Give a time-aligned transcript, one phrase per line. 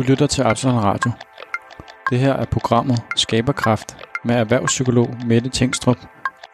[0.00, 1.10] Du lytter til Absalon Radio.
[2.10, 5.96] Det her er programmet Skaberkraft med erhvervspsykolog Mette Tingstrup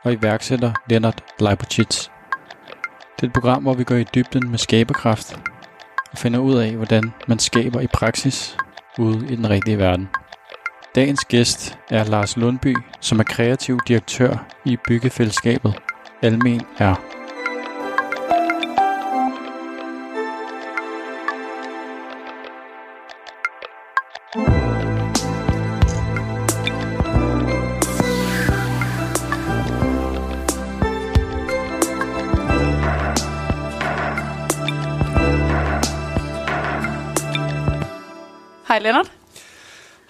[0.04, 2.08] og iværksætter Lennart Leibovitz.
[3.16, 5.38] Det er et program, hvor vi går i dybden med skaberkraft
[6.12, 8.56] og finder ud af, hvordan man skaber i praksis
[8.98, 10.08] ude i den rigtige verden.
[10.94, 15.74] Dagens gæst er Lars Lundby, som er kreativ direktør i byggefællesskabet
[16.22, 17.05] Almen er.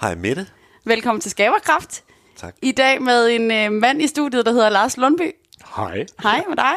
[0.06, 0.46] Hej Mette.
[0.84, 2.04] Velkommen til Skaberkraft.
[2.36, 2.54] Tak.
[2.62, 5.32] I dag med en øh, mand i studiet, der hedder Lars Lundby.
[5.76, 6.06] Hej.
[6.22, 6.74] Hej med dig.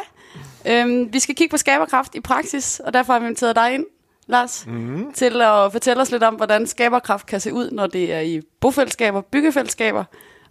[0.66, 3.86] Øhm, vi skal kigge på skaberkraft i praksis, og derfor har vi inviteret dig ind,
[4.26, 5.12] Lars, mm.
[5.12, 8.40] til at fortælle os lidt om, hvordan skaberkraft kan se ud, når det er i
[8.60, 10.04] bofællesskaber, byggefællesskaber,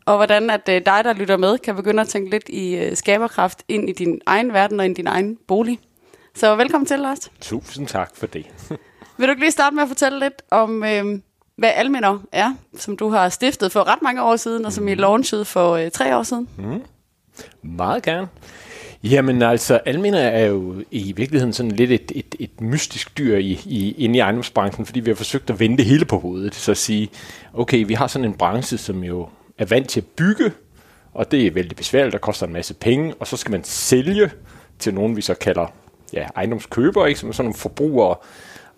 [0.05, 2.95] og hvordan at øh, dig, der lytter med, kan begynde at tænke lidt i øh,
[2.95, 5.80] skaberkraft ind i din egen verden og ind i din egen bolig.
[6.36, 7.31] Så velkommen til, Lars.
[7.41, 8.45] Tusind tak for det.
[9.17, 11.19] Vil du ikke lige starte med at fortælle lidt om, øh,
[11.59, 14.95] hvad Almener er, som du har stiftet for ret mange år siden, og som I
[14.95, 16.47] launchede for øh, tre år siden?
[17.61, 18.27] Meget gerne.
[19.03, 23.59] Jamen altså, almener er jo i virkeligheden sådan lidt et, et, et mystisk dyr i,
[23.65, 26.55] i, inde i ejendomsbranchen, fordi vi har forsøgt at vende det hele på hovedet.
[26.55, 27.09] Så at sige,
[27.53, 30.52] okay, vi har sådan en branche, som jo er vant til at bygge,
[31.13, 34.31] og det er vældig besværligt, der koster en masse penge, og så skal man sælge
[34.80, 35.65] til nogen, vi så kalder
[36.13, 37.19] ja, ejendomskøbere, ikke?
[37.19, 38.15] som er sådan nogle forbrugere,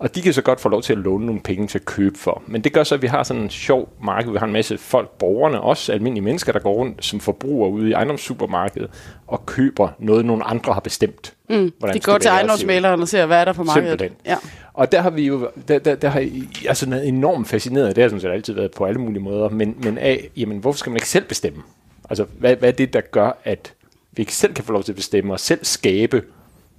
[0.02, 2.18] og de kan så godt få lov til at låne nogle penge til at købe
[2.18, 2.42] for.
[2.46, 4.32] Men det gør så, at vi har sådan en sjov marked.
[4.32, 7.88] Vi har en masse folk, borgerne, også almindelige mennesker, der går rundt som forbrugere ude
[7.88, 8.90] i ejendomssupermarkedet
[9.26, 11.34] og køber noget, nogle andre har bestemt.
[11.48, 13.88] Mm, de går til ejendomsmaleren og ser, hvad er der på markedet.
[13.88, 14.16] Simpelthen.
[14.26, 14.36] Ja.
[14.74, 16.30] Og der har vi jo, der, der, der har jeg
[16.68, 19.48] altså været enormt fascineret, det har jeg sådan set altid været på alle mulige måder,
[19.48, 21.62] men, men af, jamen hvorfor skal man ikke selv bestemme?
[22.10, 23.72] Altså, hvad, hvad er det, der gør, at
[24.12, 26.22] vi ikke selv kan få lov til at bestemme og selv skabe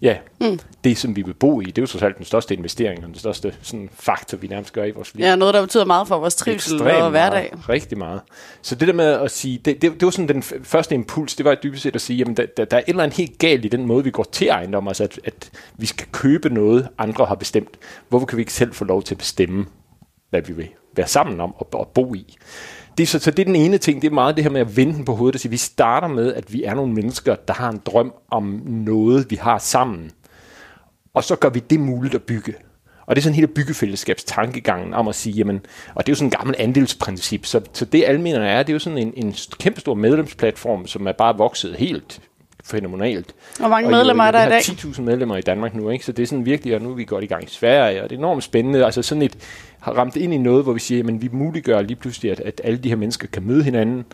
[0.04, 0.60] Ja, mm.
[0.84, 3.08] det som vi vil bo i, det er jo trods alt den største investering og
[3.08, 5.26] den største sådan, faktor, vi nærmest gør i vores liv.
[5.26, 7.50] ja, noget, der betyder meget for vores trivsel Ekstremt og hverdag.
[7.54, 8.22] Meget, rigtig meget.
[8.62, 11.46] Så det der med at sige, det, det, det var sådan den første impuls, det
[11.46, 13.66] var dybest set at sige, jamen der, der, der er et eller andet helt galt
[13.66, 17.26] i den måde, vi går til ejendom, altså at, at vi skal købe noget, andre
[17.26, 17.78] har bestemt.
[18.10, 19.66] Hvorfor kan vi ikke selv få lov til at bestemme,
[20.30, 22.38] hvad vi vil være sammen om og, og bo i?
[22.98, 24.78] Det så, så det er den ene ting, det er meget det her med at
[24.78, 27.54] vende den på hovedet og sige, vi starter med, at vi er nogle mennesker, der
[27.54, 30.12] har en drøm om noget, vi har sammen.
[31.14, 32.54] Og så gør vi det muligt at bygge.
[33.06, 35.66] Og det er sådan hele byggefællesskabstankegangen om at sige, jamen,
[35.96, 38.74] og det er jo sådan en gammel andelsprincip, så, så det almindelige er, det er
[38.74, 42.22] jo sådan en, en kæmpestor medlemsplatform, som er bare vokset helt
[42.66, 43.36] fænomenalt.
[43.60, 44.56] Hvor mange Og jo, medlemmer er der i dag?
[44.56, 46.06] har 10.000 medlemmer i Danmark nu, ikke?
[46.06, 48.10] så det er sådan virkelig, og nu er vi godt i gang i Sverige, og
[48.10, 49.36] det er enormt spændende, altså sådan et,
[49.80, 52.62] har ramt ind i noget, hvor vi siger, jamen vi muliggør lige pludselig, at, at
[52.64, 54.06] alle de her mennesker kan møde hinanden,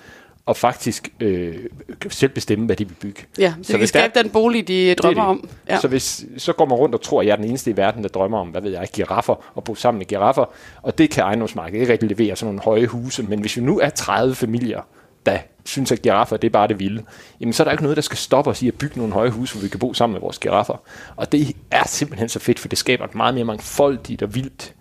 [0.45, 1.55] og faktisk øh,
[2.09, 3.21] selv bestemme, hvad de vil bygge.
[3.39, 5.29] Ja, så, så vi skabe der- den bolig, de drømmer det.
[5.29, 5.49] om.
[5.69, 5.79] Ja.
[5.79, 8.03] Så, hvis, så går man rundt og tror, at jeg er den eneste i verden,
[8.03, 10.45] der drømmer om, hvad ved jeg, giraffer og bo sammen med giraffer.
[10.81, 13.23] Og det kan ejendomsmarkedet ikke rigtig levere sådan nogle høje huse.
[13.23, 14.81] Men hvis vi nu er 30 familier,
[15.25, 15.37] der
[15.69, 17.03] synes, at giraffer det er bare det vilde,
[17.39, 19.29] jamen så er der ikke noget, der skal stoppe os i at bygge nogle høje
[19.29, 20.81] huse, hvor vi kan bo sammen med vores giraffer.
[21.15, 24.73] Og det er simpelthen så fedt, for det skaber et meget mere mangfoldigt og vildt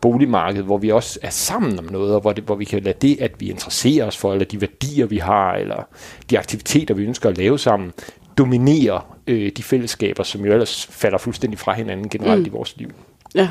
[0.00, 2.98] boligmarked, hvor vi også er sammen om noget, og hvor, det, hvor vi kan lade
[3.02, 5.82] det, at vi interesserer os for, eller de værdier, vi har, eller
[6.30, 7.92] de aktiviteter, vi ønsker at lave sammen,
[8.38, 12.46] dominere øh, de fællesskaber, som jo ellers falder fuldstændig fra hinanden generelt mm.
[12.46, 12.90] i vores liv.
[13.34, 13.48] ja.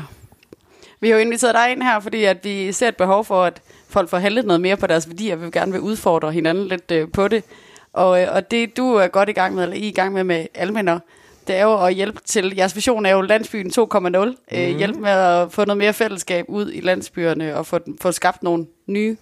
[1.00, 3.60] Vi har jo inviteret dig ind her, fordi at vi ser et behov for, at
[3.88, 5.36] folk får handlet noget mere på deres værdier.
[5.36, 7.44] Vi vil gerne vil udfordre hinanden lidt øh, på det.
[7.92, 10.12] Og, øh, og det, du er godt i gang med, eller I er i gang
[10.12, 10.98] med med almener,
[11.46, 14.34] det er jo at hjælpe til, jeres vision er jo landsbyen 2.0, mm.
[14.52, 18.42] øh, hjælpe med at få noget mere fællesskab ud i landsbyerne, og få, få skabt
[18.42, 19.16] nogle nye.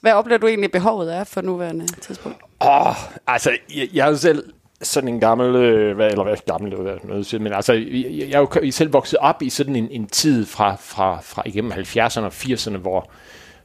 [0.00, 2.38] Hvad oplever du egentlig behovet er for nuværende tidspunkt?
[2.60, 2.94] Åh, oh,
[3.26, 4.44] altså, jeg, jeg er jo selv
[4.82, 8.28] sådan en gammel, øh, hvad, eller hvad gammel, eller hvad noget, siger, men altså, jeg,
[8.28, 11.72] jeg er jo selv vokset op i sådan en, en tid fra, fra, fra igennem
[11.72, 13.10] 70'erne og 80'erne, hvor,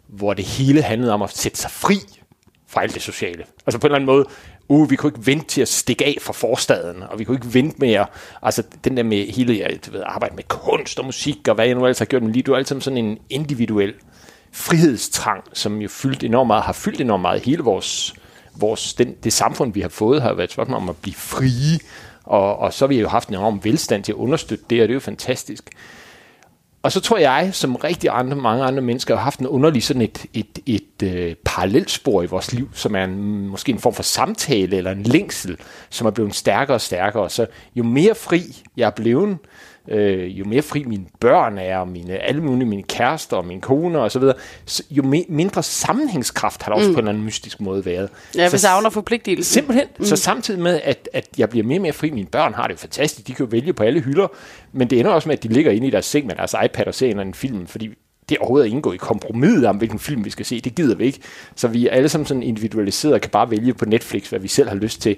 [0.07, 1.95] hvor det hele handlede om at sætte sig fri
[2.67, 3.43] fra alt det sociale.
[3.65, 4.25] Altså på en eller anden måde,
[4.67, 7.53] uh, vi kunne ikke vente til at stikke af fra forstaden, og vi kunne ikke
[7.53, 8.07] vente med at,
[8.41, 11.65] altså den der med hele, jeg du ved, arbejde med kunst og musik, og hvad
[11.65, 13.93] jeg nu ellers har gjort med lige du er altid sådan en individuel
[14.51, 18.15] frihedstrang, som jo fyldt enormt meget, har fyldt enormt meget hele vores,
[18.55, 21.79] vores den, det samfund, vi har fået, har været et spørgsmål om at blive frie,
[22.23, 24.87] og, og så har vi jo haft en enorm velstand til at understøtte det, og
[24.87, 25.69] det er jo fantastisk.
[26.83, 30.01] Og så tror jeg, som rigtig andre, mange andre mennesker, har haft en underlig sådan
[30.01, 34.03] et, et, et øh, parallelspor i vores liv, som er en, måske en form for
[34.03, 35.57] samtale eller en længsel,
[35.89, 37.29] som er blevet stærkere og stærkere.
[37.29, 37.45] Så
[37.75, 39.37] jo mere fri jeg er blevet,
[39.87, 43.61] øh, jo mere fri mine børn er, og mine, alle mulige mine kærester, og min
[43.61, 44.35] kone og så videre,
[44.65, 46.93] så jo me, mindre sammenhængskraft har der også mm.
[46.93, 48.09] på en eller anden mystisk måde været.
[48.35, 49.53] Ja, vi så, savner forpligtelse.
[49.53, 49.87] Simpelthen.
[49.99, 50.05] Mm.
[50.05, 52.73] Så samtidig med, at, at jeg bliver mere og mere fri, mine børn har det
[52.73, 54.27] jo fantastisk, de kan jo vælge på alle hylder,
[54.71, 56.87] men det ender også med, at de ligger inde i deres seng med deres iPad
[56.87, 57.89] og ser en eller anden film, fordi
[58.29, 60.61] det er overhovedet indgå i kompromis om, hvilken film vi skal se.
[60.61, 61.19] Det gider vi ikke.
[61.55, 64.47] Så vi er alle sammen sådan individualiseret og kan bare vælge på Netflix, hvad vi
[64.47, 65.15] selv har lyst til.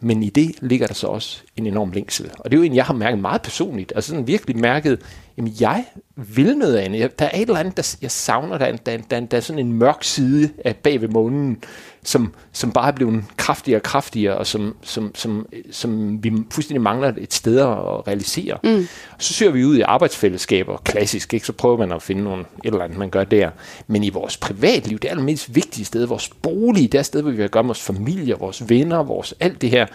[0.00, 2.30] Men i det ligger der så også en enorm længsel.
[2.38, 3.92] Og det er jo en, jeg har mærket meget personligt.
[3.94, 5.00] Altså sådan virkelig mærket,
[5.38, 5.84] jamen jeg
[6.16, 7.18] vil noget andet.
[7.18, 8.58] Der er et eller andet, der jeg savner.
[8.58, 11.58] Der er, der, der, der er sådan en mørk side af bag ved månen,
[12.02, 16.82] som, som bare er blevet kraftigere og kraftigere, og som, som, som, som vi fuldstændig
[16.82, 18.58] mangler et sted at realisere.
[18.64, 18.86] Mm.
[19.18, 21.46] Så søger vi ud i arbejdsfællesskaber, klassisk, ikke?
[21.46, 23.50] så prøver man at finde nogle, et eller andet, man gør der.
[23.86, 27.22] Men i vores privatliv, det er det mest vigtige sted, vores bolig, det er sted,
[27.22, 29.86] hvor vi vil gøre vores familie, vores venner, vores alt det her,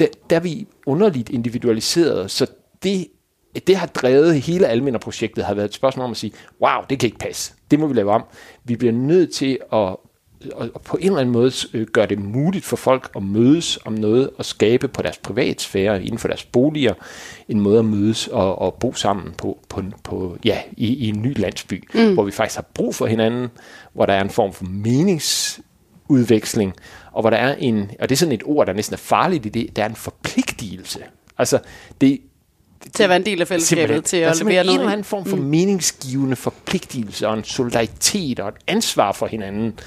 [0.00, 2.46] der, der er vi underligt individualiseret, så
[2.82, 3.06] det
[3.66, 7.06] det har drevet hele almindeligprojektet, har været et spørgsmål om at sige, wow, det kan
[7.06, 7.52] ikke passe.
[7.70, 8.24] Det må vi lave om.
[8.64, 9.96] Vi bliver nødt til at
[10.50, 13.92] og på en eller anden måde øh, gøre det muligt for folk at mødes om
[13.92, 16.94] noget og skabe på deres privatsfære, inden for deres boliger,
[17.48, 21.22] en måde at mødes og, og bo sammen på, på, på ja, i, i en
[21.22, 22.14] ny landsby, mm.
[22.14, 23.48] hvor vi faktisk har brug for hinanden,
[23.92, 26.72] hvor der er en form for meningsudveksling,
[27.12, 29.46] og hvor der er en, og det er sådan et ord, der næsten er farligt
[29.46, 31.00] i det, der er en forpligtelse.
[31.38, 31.58] Altså,
[32.00, 32.20] det,
[32.94, 34.74] til at være en del af fællesskabet, til at levere noget.
[34.74, 35.42] en eller anden form for mm.
[35.42, 39.78] meningsgivende forpligtelse og en solidaritet og et ansvar for hinanden.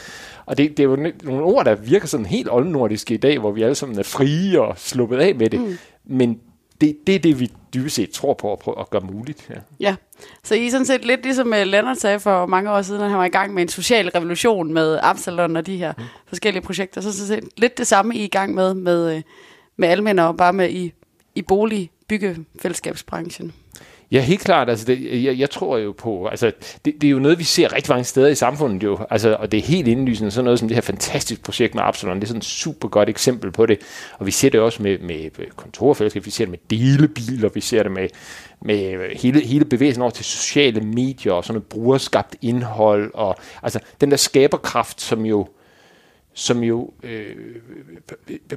[0.46, 3.52] Og det, det er jo nogle ord, der virker sådan helt oldnordiske i dag, hvor
[3.52, 5.60] vi alle sammen er frie og sluppet af med det.
[5.60, 5.78] Mm.
[6.06, 6.40] Men
[6.82, 9.50] det, det er det, vi dybest set tror på at, prøve at gøre muligt.
[9.50, 9.56] Ja.
[9.80, 9.96] ja,
[10.44, 13.10] så I er sådan set lidt ligesom uh, Lennart sagde for mange år siden, at
[13.10, 16.04] han var i gang med en social revolution med Absalon og de her mm.
[16.28, 17.02] forskellige projekter.
[17.02, 19.22] Så, så, så lidt det samme I er i gang med med, uh,
[19.78, 20.94] med almænder og bare med i,
[21.36, 23.54] i bolig, byggefællesskabsbranchen.
[24.12, 24.70] Ja, helt klart.
[24.70, 26.52] Altså det, jeg, jeg tror jo på, altså
[26.86, 29.52] det, det er jo noget, vi ser rigtig mange steder i samfundet jo, altså, og
[29.52, 32.28] det er helt indlysende, sådan noget som det her fantastiske projekt med Absalon, det er
[32.28, 33.80] sådan et super godt eksempel på det,
[34.20, 37.84] og vi ser det også med, med kontorfællesskab, vi ser det med delebiler, vi ser
[37.84, 38.10] det med,
[38.62, 43.80] med hele, hele bevægelsen over til sociale medier og sådan noget brugerskabt indhold, og altså
[44.02, 45.48] den der skaberkraft, som jo
[46.36, 47.36] som jo øh,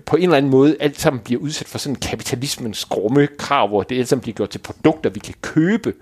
[0.07, 3.83] på en eller anden måde alt sammen bliver udsat for sådan kapitalismens grumme krav, hvor
[3.83, 5.95] det alt sammen bliver gjort til produkter, vi kan købe.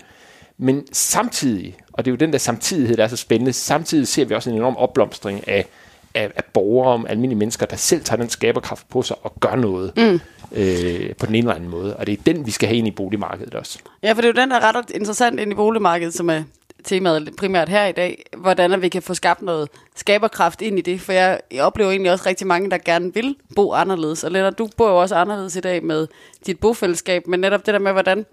[0.57, 4.25] Men samtidig, og det er jo den der samtidighed, der er så spændende, samtidig ser
[4.25, 5.65] vi også en enorm opblomstring af,
[6.13, 9.55] af, af borgere, om almindelige mennesker, der selv tager den skaberkraft på sig og gør
[9.55, 10.19] noget mm.
[10.51, 11.97] øh, på den ene eller anden måde.
[11.97, 13.79] Og det er den, vi skal have ind i boligmarkedet også.
[14.03, 16.43] Ja, for det er jo den, der er ret interessant ind i boligmarkedet, som er
[16.87, 21.01] temaet primært her i dag, hvordan vi kan få skabt noget skaberkraft ind i det,
[21.01, 24.57] for jeg, jeg oplever egentlig også rigtig mange, der gerne vil bo anderledes, og Lennart,
[24.57, 26.07] du bor jo også anderledes i dag med
[26.45, 28.25] dit bofællesskab, men netop det der med, hvordan,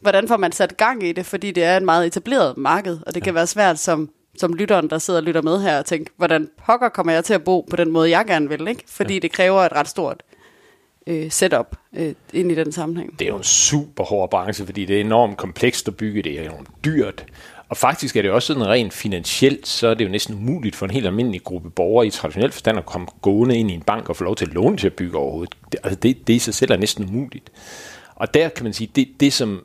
[0.00, 3.14] hvordan får man sat gang i det, fordi det er et meget etableret marked, og
[3.14, 3.24] det ja.
[3.24, 6.48] kan være svært som, som lytteren, der sidder og lytter med her, og tænke, hvordan
[6.66, 8.84] pokker kommer jeg til at bo på den måde, jeg gerne vil, ikke?
[8.88, 9.20] fordi ja.
[9.20, 10.22] det kræver et ret stort
[11.06, 13.18] øh, setup øh, ind i den sammenhæng.
[13.18, 16.40] Det er jo en super hård branche, fordi det er enormt komplekst at bygge, det
[16.40, 17.24] er enormt dyrt,
[17.72, 20.86] og faktisk er det også sådan rent finansielt, så er det jo næsten umuligt for
[20.86, 24.08] en helt almindelig gruppe borgere i traditionel forstand at komme gående ind i en bank
[24.08, 25.54] og få lov til at låne til at bygge overhovedet.
[25.72, 27.52] Det, altså det, det i sig selv er næsten umuligt.
[28.14, 29.64] Og der kan man sige, det, det som,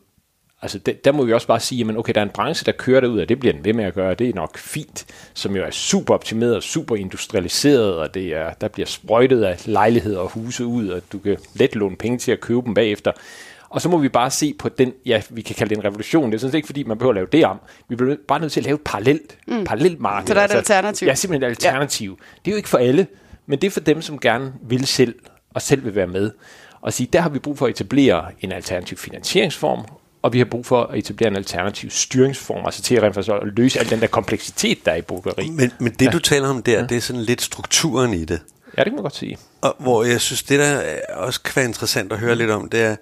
[0.62, 2.72] altså det, der må vi også bare sige, at okay, der er en branche, der
[2.72, 5.55] kører derud, og det bliver den ved med at gøre, det er nok fint, som
[5.55, 10.20] jo er super optimeret og super industrialiseret, og det er, der bliver sprøjtet af lejligheder
[10.20, 13.12] og huse ud, og du kan let låne penge til at købe dem bagefter.
[13.77, 16.31] Og så må vi bare se på den, ja, vi kan kalde det en revolution.
[16.31, 17.60] Det er sådan set ikke, fordi man behøver at lave det om.
[17.89, 19.63] Vi bliver bare nødt til at lave et parallelt, mm.
[19.63, 20.27] parallelt marked.
[20.27, 21.07] Så der er et altså, alternativ.
[21.07, 22.17] Ja, simpelthen et alternativ.
[22.19, 22.39] Ja.
[22.46, 23.07] Det er jo ikke for alle,
[23.48, 25.15] men det er for dem, som gerne vil selv,
[25.53, 26.31] og selv vil være med.
[26.81, 29.86] Og sige, der har vi brug for at etablere en alternativ finansieringsform,
[30.22, 33.79] og vi har brug for at etablere en alternativ styringsform, altså til at, at løse
[33.79, 35.50] al den der kompleksitet, der er i byggeri.
[35.50, 36.12] Men, men det, ja.
[36.12, 36.86] du taler om der, ja.
[36.86, 38.41] det er sådan lidt strukturen i det.
[38.77, 39.38] Ja, det kan man godt sige.
[39.62, 40.81] Og hvor jeg synes, det der
[41.13, 42.96] også kan være interessant at høre lidt om, det er,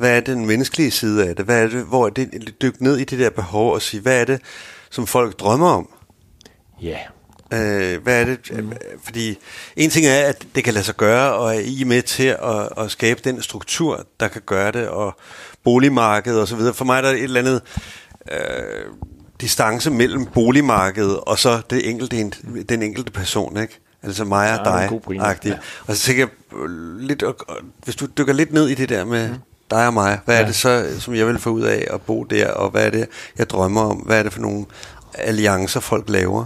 [0.00, 1.44] hvad er den menneskelige side af det?
[1.44, 4.20] Hvad er det, hvor er det, dyk ned i det der behov og sige, hvad
[4.20, 4.40] er det,
[4.90, 5.88] som folk drømmer om?
[6.82, 6.98] Ja.
[7.52, 7.94] Yeah.
[7.94, 8.64] Øh, hvad er det?
[8.64, 8.72] Mm.
[9.04, 9.38] Fordi
[9.76, 12.68] en ting er, at det kan lade sig gøre, og er I med til at,
[12.84, 15.16] at skabe den struktur, der kan gøre det, og
[15.64, 16.74] boligmarkedet og så videre.
[16.74, 17.62] For mig er der et eller andet
[18.32, 18.38] øh,
[19.40, 22.30] distance mellem boligmarkedet og så det enkelte,
[22.68, 23.80] den enkelte person, ikke?
[24.02, 25.38] Altså mig og ja, dig.
[25.44, 25.58] Ja.
[25.86, 27.24] Og så tænker jeg lidt,
[27.84, 29.36] hvis du dykker lidt ned i det der med, mm
[29.70, 30.18] dig og mig.
[30.24, 30.42] Hvad ja.
[30.42, 32.90] er det så, som jeg vil få ud af at bo der, og hvad er
[32.90, 33.06] det,
[33.38, 33.96] jeg drømmer om?
[33.96, 34.66] Hvad er det for nogle
[35.14, 36.44] alliancer, folk laver?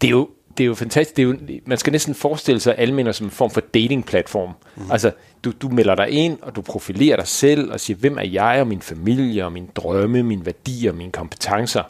[0.00, 1.16] Det er jo, det er jo fantastisk.
[1.16, 4.50] Det er jo, man skal næsten forestille sig almindelig som en form for dating-platform.
[4.76, 4.90] Mm.
[4.90, 5.10] Altså,
[5.44, 8.60] du, du melder dig ind, og du profilerer dig selv, og siger, hvem er jeg,
[8.60, 11.82] og min familie, og mine drømme, mine værdier, mine kompetencer.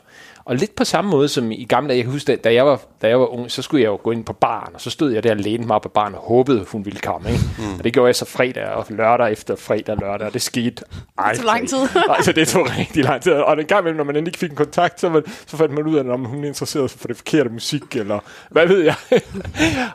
[0.45, 2.81] Og lidt på samme måde som i gamle dage, jeg kan huske, da jeg var,
[3.03, 5.13] da jeg var ung, så skulle jeg jo gå ind på baren, og så stod
[5.13, 7.31] jeg der og lænede mig op på baren og håbede, hun ville komme.
[7.31, 7.43] Ikke?
[7.59, 7.79] Mm.
[7.79, 10.85] Og det gjorde jeg så fredag og lørdag efter fredag og lørdag, og det skete
[11.19, 11.37] aldrig.
[11.37, 12.01] Det tog lang tid.
[12.17, 13.33] altså, det tog rigtig lang tid.
[13.33, 15.87] Og den gang imellem, når man endelig fik en kontakt, så, man, så fandt man
[15.87, 18.19] ud af, om hun interesserede sig for det forkerte musik, eller
[18.51, 18.95] hvad ved jeg.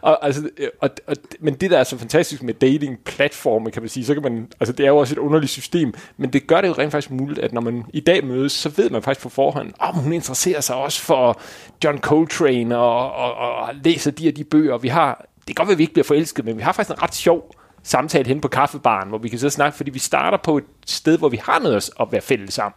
[0.02, 0.50] og, altså,
[0.82, 4.24] og, og, men det, der er så fantastisk med dating-platforme, kan man sige, så kan
[4.24, 6.92] man, altså det er jo også et underligt system, men det gør det jo rent
[6.92, 9.96] faktisk muligt, at når man i dag mødes, så ved man faktisk på forhånd, om
[9.96, 11.42] hun interesserer interesserer sig også for
[11.84, 14.78] John Coltrane og, og, og læser de og de bøger.
[14.78, 16.98] Vi har, det kan godt være, at vi ikke bliver forelsket, men vi har faktisk
[16.98, 17.52] en ret sjov
[17.84, 20.64] samtale hen på kaffebaren, hvor vi kan sidde og snakke, fordi vi starter på et
[20.86, 22.74] sted, hvor vi har noget at være fælles sammen.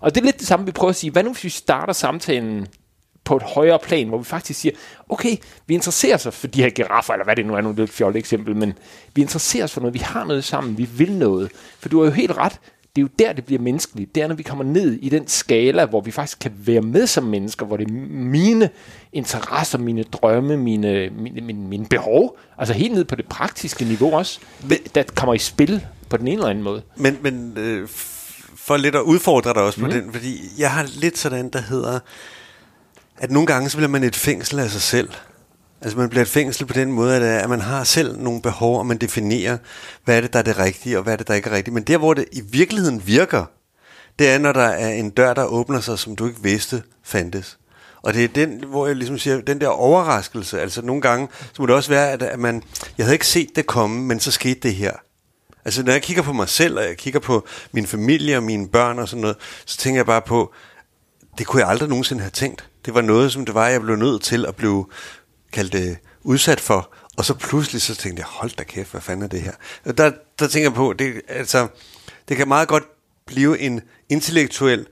[0.00, 1.10] Og det er lidt det samme, vi prøver at sige.
[1.10, 2.66] Hvad nu, hvis vi starter samtalen
[3.24, 4.74] på et højere plan, hvor vi faktisk siger,
[5.08, 5.36] okay,
[5.66, 8.18] vi interesserer os for de her giraffer, eller hvad det nu er, nogle lidt fjollet
[8.18, 8.78] eksempel, men
[9.14, 11.52] vi interesserer os for noget, vi har noget sammen, vi vil noget.
[11.78, 12.60] For du har jo helt ret,
[12.96, 14.14] det er jo der, det bliver menneskeligt.
[14.14, 17.06] Det er, når vi kommer ned i den skala, hvor vi faktisk kan være med
[17.06, 18.70] som mennesker, hvor det er mine
[19.12, 24.16] interesser, mine drømme, mine, mine, mine, mine behov, altså helt ned på det praktiske niveau
[24.16, 26.82] også, men, der kommer i spil på den ene eller anden måde.
[26.96, 27.88] Men, men øh,
[28.56, 29.92] for lidt at udfordre dig også på mm.
[29.92, 31.98] den, fordi jeg har lidt sådan, der hedder,
[33.18, 35.08] at nogle gange så bliver man et fængsel af sig selv.
[35.82, 38.78] Altså man bliver et fængsel på den måde, øh, at, man har selv nogle behov,
[38.78, 39.58] og man definerer,
[40.04, 41.74] hvad er det, der er det rigtige, og hvad er det, der ikke er rigtigt.
[41.74, 43.44] Men der, hvor det i virkeligheden virker,
[44.18, 47.58] det er, når der er en dør, der åbner sig, som du ikke vidste fandtes.
[48.02, 51.62] Og det er den, hvor jeg ligesom siger, den der overraskelse, altså nogle gange, så
[51.62, 52.62] må det også være, at man,
[52.98, 54.92] jeg havde ikke set det komme, men så skete det her.
[55.64, 58.68] Altså når jeg kigger på mig selv, og jeg kigger på min familie og mine
[58.68, 60.52] børn og sådan noget, så tænker jeg bare på,
[61.38, 62.68] det kunne jeg aldrig nogensinde have tænkt.
[62.84, 64.86] Det var noget, som det var, jeg blev nødt til at blive
[65.52, 69.22] kaldt det udsat for, og så pludselig så tænkte jeg, hold da kæft, hvad fanden
[69.24, 69.52] er det her?
[69.84, 71.68] Og der, der tænker jeg på, det, altså,
[72.28, 72.84] det kan meget godt
[73.26, 74.86] blive en intellektuel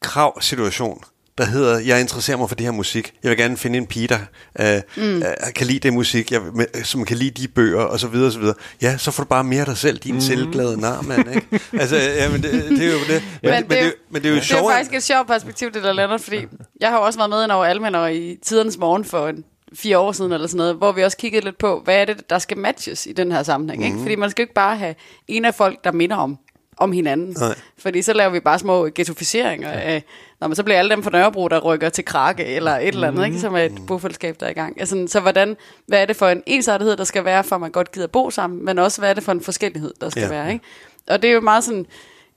[0.00, 1.04] kravsituation,
[1.38, 3.12] der hedder, jeg interesserer mig for det her musik.
[3.22, 4.18] Jeg vil gerne finde en pige, der
[4.60, 5.16] uh, mm.
[5.16, 5.22] uh,
[5.54, 6.40] kan lide det musik, jeg,
[6.84, 8.54] som kan lide de bøger, og så videre, og så videre.
[8.82, 10.20] Ja, så får du bare mere af dig selv, din mm.
[10.20, 11.60] selvglade nar, mand, ikke?
[11.72, 13.22] altså, ja, men det, det er jo det.
[13.42, 14.60] Men, men, det, men, det, men det er jo sjovt.
[14.60, 16.46] Det er faktisk et sjovt perspektiv, det der lander, fordi
[16.80, 20.12] jeg har også været med ind over Almen i tidernes morgen for en fire år
[20.12, 22.58] siden eller sådan noget, hvor vi også kiggede lidt på, hvad er det, der skal
[22.58, 23.80] matches i den her sammenhæng.
[23.80, 23.84] Mm.
[23.84, 23.96] Ikke?
[23.96, 24.04] Mhm.
[24.04, 24.94] Fordi man skal ikke bare have
[25.28, 26.38] en af folk, der minder om,
[26.76, 27.36] om hinanden.
[27.38, 27.54] Nej.
[27.78, 29.80] Fordi så laver vi bare små ghettoficeringer ja.
[29.80, 30.04] af,
[30.40, 33.08] når man så bliver alle dem fra Nørrebro, der rykker til Krake eller et eller
[33.08, 33.24] andet, mm.
[33.24, 33.40] ikke?
[33.40, 33.86] som er et mhm.
[33.86, 34.80] bofællesskab, der er i gang.
[34.80, 37.70] Altså, så hvordan, hvad er det for en ensartethed, der skal være, for at man
[37.70, 40.28] godt gider bo sammen, men også hvad er det for en forskellighed, der skal ja.
[40.28, 40.52] være.
[40.52, 40.64] Ikke?
[41.08, 41.86] Og det er jo meget sådan,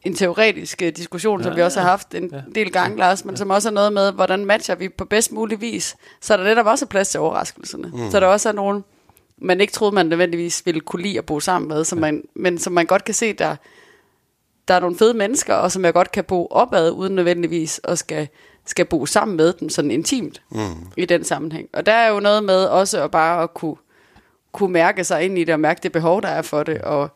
[0.03, 2.41] en teoretisk uh, diskussion, ja, som vi også har haft en ja.
[2.55, 3.37] del gange, Lars, men ja.
[3.37, 6.65] som også er noget med, hvordan matcher vi på bedst mulig vis, så der netop
[6.65, 7.87] også er plads til overraskelserne.
[7.87, 8.11] Mm.
[8.11, 8.83] Så der også er nogen,
[9.37, 12.01] man ikke troede, man nødvendigvis ville kunne lide at bo sammen med, som ja.
[12.01, 13.55] man, men som man godt kan se, der,
[14.67, 17.99] der er nogle fede mennesker, og som jeg godt kan bo opad, uden nødvendigvis at
[17.99, 18.27] skal,
[18.65, 20.87] skal bo sammen med dem sådan intimt mm.
[20.97, 21.69] i den sammenhæng.
[21.73, 23.75] Og der er jo noget med også at bare at kunne,
[24.51, 27.09] kunne mærke sig ind i det, og mærke det behov, der er for det, og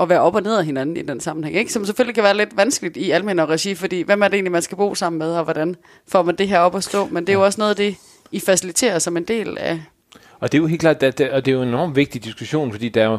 [0.00, 1.56] at være op og ned af hinanden i den sammenhæng.
[1.56, 1.72] Ikke?
[1.72, 4.62] Som selvfølgelig kan være lidt vanskeligt i almen regi, fordi hvem er det egentlig, man
[4.62, 5.76] skal bo sammen med, og hvordan
[6.08, 7.06] får man det her op at stå?
[7.06, 7.96] Men det er jo også noget af det,
[8.32, 9.82] I faciliterer som en del af...
[10.40, 12.24] Og det er jo helt klart, at det, og det er jo en enormt vigtig
[12.24, 13.18] diskussion, fordi der er jo,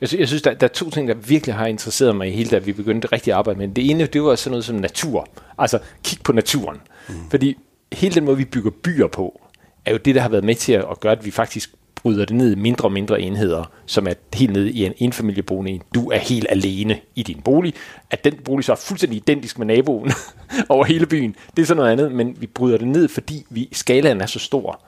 [0.00, 2.30] jeg, synes, jeg synes, der, der er to ting, der virkelig har interesseret mig i
[2.30, 3.68] hele, da vi begyndte rigtig at arbejde med.
[3.68, 5.28] Det ene, det var sådan noget som natur.
[5.58, 6.80] Altså, kig på naturen.
[7.08, 7.14] Mm.
[7.30, 7.56] Fordi
[7.92, 9.40] hele den måde, vi bygger byer på,
[9.84, 11.70] er jo det, der har været med til at gøre, at vi faktisk
[12.06, 15.80] bryder det ned i mindre og mindre enheder, som er helt nede i en enfamiliebolig.
[15.94, 17.74] Du er helt alene i din bolig.
[18.10, 20.12] At den bolig så er fuldstændig identisk med naboen
[20.68, 23.68] over hele byen, det er så noget andet, men vi bryder det ned, fordi vi,
[23.72, 24.80] skalaen er så stor.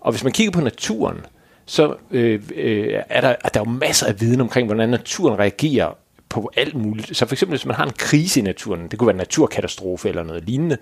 [0.00, 1.16] Og hvis man kigger på naturen,
[1.66, 5.96] så øh, øh, er, der, er der jo masser af viden omkring, hvordan naturen reagerer
[6.28, 7.16] på alt muligt.
[7.16, 10.08] Så for eksempel, hvis man har en krise i naturen, det kunne være en naturkatastrofe
[10.08, 10.76] eller noget lignende,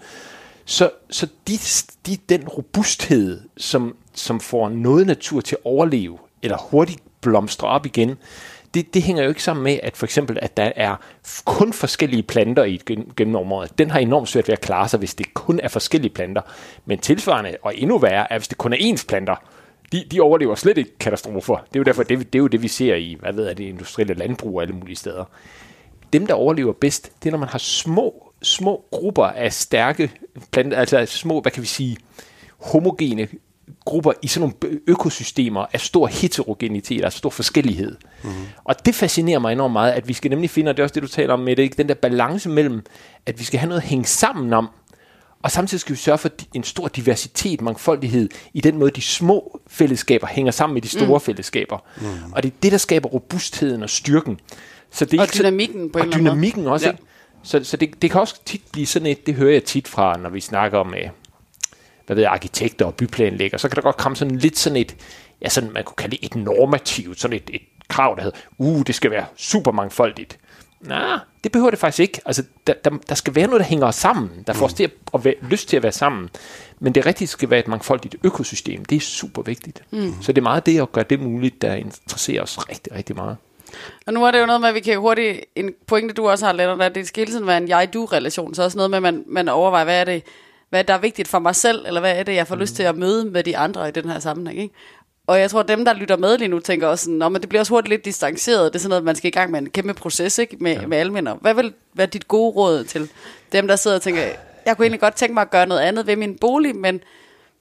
[0.65, 1.59] så, så de,
[2.07, 7.87] de, den robusthed, som, som får noget natur til at overleve, eller hurtigt blomstre op
[7.87, 8.17] igen,
[8.75, 10.97] det, det hænger jo ikke sammen med, at for eksempel, at der er
[11.45, 12.85] kun forskellige planter i et
[13.17, 13.69] gennemområde.
[13.79, 16.43] Den har enormt svært ved at klare sig, hvis det kun er forskellige planter.
[16.85, 19.35] Men tilsvarende, og endnu værre, er, hvis det kun er ens planter.
[19.93, 21.57] De, de overlever slet ikke katastrofer.
[21.57, 23.59] Det er jo derfor, det, det er jo det, vi ser i, hvad ved jeg,
[23.59, 25.25] det industrielle landbrug og alle mulige steder.
[26.13, 30.11] Dem, der overlever bedst, det er, når man har små små grupper af stærke
[30.51, 31.97] planter, altså små, hvad kan vi sige,
[32.59, 33.29] homogene
[33.85, 37.97] grupper i sådan nogle økosystemer af stor heterogenitet, altså stor forskellighed.
[38.25, 38.31] Mm.
[38.65, 40.95] Og det fascinerer mig enormt meget, at vi skal nemlig finde, og det er også
[40.95, 41.77] det, du taler om med det, ikke?
[41.77, 42.83] den der balance mellem,
[43.27, 44.69] at vi skal have noget at hænge sammen om,
[45.43, 49.61] Og samtidig skal vi sørge for en stor diversitet, mangfoldighed i den måde, de små
[49.67, 51.21] fællesskaber hænger sammen med de store mm.
[51.21, 51.79] fællesskaber.
[52.01, 52.33] Mm.
[52.33, 54.41] Og det er det, der skaber robustheden og styrken.
[54.91, 56.15] Så det er og ikke dynamikken på en måde.
[56.15, 56.93] Og dynamikken også, ja.
[56.93, 57.03] ikke?
[57.43, 60.19] Så, så det, det kan også tit blive sådan et, det hører jeg tit fra,
[60.19, 61.09] når vi snakker med
[62.07, 64.97] hvad ved jeg, arkitekter og byplanlægger, så kan der godt komme sådan lidt sådan et,
[65.43, 68.83] ja, sådan, man kunne kalde det et normativt, sådan et, et krav, der hedder, uh,
[68.87, 70.39] det skal være super mangfoldigt.
[70.81, 72.21] Nej, det behøver det faktisk ikke.
[72.27, 74.91] Altså, der, der, der skal være noget, der hænger sammen, der får os til at,
[75.15, 76.31] at være, lyst til at være sammen.
[76.79, 78.85] Men det rigtige skal være et mangfoldigt økosystem.
[78.85, 79.83] Det er super vigtigt.
[79.91, 80.15] Mm.
[80.23, 83.37] Så det er meget det at gøre det muligt, der interesserer os rigtig, rigtig meget.
[84.07, 86.47] Og nu er det jo noget med, at vi kan hurtigt, en pointe du også
[86.47, 89.03] har, Lennart, at det skal hele tiden være en jeg-du-relation, så også noget med, at
[89.03, 90.23] man, man overvejer, hvad er det,
[90.71, 92.61] hvad der er vigtigt for mig selv, eller hvad er det, jeg får mm.
[92.61, 94.61] lyst til at møde med de andre i den her sammenhæng.
[94.61, 94.75] Ikke?
[95.27, 97.49] Og jeg tror, at dem, der lytter med lige nu, tænker også sådan, men det
[97.49, 98.73] bliver også hurtigt lidt distanceret.
[98.73, 100.57] Det er sådan noget, man skal i gang med en kæmpe proces ikke?
[100.61, 100.87] Med, ja.
[100.87, 101.35] med alminder.
[101.35, 103.09] Hvad vil være dit gode råd til
[103.53, 104.23] dem, der sidder og tænker,
[104.67, 107.01] jeg kunne egentlig godt tænke mig at gøre noget andet ved min bolig, men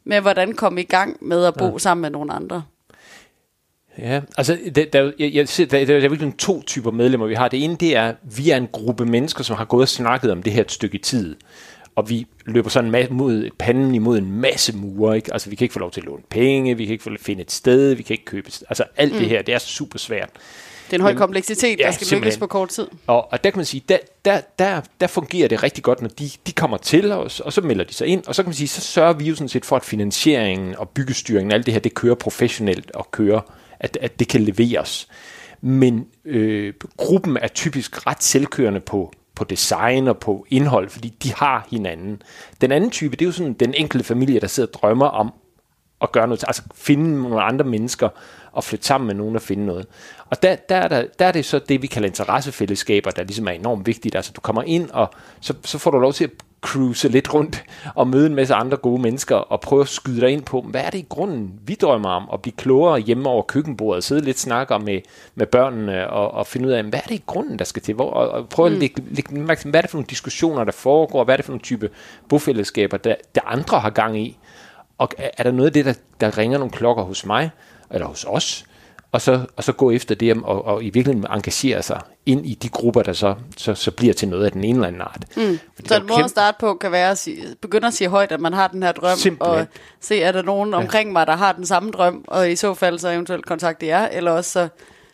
[0.04, 1.78] med hvordan komme i gang med at bo ja.
[1.78, 2.64] sammen med nogle andre?
[3.98, 7.34] Ja, altså der, der, jeg, jeg, der, der, der er virkelig to typer medlemmer, vi
[7.34, 7.48] har.
[7.48, 10.44] Det ene, det er, vi er en gruppe mennesker, som har gået og snakket om
[10.44, 11.36] det her et stykke tid
[11.96, 15.34] og vi løber sådan mod panden imod en masse mure, ikke?
[15.34, 17.42] Altså, vi kan ikke få lov til at låne penge, vi kan ikke få finde
[17.42, 18.52] et sted, vi kan ikke købe...
[18.70, 19.20] Altså, alt mm.
[19.20, 20.30] det her, det er super svært.
[20.86, 22.26] Det er en høj Men, kompleksitet, ja, der skal simpelthen.
[22.26, 22.88] lykkes på kort tid.
[23.08, 26.10] Og, og der kan man sige, der, der, der, der fungerer det rigtig godt, når
[26.10, 28.54] de, de kommer til os, og så melder de sig ind, og så kan man
[28.54, 31.82] sige, så sørger vi jo sådan set for, at finansieringen og byggestyringen, alt det her,
[31.82, 33.42] det kører professionelt og kører,
[33.80, 35.08] at, at det kan leveres.
[35.62, 41.34] Men øh, gruppen er typisk ret selvkørende på på design og på indhold, fordi de
[41.34, 42.22] har hinanden.
[42.62, 45.34] Den anden type, det er jo sådan den enkelte familie, der sidder og drømmer om
[46.02, 48.10] at gøre noget, altså finde nogle andre mennesker
[48.52, 49.88] og flytte sammen med nogen og finde noget.
[50.30, 53.48] Og der, der, er der, der er det så det, vi kalder interessefællesskaber, der ligesom
[53.48, 54.16] er enormt vigtigt.
[54.16, 56.32] Altså du kommer ind, og så, så får du lov til at
[56.66, 57.64] cruise lidt rundt
[57.96, 60.82] og møde en masse andre gode mennesker og prøve at skyde dig ind på, hvad
[60.82, 62.30] er det i grunden, vi drømmer om?
[62.34, 65.02] At blive klogere hjemme over køkkenbordet, sidde lidt snakker med,
[65.36, 67.94] med børnene og, og finde ud af, hvad er det i grunden, der skal til?
[67.94, 68.76] Hvor, og, og prøve mm.
[68.76, 71.24] at lægge, lægge mærke hvad er det for nogle diskussioner, der foregår?
[71.24, 71.90] Hvad er det for nogle type
[72.30, 74.38] bofællesskaber, der, der andre har gang i?
[74.98, 77.50] Og er der noget af det, der, der ringer nogle klokker hos mig,
[77.92, 78.66] eller hos os?
[79.16, 82.54] Og så, og så gå efter det og, og i virkeligheden engagere sig ind i
[82.54, 85.26] de grupper, der så, så, så bliver til noget af den ene eller anden art.
[85.38, 85.60] Mm.
[85.86, 88.40] Så en måde at starte på kan være at sige, begynde at sige højt, at
[88.40, 89.60] man har den her drøm, Simpelthen.
[89.60, 89.68] og
[90.02, 90.78] se, er der nogen ja.
[90.78, 94.08] omkring mig, der har den samme drøm, og i så fald så eventuelt kontakte jer,
[94.08, 94.68] eller også så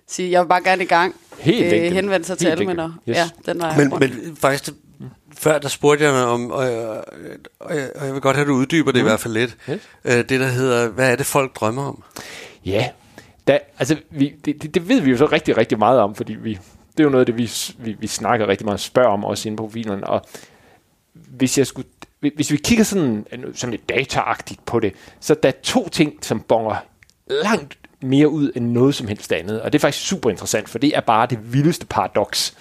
[0.07, 3.17] sige, jeg vil bare gerne i gang, Helt øh, henvende sig Helt til alle Yes.
[3.17, 4.69] Ja, den er men, men faktisk,
[5.37, 7.05] før der spurgte jeg om, og, og,
[7.59, 9.07] og, jeg, og jeg vil godt have, at du uddyber det mm.
[9.07, 9.81] i hvert fald lidt, yes.
[10.05, 12.03] øh, det der hedder, hvad er det folk drømmer om?
[12.65, 12.89] Ja,
[13.47, 16.33] da, altså, vi, det, det, det ved vi jo så rigtig, rigtig meget om, fordi
[16.33, 16.59] vi,
[16.91, 17.51] det er jo noget af det, vi,
[17.85, 20.03] vi, vi snakker rigtig meget og spørger om også inde på profilen.
[20.03, 20.21] Og
[21.11, 21.87] hvis jeg skulle
[22.21, 26.39] hvis vi kigger sådan, sådan lidt dataagtigt på det, så der er to ting, som
[26.39, 26.75] bonger
[27.43, 29.61] langt mere ud end noget som helst andet.
[29.61, 32.57] Og det er faktisk super interessant, for det er bare det vildeste paradoks.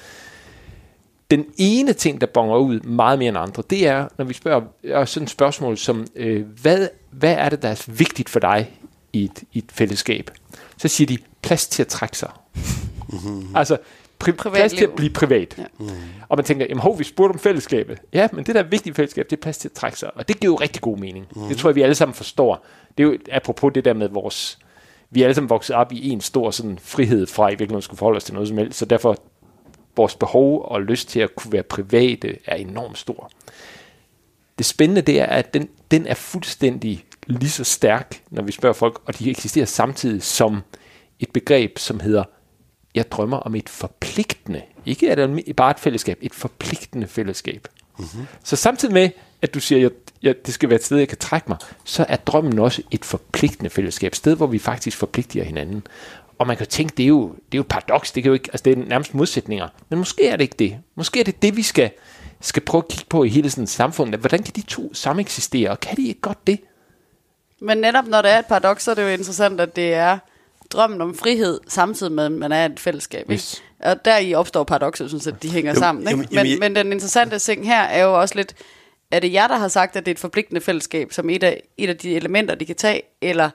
[1.30, 5.04] Den ene ting, der bonger ud meget mere end andre, det er, når vi spørger
[5.04, 8.70] sådan et spørgsmål som, øh, hvad, hvad er det, der er vigtigt for dig
[9.12, 10.30] i et, i et fællesskab?
[10.80, 12.30] Så siger de plads til at trække sig.
[13.08, 13.56] Mm-hmm.
[13.56, 13.76] Altså,
[14.24, 15.54] pri- plads til at blive privat.
[15.58, 15.64] Ja.
[15.78, 15.88] Mm.
[16.28, 17.98] Og man tænker, jamen hov, vi spurgte om fællesskabet.
[18.12, 20.16] Ja, men det der er vigtigt fællesskab, det er plads til at trække sig.
[20.16, 21.26] Og det giver jo rigtig god mening.
[21.36, 21.48] Mm.
[21.48, 22.66] Det tror jeg, vi alle sammen forstår.
[22.98, 24.58] Det er jo apropos det der med vores...
[25.10, 27.98] Vi er alle sammen vokset op i en stor sådan, frihed fra i virkeligheden skulle
[27.98, 28.78] forholde os til noget som helst.
[28.78, 29.16] Så derfor
[29.96, 33.30] vores behov og lyst til at kunne være private er enormt stor.
[34.58, 38.74] Det spændende det er, at den, den er fuldstændig lige så stærk, når vi spørger
[38.74, 40.62] folk, og de eksisterer samtidig som
[41.20, 42.24] et begreb, som hedder,
[42.94, 47.68] jeg drømmer om et forpligtende, ikke det bare et fællesskab, et forpligtende fællesskab.
[47.98, 48.26] Mm-hmm.
[48.44, 49.10] Så samtidig med,
[49.42, 52.06] at du siger, at jeg, det skal være et sted, jeg kan trække mig, så
[52.08, 55.86] er drømmen også et forpligtende fællesskab, et sted, hvor vi faktisk forpligter hinanden.
[56.38, 58.34] Og man kan tænke, det er jo, det er jo et paradoks, det, kan jo
[58.34, 59.68] ikke, altså det er nærmest modsætninger.
[59.88, 60.78] Men måske er det ikke det.
[60.94, 61.90] Måske er det det, vi skal,
[62.40, 64.14] skal prøve at kigge på i hele sådan samfund.
[64.14, 66.60] Hvordan kan de to sameksistere, og kan de ikke godt det?
[67.60, 70.18] Men netop når det er et paradoks, så er det jo interessant, at det er
[70.70, 73.20] drømmen om frihed, samtidig med, at man er et fællesskab.
[73.20, 73.32] Ikke?
[73.32, 73.62] Yes.
[73.80, 76.08] Og der i opstår paradokser, synes at de hænger jo, sammen.
[76.08, 76.28] Ikke?
[76.32, 78.54] Jamen, men, men den interessante ting her er jo også lidt,
[79.10, 81.62] er det jer, der har sagt, at det er et forpligtende fællesskab, som et af,
[81.78, 83.50] et af de elementer, de kan tage, eller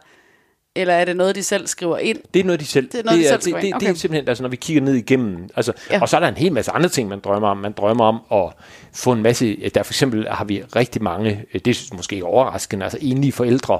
[0.77, 2.19] eller er det noget, de selv skriver ind?
[2.33, 3.85] Det er noget, de selv, det er, noget, det er, de selv det, det, okay.
[3.85, 6.01] det er simpelthen, altså når vi kigger ned igennem, altså, ja.
[6.01, 7.57] og så er der en hel masse andre ting, man drømmer om.
[7.57, 8.53] Man drømmer om at
[8.93, 12.83] få en masse, der for eksempel har vi rigtig mange, det er måske ikke overraskende,
[12.83, 13.79] altså enlige forældre,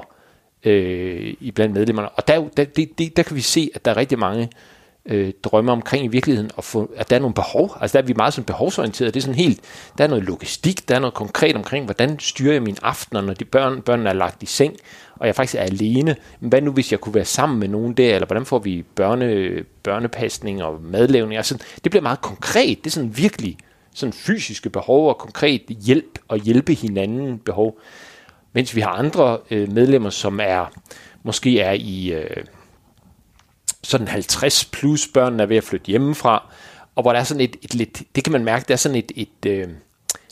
[0.66, 2.08] øh, i blandt medlemmerne.
[2.08, 4.48] Og der, der, det, det, der kan vi se, at der er rigtig mange
[5.06, 7.76] øh, drømme omkring i virkeligheden, og få, at der er nogle behov.
[7.80, 9.14] Altså der er vi meget sådan behovsorienteret.
[9.14, 9.60] Det er sådan helt,
[9.98, 13.34] der er noget logistik, der er noget konkret omkring, hvordan styrer jeg mine aftener, når
[13.34, 14.76] de børn, børnene er lagt i seng,
[15.16, 16.16] og jeg faktisk er alene.
[16.40, 18.84] Men hvad nu, hvis jeg kunne være sammen med nogen der, eller hvordan får vi
[18.94, 19.52] børne,
[19.82, 21.36] børnepasning og madlavning?
[21.36, 22.78] Altså, det bliver meget konkret.
[22.78, 23.56] Det er sådan virkelig
[23.94, 27.78] sådan fysiske behov og konkret hjælp og hjælpe hinanden behov.
[28.56, 30.72] Mens vi har andre øh, medlemmer, som er
[31.22, 32.44] måske er i øh,
[33.82, 36.52] sådan 50 plus børn er ved at flytte hjemmefra,
[36.94, 38.98] og hvor der er sådan et, et lidt, det kan man mærke, der er sådan
[38.98, 39.68] et, et øh,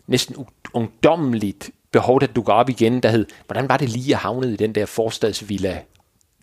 [0.06, 4.52] næsten ungdommeligt behov, der dukker op igen, der hed, hvordan var det lige, at havnede
[4.52, 5.82] i den der forstadsvilla?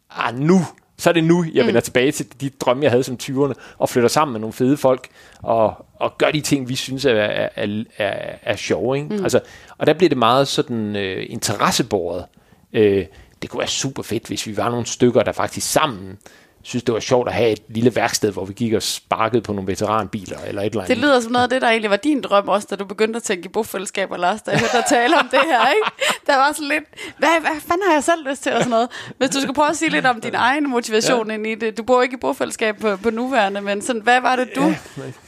[0.09, 0.59] Ah, nu!
[1.01, 1.67] Så er det nu, jeg mm.
[1.67, 4.77] vender tilbage til de drømme, jeg havde som 20'erne, og flytter sammen med nogle fede
[4.77, 5.07] folk,
[5.41, 8.97] og, og gør de ting, vi synes er, er, er, er, er sjove.
[8.97, 9.15] Ikke?
[9.15, 9.23] Mm.
[9.23, 9.39] Altså,
[9.77, 12.25] og der bliver det meget sådan øh, interessebåret.
[12.73, 13.05] Øh,
[13.41, 16.17] det kunne være super fedt, hvis vi var nogle stykker, der faktisk sammen
[16.63, 19.53] synes, det var sjovt at have et lille værksted, hvor vi gik og sparkede på
[19.53, 20.95] nogle veteranbiler eller et eller andet.
[20.95, 23.17] Det lyder som noget af det, der egentlig var din drøm også, da du begyndte
[23.17, 26.13] at tænke i bofællesskaber, Lars, da jeg hørte dig tale om det her, ikke?
[26.27, 26.83] Der var sådan lidt,
[27.17, 28.89] hvad, hvad fanden har jeg selv lyst til og sådan noget?
[29.17, 31.33] Hvis du skulle prøve at sige lidt om din egen motivation ja.
[31.33, 31.77] ind i det.
[31.77, 34.75] Du bor ikke i bofællesskab på, på nuværende, men sådan, hvad var det, du ja,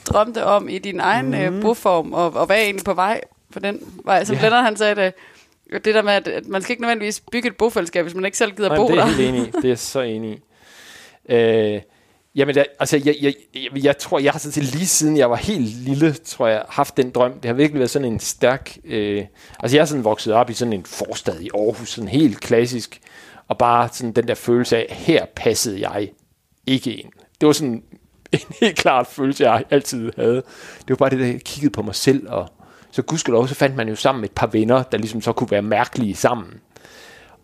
[0.06, 1.62] drømte om i din egen mm.
[1.62, 3.22] boform, og, og hvad er egentlig på vej
[3.54, 4.24] på den vej?
[4.24, 4.62] Som ja.
[4.62, 5.14] Han sagde det,
[5.86, 8.52] det der med, at man skal ikke nødvendigvis bygge et bofællesskab, hvis man ikke selv
[8.52, 8.94] gider Nej, bo der.
[8.94, 10.40] Det er helt enig Det er så enig i.
[11.30, 11.82] Øh,
[12.36, 15.36] jamen, der, altså, jeg, jeg, jeg, jeg tror, jeg har sådan lige siden jeg var
[15.36, 17.34] helt lille, tror jeg, haft den drøm.
[17.34, 18.78] Det har virkelig været sådan en stærk...
[18.86, 19.26] Øh,
[19.60, 23.00] altså, jeg er sådan vokset op i sådan en forstad i Aarhus, sådan helt klassisk,
[23.48, 26.10] og bare sådan den der følelse af, her passede jeg
[26.68, 27.12] ikke ind.
[27.42, 27.84] Det var sådan
[28.32, 30.36] en helt klart følelse, jeg altid havde.
[30.80, 32.50] Det var bare det, der jeg kiggede på mig selv, og
[32.92, 35.52] så gudskelov, så fandt man jo sammen med et par venner, der ligesom så kunne
[35.52, 36.54] være mærkelige sammen.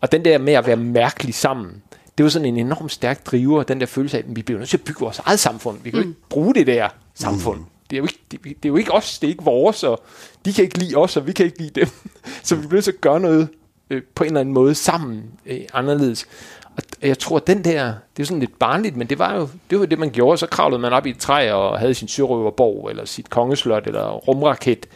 [0.00, 1.82] Og den der med at være mærkelig sammen,
[2.20, 4.70] det var sådan en enorm stærk driver, den der følelse af, at vi bliver nødt
[4.70, 5.78] til at bygge vores eget samfund.
[5.82, 6.10] Vi kan jo mm.
[6.10, 7.58] ikke bruge det der samfund.
[7.58, 7.64] Mm.
[7.90, 10.02] Det, er jo ikke, det, det er jo ikke os, det er ikke vores, og
[10.44, 11.88] de kan ikke lide os, og vi kan ikke lide dem.
[12.44, 13.48] Så vi bliver nødt til at gøre noget
[13.90, 16.26] øh, på en eller anden måde sammen øh, anderledes.
[16.76, 19.48] Og jeg tror, at den der, det er sådan lidt barnligt, men det var jo
[19.70, 20.38] det, var det man gjorde.
[20.38, 24.10] Så kravlede man op i et træ og havde sin sørøverborg, eller sit kongeslot, eller
[24.10, 24.86] rumraket,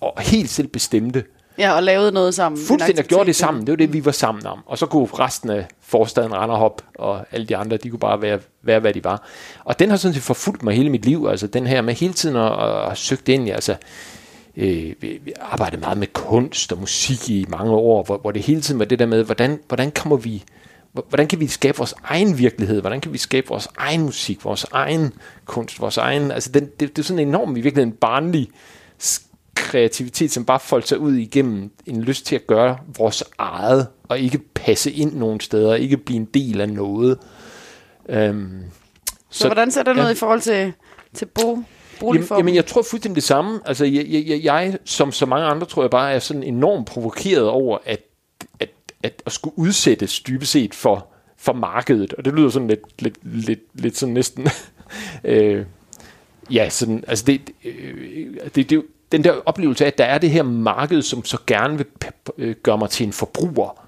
[0.00, 1.24] og helt selv bestemte,
[1.60, 2.60] Ja, og lavede noget sammen.
[2.66, 3.66] Fuldstændig gjorde det sammen.
[3.66, 4.58] Det var det, vi var sammen om.
[4.66, 8.38] Og så kunne resten af forstaden Randerhop og alle de andre, de kunne bare være,
[8.62, 9.22] være hvad de var.
[9.64, 11.26] Og den har sådan set forfulgt mig hele mit liv.
[11.30, 13.76] Altså den her med hele tiden at, at søgt ind i, altså
[14.56, 18.60] øh, vi arbejdede meget med kunst og musik i mange år, hvor, hvor det hele
[18.60, 20.44] tiden var det der med, hvordan, hvordan kommer vi
[20.92, 22.80] hvordan kan vi skabe vores egen virkelighed?
[22.80, 25.12] Hvordan kan vi skabe vores egen musik, vores egen
[25.44, 26.30] kunst, vores egen...
[26.30, 28.50] Altså, den, det, det er sådan enormt i virkeligheden barnlig
[29.60, 34.18] kreativitet, som bare folder sig ud igennem en lyst til at gøre vores eget, og
[34.18, 37.18] ikke passe ind nogen steder, ikke blive en del af noget.
[38.08, 38.62] Øhm,
[39.30, 40.72] så, så hvordan ser det ja, ud i forhold til,
[41.14, 41.58] til bo,
[42.02, 43.60] Jamen, jamen, jeg tror fuldstændig det samme.
[43.64, 47.48] Altså, jeg, jeg, jeg, som så mange andre, tror jeg bare, er sådan enormt provokeret
[47.48, 48.00] over, at,
[48.60, 48.70] at,
[49.02, 52.14] at, at skulle udsættes dybest set for, for markedet.
[52.14, 54.48] Og det lyder sådan lidt, lidt, lidt, lidt sådan næsten...
[55.24, 55.64] øh,
[56.50, 60.30] ja, sådan, altså det, øh, det, det, den der oplevelse af, at der er det
[60.30, 61.86] her marked, som så gerne vil
[62.38, 63.84] øh, gøre mig til en forbruger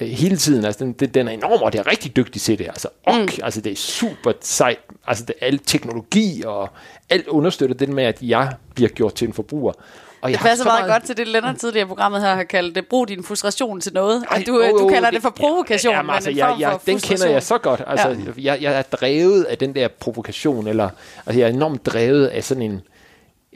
[0.00, 0.64] øh, hele tiden.
[0.64, 2.66] Altså, den, den, den er enorm, og det er rigtig dygtig til det.
[2.66, 3.42] Altså, ok, mm.
[3.42, 4.78] altså det er super sejt.
[5.06, 6.68] Altså, det er al teknologi og
[7.10, 9.72] alt understøtter den med, at jeg bliver gjort til en forbruger.
[10.20, 12.44] Og jeg det passer meget, meget godt til det, Lennart tidligere i programmet her har
[12.44, 14.24] kaldt det, brug din frustration til noget.
[14.30, 16.98] Ej, du, oh, du kalder det for provokation, ja, jamen, altså, men jeg, jeg, Den
[16.98, 17.82] kender jeg så godt.
[17.86, 18.16] Altså, ja.
[18.36, 20.88] jeg, jeg er drevet af den der provokation, eller
[21.26, 22.82] altså, jeg er enormt drevet af sådan en,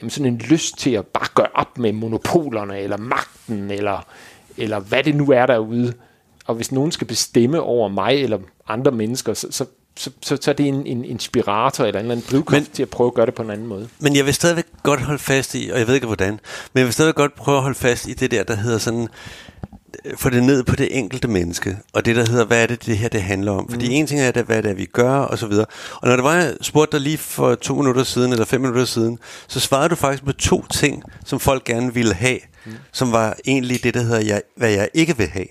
[0.01, 4.07] jamen sådan en lyst til at bare gøre op med monopolerne, eller magten, eller,
[4.57, 5.95] eller hvad det nu er derude.
[6.47, 9.65] Og hvis nogen skal bestemme over mig eller andre mennesker, så, så,
[9.97, 12.91] så, så, så er det en, en inspirator eller en eller anden drivkraft til at
[12.91, 13.89] prøve at gøre det på en anden måde.
[13.99, 16.41] Men jeg vil stadigvæk godt holde fast i, og jeg ved ikke hvordan,
[16.73, 19.09] men jeg vil stadigvæk godt prøve at holde fast i det der, der hedder sådan,
[20.16, 22.98] få det ned på det enkelte menneske, og det der hedder, hvad er det, det
[22.98, 23.68] her det handler om?
[23.70, 23.94] Fordi mm.
[23.94, 25.66] en ting er, det, hvad det er, vi gør, og så videre.
[25.94, 28.85] Og når det var, jeg spurgte dig lige for to minutter siden, eller fem minutter
[28.85, 32.72] siden, så svarede du faktisk med to ting, som folk gerne ville have, mm.
[32.92, 35.46] som var egentlig det, der hedder, jeg, hvad jeg ikke vil have.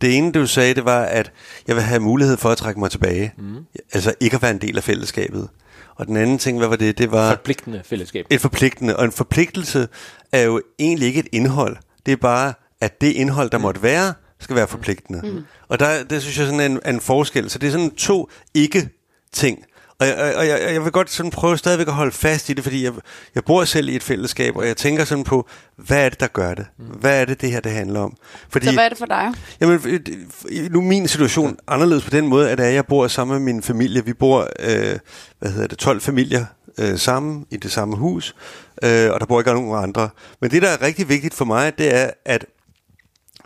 [0.00, 1.32] Det ene, du sagde, det var, at
[1.68, 3.32] jeg vil have mulighed for at trække mig tilbage.
[3.38, 3.56] Mm.
[3.92, 5.48] Altså ikke at være en del af fællesskabet.
[5.96, 6.98] Og den anden ting, hvad var det?
[6.98, 7.30] Det var...
[7.30, 8.26] Forpligtende fællesskab.
[8.30, 8.96] Et forpligtende.
[8.96, 9.88] Og en forpligtelse
[10.32, 11.76] er jo egentlig ikke et indhold.
[12.06, 15.20] Det er bare at det indhold, der måtte være, skal være forpligtende.
[15.24, 15.44] Mm.
[15.68, 17.50] Og der, det synes jeg sådan en, en forskel.
[17.50, 19.64] Så det er sådan to ikke-ting.
[19.98, 22.64] Og jeg, og jeg, jeg vil godt sådan prøve stadigvæk at holde fast i det,
[22.64, 22.92] fordi jeg,
[23.34, 26.26] jeg bor selv i et fællesskab, og jeg tænker sådan på, hvad er det, der
[26.26, 26.66] gør det?
[26.76, 28.16] Hvad er det, det her det handler om?
[28.50, 29.32] Fordi, Så hvad er det for dig?
[29.60, 33.52] Jamen, øh, nu er min situation anderledes på den måde, at jeg bor sammen med
[33.52, 34.04] min familie.
[34.04, 34.98] Vi bor, øh,
[35.38, 36.44] hvad hedder det, 12 familier
[36.78, 38.34] øh, sammen i det samme hus,
[38.82, 40.08] øh, og der bor ikke nogen andre.
[40.40, 42.46] Men det, der er rigtig vigtigt for mig, det er, at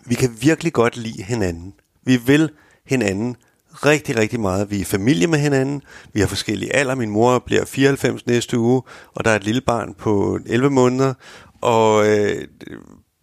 [0.07, 1.75] vi kan virkelig godt lide hinanden.
[2.05, 2.51] Vi vil
[2.87, 3.37] hinanden
[3.73, 4.71] rigtig, rigtig meget.
[4.71, 5.83] Vi er familie med hinanden.
[6.12, 6.95] Vi har forskellige alder.
[6.95, 8.83] Min mor bliver 94 næste uge,
[9.14, 11.14] og der er et lille barn på 11 måneder.
[11.61, 12.49] Og øh,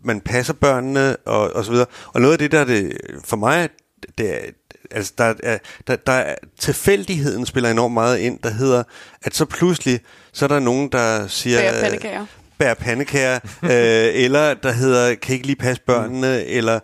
[0.03, 1.85] man passer børnene, og, og så videre.
[2.13, 3.69] Og noget af det, der er det, for mig,
[4.17, 4.39] det er,
[4.91, 8.83] altså der er, der, der er, tilfældigheden spiller enormt meget ind, der hedder,
[9.21, 9.99] at så pludselig,
[10.31, 11.59] så er der nogen, der siger...
[11.59, 12.25] Bærer pandekager.
[12.63, 13.69] Bærer pandekager, øh,
[14.25, 16.43] eller der hedder, kan ikke lige passe børnene, mm.
[16.47, 16.79] eller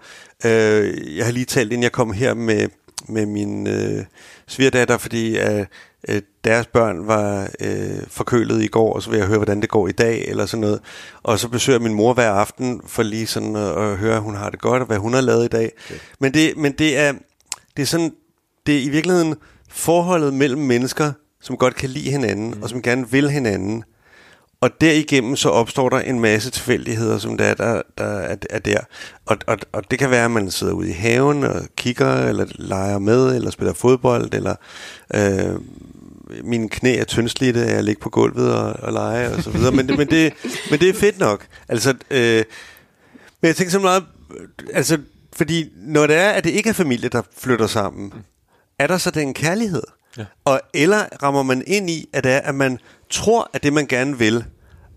[0.45, 2.69] øh, jeg har lige talt, inden jeg kom her med,
[3.07, 4.05] med min øh,
[4.47, 5.65] svigerdatter, fordi øh,
[6.09, 9.69] øh, deres børn var øh, forkølet i går, og så vil jeg høre, hvordan det
[9.69, 10.79] går i dag, eller sådan noget.
[11.23, 14.35] Og så besøger min mor hver aften, for lige sådan at, at høre, at hun
[14.35, 15.71] har det godt, og hvad hun har lavet i dag.
[15.85, 15.99] Okay.
[16.19, 17.13] Men, det, men det er,
[17.77, 18.11] det er sådan,
[18.65, 19.35] det er i virkeligheden
[19.69, 21.11] forholdet mellem mennesker,
[21.41, 22.63] som godt kan lide hinanden, mm.
[22.63, 23.83] og som gerne vil hinanden.
[24.61, 28.79] Og derigennem så opstår der en masse tilfældigheder, som der, der, der er, er der.
[29.25, 32.45] Og, og, og det kan være, at man sidder ude i haven og kigger, eller
[32.49, 34.55] leger med, eller spiller fodbold, eller
[35.15, 35.59] øh,
[36.43, 39.71] mine knæ er tyndslidte af at ligge på gulvet og, og lege, og så videre.
[39.71, 40.33] Men, det, men, det,
[40.69, 41.45] men det er fedt nok.
[41.69, 42.43] Altså, øh,
[43.41, 44.03] men jeg tænker så meget,
[44.73, 44.97] altså,
[45.33, 48.13] fordi når det er, at det ikke er familie, der flytter sammen,
[48.79, 49.83] er der så den kærlighed?
[50.17, 50.25] Ja.
[50.45, 53.85] Og eller rammer man ind i, at det er, at man tror, at det, man
[53.85, 54.45] gerne vil,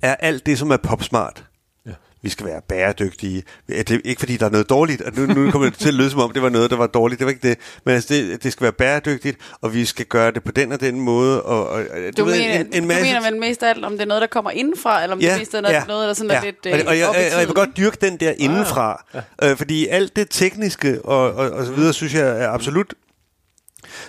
[0.03, 1.45] er alt det, som er popsmart.
[1.87, 1.91] Ja.
[2.23, 3.43] Vi skal være bæredygtige.
[3.69, 5.17] Det er ikke fordi, der er noget dårligt.
[5.17, 7.19] Nu, nu kommer det til at lyde som om, det var noget, der var dårligt.
[7.19, 7.59] Det var ikke det.
[7.85, 10.81] Men altså, det, det skal være bæredygtigt, og vi skal gøre det på den og
[10.81, 11.43] den måde.
[11.43, 13.03] Og, og, du, du, ved, mener, en, en masse...
[13.03, 15.21] du mener vel mest af alt, om det er noget, der kommer indenfra, eller om
[15.21, 16.37] ja, det mest er noget, ja, noget der sådan ja.
[16.37, 18.33] er lidt øh, og, og, jeg, og, jeg, og jeg vil godt dyrke den der
[18.37, 19.05] indenfra.
[19.15, 19.51] Ah, ja.
[19.51, 22.95] øh, fordi alt det tekniske og, og, og så videre, synes jeg er absolut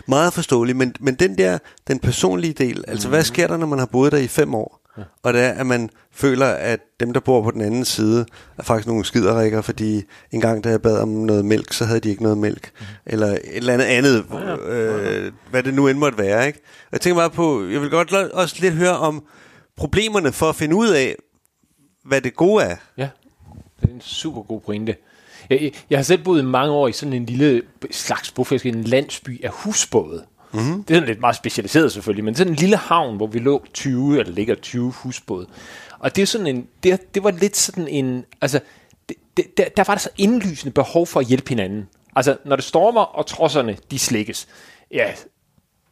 [0.07, 3.11] meget forståeligt, men, men den der, den personlige del, altså mm.
[3.11, 4.83] hvad sker der, når man har boet der i fem år?
[4.97, 5.03] Ja.
[5.23, 8.25] Og det er, at man føler, at dem, der bor på den anden side,
[8.57, 11.99] er faktisk nogle skiderikker, fordi en gang, da jeg bad om noget mælk, så havde
[11.99, 12.71] de ikke noget mælk.
[12.79, 12.85] Mm.
[13.05, 14.55] Eller et eller andet andet, ja, ja.
[14.55, 16.47] Øh, hvad det nu end måtte være.
[16.47, 16.59] Ikke?
[16.63, 19.23] Og jeg tænker bare på, jeg vil godt også lidt høre om
[19.77, 21.15] problemerne for at finde ud af,
[22.05, 22.75] hvad det gode er.
[22.97, 23.09] Ja,
[23.81, 24.95] det er en super god pointe.
[25.49, 29.45] Jeg, jeg har selv boet mange år i sådan en lille slags bofællesskab, en landsby
[29.45, 30.25] af husbåde.
[30.53, 30.83] Mm-hmm.
[30.83, 34.19] Det er lidt meget specialiseret selvfølgelig, men sådan en lille havn, hvor vi lå 20,
[34.19, 35.47] eller ligger 20 husbåde.
[35.99, 38.59] Og det er sådan en, det, det var lidt sådan en, altså,
[39.09, 41.87] det, det, der, der var der så indlysende behov for at hjælpe hinanden.
[42.15, 44.47] Altså, når det stormer, og trodserne, de slikkes,
[44.91, 45.11] ja,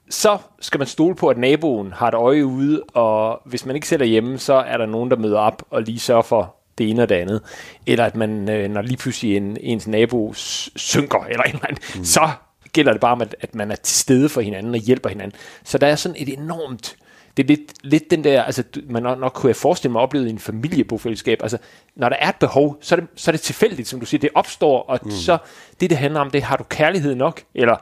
[0.10, 3.88] så skal man stole på, at naboen har et øje ude, og hvis man ikke
[3.88, 6.90] selv er hjemme, så er der nogen, der møder op og lige sørger for det
[6.90, 7.42] ene og det andet.
[7.88, 11.84] Eller at man, øh, når lige pludselig en, ens nabo synker, eller en eller anden,
[11.96, 12.06] mm.
[12.06, 12.30] så
[12.74, 15.40] gælder det bare om, at, at man er til stede for hinanden og hjælper hinanden.
[15.64, 16.96] Så der er sådan et enormt
[17.38, 20.28] det er lidt, lidt den der, altså man nok, nok kunne jeg forestille mig oplevet
[20.28, 21.58] i en familiebofællesskab, altså
[21.96, 24.20] når der er et behov, så er det, så er det tilfældigt, som du siger,
[24.20, 25.12] det opstår, og mm.
[25.12, 25.38] så
[25.80, 27.76] det, det handler om, det har du kærlighed nok, eller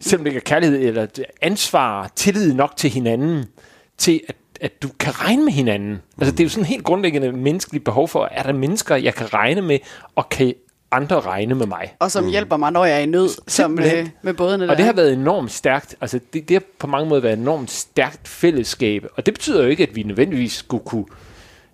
[0.00, 1.06] selvom det ikke er kærlighed, eller
[1.40, 3.44] ansvar, tillid nok til hinanden,
[3.98, 5.90] til at at du kan regne med hinanden.
[5.90, 6.00] Mm.
[6.18, 9.34] Altså, det er jo sådan helt grundlæggende menneskeligt behov for, er der mennesker, jeg kan
[9.34, 9.78] regne med,
[10.14, 10.54] og kan
[10.90, 11.94] andre regne med mig.
[11.98, 12.30] Og som mm.
[12.30, 15.12] hjælper mig, når jeg er i nød, som øh, med bådene Og det har været
[15.12, 15.96] enormt stærkt.
[16.00, 19.06] Altså, det, det har på mange måder været enormt stærkt fællesskab.
[19.16, 21.04] Og det betyder jo ikke, at vi nødvendigvis skulle kunne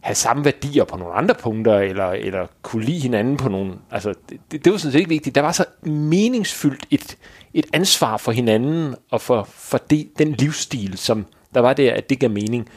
[0.01, 3.73] have samme værdier på nogle andre punkter, eller, eller kunne lide hinanden på nogle...
[3.91, 5.35] Altså, det, det var sådan set ikke vigtigt.
[5.35, 7.17] Der var så meningsfyldt et,
[7.55, 12.11] et ansvar for hinanden, og for, for det, den livsstil, som, der var det, at
[12.11, 12.69] det gav mening.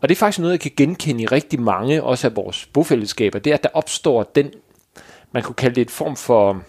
[0.00, 3.38] Og det er faktisk noget, jeg kan genkende i rigtig mange, også af vores bofællesskaber,
[3.38, 4.50] det er, at der opstår den,
[5.32, 6.62] man kunne kalde det et form for,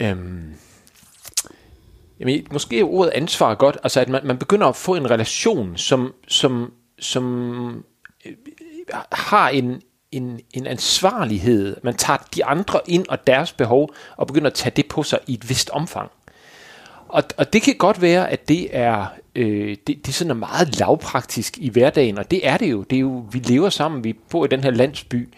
[0.00, 0.54] øhm,
[2.20, 5.76] jamen, måske er ordet ansvar godt, altså at man, man begynder at få en relation,
[5.76, 7.84] som, som, som
[8.26, 8.32] øh,
[9.12, 11.76] har en, en, en ansvarlighed.
[11.82, 15.18] Man tager de andre ind og deres behov, og begynder at tage det på sig
[15.26, 16.10] i et vist omfang.
[17.12, 20.78] Og, og det kan godt være, at det er, øh, det, det sådan er meget
[20.78, 22.82] lavpraktisk i hverdagen, og det er det jo.
[22.82, 25.28] Det er jo, vi lever sammen, vi bor i den her landsby,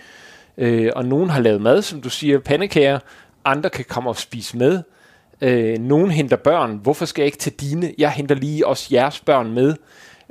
[0.58, 2.98] øh, og nogen har lavet mad, som du siger, pandekager,
[3.44, 4.82] andre kan komme og spise med,
[5.40, 7.92] øh, nogen henter børn, hvorfor skal jeg ikke tage dine?
[7.98, 9.74] Jeg henter lige også jeres børn med.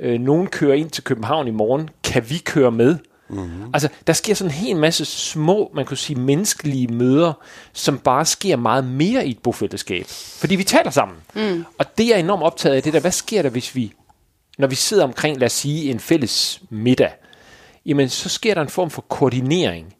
[0.00, 2.96] Øh, nogen kører ind til København i morgen, kan vi køre med?
[3.32, 3.70] Mm-hmm.
[3.74, 7.32] Altså, der sker sådan en hel masse små, man kunne sige, menneskelige møder,
[7.72, 10.06] som bare sker meget mere i et bofællesskab.
[10.38, 11.16] Fordi vi taler sammen.
[11.34, 11.64] Mm.
[11.78, 13.92] Og det er enormt optaget af det der, hvad sker der, hvis vi,
[14.58, 17.10] når vi sidder omkring, lad os sige, en fælles middag,
[17.86, 19.94] jamen så sker der en form for koordinering.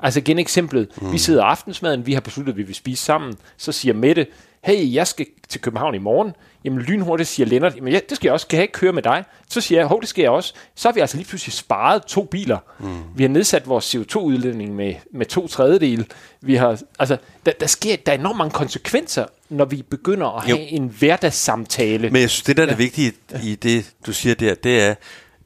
[0.00, 1.12] Altså igen eksemplet, mm.
[1.12, 4.26] vi sidder aftensmaden, vi har besluttet, at vi vil spise sammen, så siger Mette,
[4.64, 6.32] hey, jeg skal til København i morgen.
[6.64, 9.02] Jamen lynhurtigt siger Lennart, jamen ja, det skal jeg også, kan jeg ikke køre med
[9.02, 9.24] dig?
[9.48, 10.54] Så siger jeg, hov, det skal jeg også.
[10.74, 12.58] Så har vi altså lige pludselig sparet to biler.
[12.78, 13.02] Mm.
[13.14, 16.04] Vi har nedsat vores CO2-udledning med, med to tredjedele.
[16.40, 17.16] Vi har, altså,
[17.46, 20.64] der, der sker, der er enormt mange konsekvenser, når vi begynder at have jo.
[20.68, 22.10] en hverdagssamtale.
[22.10, 22.70] Men jeg synes, det der er ja.
[22.70, 24.94] det vigtige i det, du siger der, det er,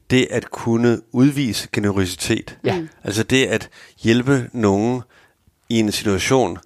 [0.09, 2.57] det at kunne udvise generøsitet.
[2.63, 2.81] Ja.
[3.03, 3.69] Altså det at
[4.03, 5.01] hjælpe nogen
[5.69, 6.57] i en situation,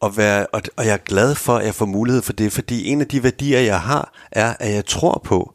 [0.00, 2.86] og, være, og, og jeg er glad for, at jeg får mulighed for det, fordi
[2.88, 5.54] en af de værdier, jeg har, er, at jeg tror på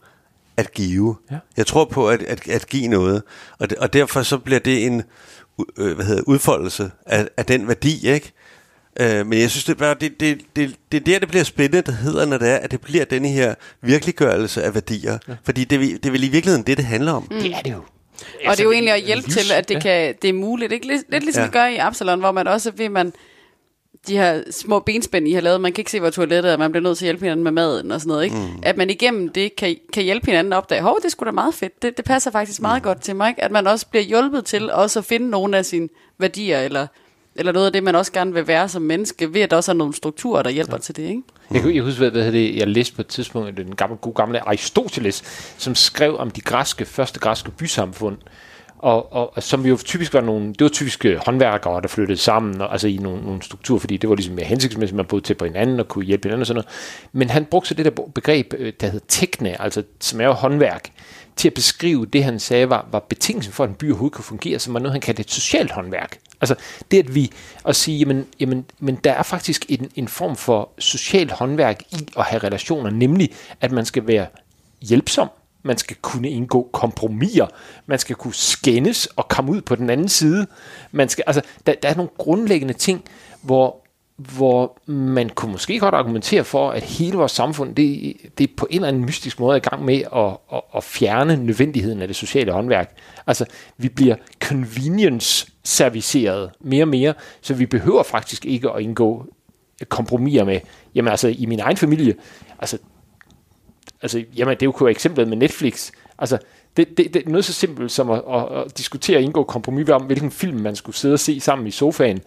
[0.58, 1.16] at give.
[1.32, 1.38] Ja.
[1.58, 3.24] Jeg tror på at, at, at give noget,
[3.60, 5.04] og, det, og derfor så bliver det en
[5.78, 8.32] øh, hvad hedder, udfoldelse af, af den værdi, ikke?
[9.00, 11.82] Øh, men jeg synes, det er, det, det, det, det er der, det bliver spændende,
[11.82, 15.18] det hedder, når det er, at det bliver denne her virkeliggørelse af værdier.
[15.28, 15.34] Ja.
[15.44, 17.28] Fordi det, det er vel i virkeligheden det, det handler om.
[17.32, 17.42] Mm.
[17.42, 17.78] Det er det jo.
[17.78, 20.34] Og det er altså, jo egentlig at hjælpe lys, til, at det, kan, det er
[20.34, 20.72] muligt.
[20.72, 20.88] Ikke?
[20.88, 21.48] Lidt, lidt ligesom ja.
[21.48, 23.14] vi gør i Absalon, hvor man også vil, man
[24.08, 26.72] de her små benspænd, I har lavet, man kan ikke se, hvor toilettet er, man
[26.72, 28.36] bliver nødt til at hjælpe hinanden med maden og sådan noget, ikke?
[28.36, 28.64] Mm.
[28.64, 31.54] At man igennem det kan, kan hjælpe hinanden at opdage, hov, det skulle da meget
[31.54, 32.84] fedt, det, det passer faktisk meget mm.
[32.84, 33.44] godt til mig, ikke?
[33.44, 36.88] At man også bliver hjulpet til også at finde nogle af sine værdier, eller,
[37.36, 39.72] eller noget af det, man også gerne vil være som menneske, ved at der også
[39.72, 40.80] er nogle strukturer, der hjælper ja.
[40.80, 41.22] til det, ikke?
[41.54, 44.48] Jeg, jeg husker, hvad, hvad det, jeg læste på et tidspunkt, den gamle, gode gamle
[44.48, 45.24] Aristoteles,
[45.58, 48.18] som skrev om de græske, første græske bysamfund,
[48.82, 52.18] og, og, og som jo typisk var nogle, det var typiske øh, håndværkere, der flyttede
[52.18, 55.26] sammen, og, altså i nogle, nogle strukturer, fordi det var ligesom mere hensigtsmæssigt, man boede
[55.26, 57.10] til på hinanden og kunne hjælpe hinanden og sådan noget.
[57.12, 60.32] Men han brugte så det der begreb, øh, der hedder tekne, altså som er jo
[60.32, 60.92] håndværk,
[61.36, 64.24] til at beskrive det, han sagde var, var betingelsen for, at en by overhovedet kunne
[64.24, 66.18] fungere, som var noget, han kaldte et socialt håndværk.
[66.42, 66.56] Altså
[66.92, 67.32] det, at vi
[67.66, 72.08] at sige, jamen, jamen, men der er faktisk en, en form for socialt håndværk i
[72.18, 73.30] at have relationer, nemlig
[73.62, 74.26] at man skal være
[74.82, 75.30] hjælpsom,
[75.64, 77.48] man skal kunne indgå kompromiser,
[77.86, 80.48] man skal kunne skændes og komme ud på den anden side.
[80.92, 83.04] Man skal, altså, der, der er nogle grundlæggende ting,
[83.42, 83.82] hvor,
[84.18, 88.68] hvor man kunne måske godt argumentere for, at hele vores samfund, det, det er på
[88.70, 92.16] en eller anden mystisk måde i gang med at, at, at fjerne nødvendigheden af det
[92.16, 92.98] sociale håndværk.
[93.28, 93.46] Altså,
[93.78, 99.26] vi bliver convenience-serviceret mere og mere, så vi behøver faktisk ikke at indgå
[99.90, 100.60] kompromiser med,
[100.96, 102.16] jamen altså i min egen familie,
[102.60, 102.78] altså
[104.02, 105.92] altså, jamen det er jo eksemplet med Netflix.
[106.20, 106.38] Altså,
[106.78, 109.90] det, det, det er noget så simpelt som at, at, at diskutere og indgå kompromis
[109.90, 112.20] om, hvilken film man skulle sidde og se sammen i sofaen.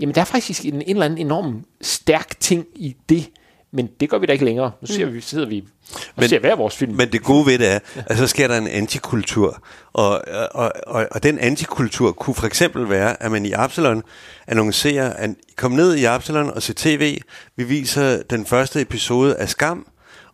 [0.00, 3.30] Jamen, der er faktisk en, en eller anden enorm stærk ting i det,
[3.70, 4.70] men det gør vi da ikke længere.
[4.80, 5.14] Nu ser mm.
[5.14, 5.64] vi, sidder vi
[5.94, 6.94] og men, ser hver vores film.
[6.94, 9.62] Men det gode ved det er, at så sker der en antikultur.
[9.92, 14.02] Og, og, og, og den antikultur kunne for eksempel være, at man i Absalon
[14.46, 17.20] annoncerer, at kom ned i Absalon og se tv.
[17.56, 19.86] Vi viser den første episode af Skam,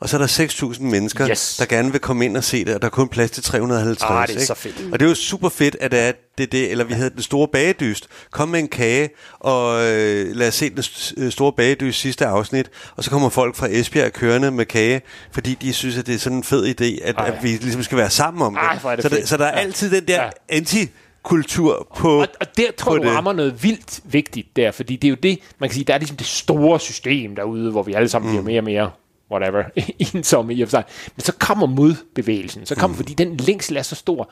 [0.04, 1.56] og så er der 6.000 mennesker, yes.
[1.56, 4.10] der gerne vil komme ind og se det, og der er kun plads til 350.
[4.10, 4.46] Ah, det er ikke?
[4.46, 4.92] så fedt.
[4.92, 7.22] Og det er jo super fedt, at det er det, det eller vi havde den
[7.22, 8.08] store bagedyst.
[8.30, 10.84] Kom med en kage, og øh, lad os se den
[11.16, 15.54] øh, store bagedyst sidste afsnit, og så kommer folk fra Esbjerg kørende med kage, fordi
[15.54, 18.10] de synes, at det er sådan en fed idé, at, at vi ligesom skal være
[18.10, 18.84] sammen om det.
[18.84, 20.30] Ej, det så, der, så der er altid den der ja.
[20.48, 20.88] anti
[21.22, 25.08] kultur på Og, og der tror jeg, du rammer noget vildt vigtigt der, fordi det
[25.08, 27.92] er jo det, man kan sige, der er ligesom det store system derude, hvor vi
[27.92, 28.44] alle sammen mm.
[28.44, 28.90] bliver mere og mere
[29.30, 29.64] whatever,
[30.14, 30.84] ensomme i og for sig.
[31.16, 32.96] Men så kommer modbevægelsen, så kommer, mm.
[32.96, 34.30] fordi den længsel er så stor.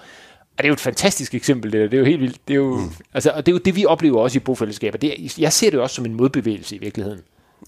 [0.53, 1.89] Og det er jo et fantastisk eksempel, det, der.
[1.89, 2.49] det er jo helt vildt.
[2.49, 2.91] Det er jo, mm.
[3.15, 4.99] altså, og det er jo det, vi oplever også i bofællesskaber.
[4.99, 7.21] Det er, jeg ser det også som en modbevægelse i virkeligheden.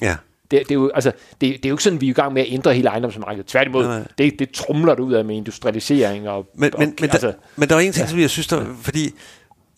[0.03, 0.17] Ja.
[0.51, 2.33] Det, det, er jo, altså, det, det er jo ikke sådan, vi er i gang
[2.33, 3.47] med at ændre hele ejendomsmarkedet.
[3.47, 4.09] Tværtimod, nej, nej.
[4.19, 6.29] Det, det trumler ud af med industrialisering.
[6.29, 8.11] Og, men, og, men, men, altså, der, men der var en ting, ja.
[8.11, 9.11] som jeg synes, der, fordi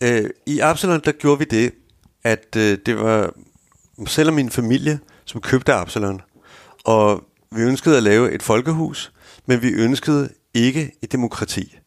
[0.03, 1.71] øh, i Absalon, der gjorde vi det,
[2.23, 3.33] at øh, det var
[4.07, 6.21] selv min familie, som købte Absalon.
[6.83, 9.11] Og vi ønskede at lave et folkehus,
[9.45, 11.77] men vi ønskede ikke et demokrati.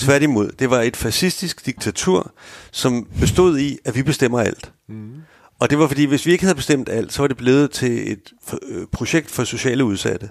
[0.00, 2.32] Tværtimod, det var et fascistisk diktatur,
[2.72, 4.72] som bestod i, at vi bestemmer alt.
[4.88, 5.14] Mm.
[5.58, 8.12] Og det var fordi, hvis vi ikke havde bestemt alt, så var det blevet til
[8.12, 8.32] et
[8.68, 10.30] øh, projekt for sociale udsatte.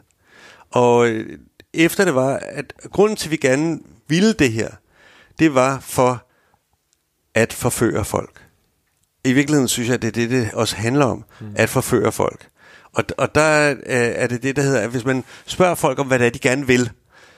[0.72, 1.40] Og øh,
[1.74, 4.70] efter det var, at grunden til, at vi gerne ville det her,
[5.40, 6.28] det var for
[7.34, 8.44] at forføre folk.
[9.24, 11.54] I virkeligheden synes jeg, at det er det, det også handler om, mm.
[11.56, 12.50] at forføre folk.
[12.98, 13.76] Og, og der øh,
[14.16, 16.40] er det det, der hedder, at hvis man spørger folk om, hvad det er, de
[16.40, 16.90] gerne vil,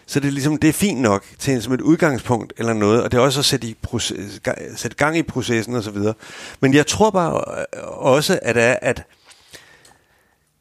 [0.06, 3.12] så det er ligesom, det er fint nok til som et udgangspunkt eller noget, og
[3.12, 4.42] det er også at sætte, i proces,
[4.76, 6.14] sætte gang i processen og så videre.
[6.60, 9.04] Men jeg tror bare øh, også, at, er, at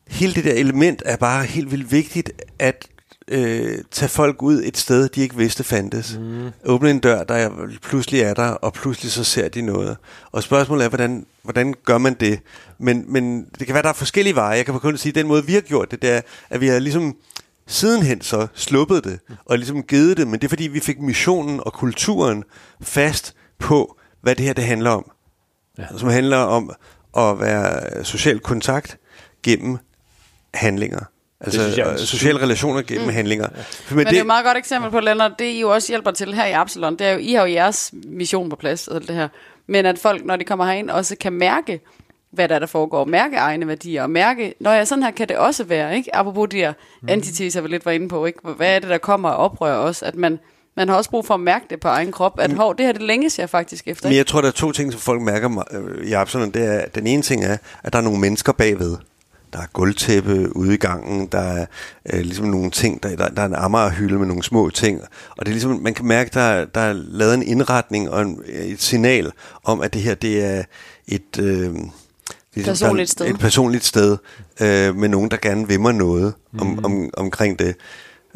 [0.08, 2.88] hele det der element er bare helt vildt vigtigt, at
[3.28, 6.18] øh, tage folk ud et sted, de ikke vidste fandtes.
[6.20, 6.50] Mm.
[6.64, 7.50] Åbne en dør, der
[7.82, 9.96] pludselig er der, og pludselig så ser de noget.
[10.32, 12.40] Og spørgsmålet er, hvordan, hvordan gør man det?
[12.78, 14.56] Men, men det kan være, der er forskellige veje.
[14.56, 16.20] Jeg kan kun sige, at den måde, vi har gjort det, det er,
[16.50, 17.16] at vi har ligesom
[17.66, 21.60] sidenhen så sluppet det, og ligesom givet det, men det er fordi, vi fik missionen
[21.66, 22.44] og kulturen
[22.82, 25.10] fast på, hvad det her det handler om.
[25.78, 25.84] Ja.
[25.96, 26.72] Som handler om
[27.16, 28.98] at være social kontakt
[29.42, 29.78] gennem
[30.54, 31.04] handlinger.
[31.40, 33.12] Altså det jeg, sociale relationer gennem mm.
[33.12, 33.46] handlinger.
[33.56, 33.62] Ja.
[33.88, 35.70] Men, Men det, det er jo et meget godt eksempel på, Lennart, det I jo
[35.70, 38.56] også hjælper til her i Absalon, det er jo, I har jo jeres mission på
[38.56, 39.28] plads, og det her.
[39.66, 41.80] Men at folk, når de kommer herind, også kan mærke,
[42.30, 45.28] hvad der, er, der foregår, mærke egne værdier, og mærke, når jeg sådan her kan
[45.28, 46.16] det også være, ikke?
[46.16, 46.72] Apropos de her
[47.02, 47.08] mm.
[47.08, 48.38] antiteser, vi lidt var inde på, ikke?
[48.56, 50.02] Hvad er det, der kommer og oprører os?
[50.02, 50.38] At man,
[50.76, 52.92] man har også brug for at mærke det på egen krop, at hov, det her
[52.92, 54.08] det længes jeg faktisk efter.
[54.08, 56.50] Men jeg tror, der er to ting, som folk mærker øh, i Absalon.
[56.50, 58.96] Det er, den ene ting er, at der er nogle mennesker bagved.
[59.52, 61.66] Der er gulvtæppe ude i gangen, der er
[62.12, 65.46] øh, ligesom nogle ting, der, der, der er en ammerhylde med nogle små ting, og
[65.46, 68.82] det er ligesom, man kan mærke, der, der er lavet en indretning og en, et
[68.82, 69.32] signal
[69.64, 70.62] om, at det her, det er
[71.08, 71.38] et...
[71.38, 71.74] Øh,
[72.54, 73.26] ligesom, personligt sted.
[73.26, 74.16] Et personligt sted
[74.60, 76.84] øh, med nogen, der gerne vil mig noget om, mm.
[76.84, 77.76] om, omkring det.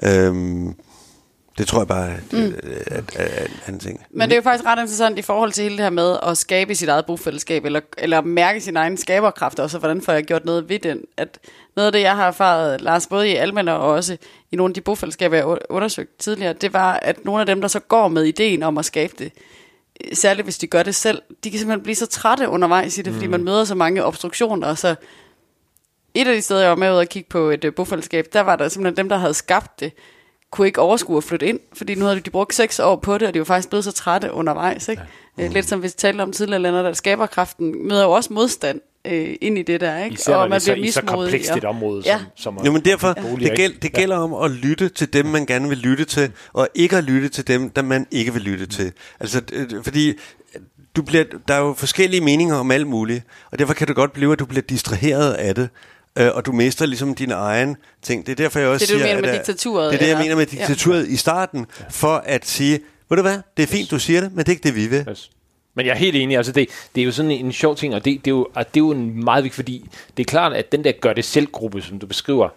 [0.02, 0.74] Øhm,
[1.58, 2.54] det tror jeg bare mm.
[2.62, 4.06] at, at, at, en ting.
[4.10, 6.38] Men det er jo faktisk ret interessant i forhold til hele det her med at
[6.38, 10.44] skabe sit eget bofællesskab, eller, eller mærke sin egen skaberkraft og hvordan får jeg gjort
[10.44, 11.00] noget ved den.
[11.16, 11.38] At
[11.76, 14.16] noget af det, jeg har erfaret, Lars, både i Almen og også
[14.52, 17.68] i nogle af de bofællesskaber, jeg undersøgte tidligere, det var, at nogle af dem, der
[17.68, 19.32] så går med ideen om at skabe det,
[20.12, 23.12] særligt hvis de gør det selv, de kan simpelthen blive så trætte undervejs i det,
[23.12, 23.18] mm.
[23.18, 24.94] fordi man møder så mange obstruktioner, og så
[26.14, 28.40] et af de steder, jeg var med ud og kigge på et uh, bofællesskab, der
[28.40, 29.92] var der simpelthen dem, der havde skabt det,
[30.52, 33.28] kunne ikke overskue at flytte ind, fordi nu havde de brugt seks år på det,
[33.28, 34.88] og de var faktisk blevet så trætte undervejs.
[34.88, 35.02] Ikke?
[35.38, 35.48] Ja.
[35.48, 35.54] Mm.
[35.54, 39.58] Lidt som vi talte om tidligere, Lennart, at skaberkraften møder jo også modstand øh, ind
[39.58, 40.14] i det der, ikke?
[40.14, 42.18] Især og man bliver så, så komplekst et område, ja.
[42.36, 44.22] som, som jo, men derfor, bolig, det, gæld, det gælder ja.
[44.22, 47.46] om at lytte til dem, man gerne vil lytte til, og ikke at lytte til
[47.46, 48.92] dem, der man ikke vil lytte til.
[49.20, 49.42] Altså,
[49.82, 50.12] fordi
[50.96, 54.12] du bliver, der er jo forskellige meninger om alt muligt, og derfor kan det godt
[54.12, 55.68] blive, at du bliver distraheret af det
[56.18, 58.26] øh, og du mister ligesom din egen ting.
[58.26, 58.98] Det er derfor, jeg også det, siger...
[58.98, 59.92] Det, du mener med diktaturet?
[59.92, 61.12] Det er det, jeg mener med diktaturet ja.
[61.12, 64.38] i starten, for at sige, ved du hvad, det er fint, du siger det, men
[64.38, 65.06] det er ikke det, vi vil.
[65.10, 65.30] Yes.
[65.74, 68.04] Men jeg er helt enig, altså det, det er jo sådan en sjov ting, og
[68.04, 70.52] det, det, er jo, og det er jo en meget vigtigt, fordi det er klart,
[70.52, 72.48] at den der gør det selv gruppe, som du beskriver,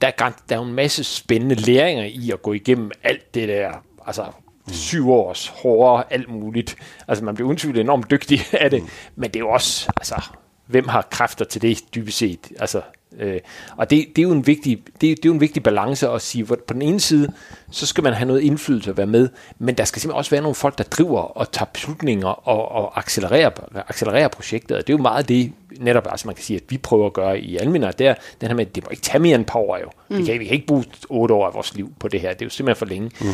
[0.00, 3.48] der er, der er jo en masse spændende læringer i at gå igennem alt det
[3.48, 3.72] der,
[4.06, 4.24] altså
[4.72, 6.76] syv års hårdere, alt muligt.
[7.08, 8.88] Altså man bliver undtvivlet enormt dygtig af det, mm.
[9.16, 10.22] men det er jo også, altså
[10.66, 12.52] hvem har kræfter til det dybest set?
[12.58, 12.80] Altså,
[13.18, 13.40] øh,
[13.76, 16.22] og det, det, er jo en vigtig, det, det er jo en vigtig balance at
[16.22, 17.32] sige, hvor på den ene side,
[17.70, 19.28] så skal man have noget indflydelse at være med,
[19.58, 22.98] men der skal simpelthen også være nogle folk, der driver og tager beslutninger og, og
[22.98, 23.50] accelererer,
[23.88, 26.78] accelererer projektet, og det er jo meget det, netop, altså man kan sige, at vi
[26.78, 29.18] prøver at gøre i Alminder, det er den her med, at det må ikke tage
[29.18, 29.90] mere end et par år jo.
[30.08, 30.18] Mm.
[30.18, 32.42] Vi, kan, vi kan ikke bruge otte år af vores liv på det her, det
[32.42, 33.10] er jo simpelthen for længe.
[33.20, 33.26] Mm.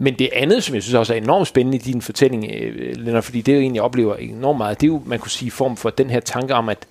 [0.00, 3.24] Men det andet, som jeg synes også er enormt spændende i din fortælling, øh, Lennart,
[3.24, 5.76] fordi det jo egentlig, jeg oplever enormt meget, det er jo, man kunne sige, form
[5.76, 6.86] for den her tanke om, at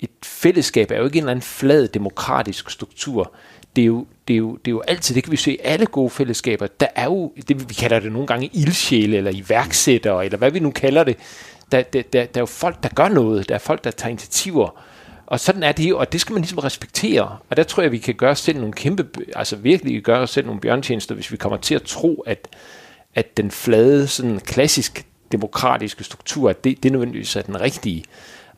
[0.00, 3.32] et fællesskab er jo ikke en eller anden flad demokratisk struktur.
[3.76, 5.58] Det er jo, det er jo, det er jo altid, det kan vi se i
[5.64, 10.24] alle gode fællesskaber, der er jo, det vi kalder det nogle gange ildsjæle, eller iværksættere,
[10.24, 11.16] eller hvad vi nu kalder det,
[11.72, 14.10] der, der, der, der er jo folk, der gør noget, der er folk, der tager
[14.10, 14.82] initiativer,
[15.26, 17.36] og sådan er det jo, og det skal man ligesom respektere.
[17.50, 20.30] Og der tror jeg, vi kan gøre os selv nogle kæmpe, altså virkelig gøre os
[20.30, 22.48] selv nogle bjørntjenester, hvis vi kommer til at tro, at,
[23.14, 28.04] at den flade, sådan klassisk demokratiske struktur, at det, det nødvendigvis er den rigtige.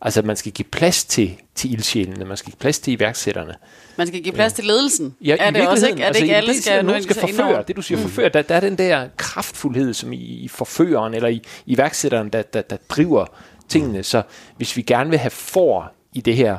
[0.03, 3.55] Altså, man skal give plads til, til ildsjælene, man skal give plads til iværksætterne.
[3.96, 5.16] Man skal give plads til ledelsen.
[5.20, 7.64] Ja, er det også ikke, er det altså, ikke alle det, skal, nogen skal forføre.
[7.68, 8.03] Det du siger mm.
[8.03, 12.42] forføre, der, der er den der kraftfuldhed, som i, i forføreren eller i iværksætteren, der,
[12.42, 13.26] der, der driver
[13.68, 14.03] tingene.
[14.03, 14.22] Så
[14.57, 16.59] hvis vi gerne vil have for i det her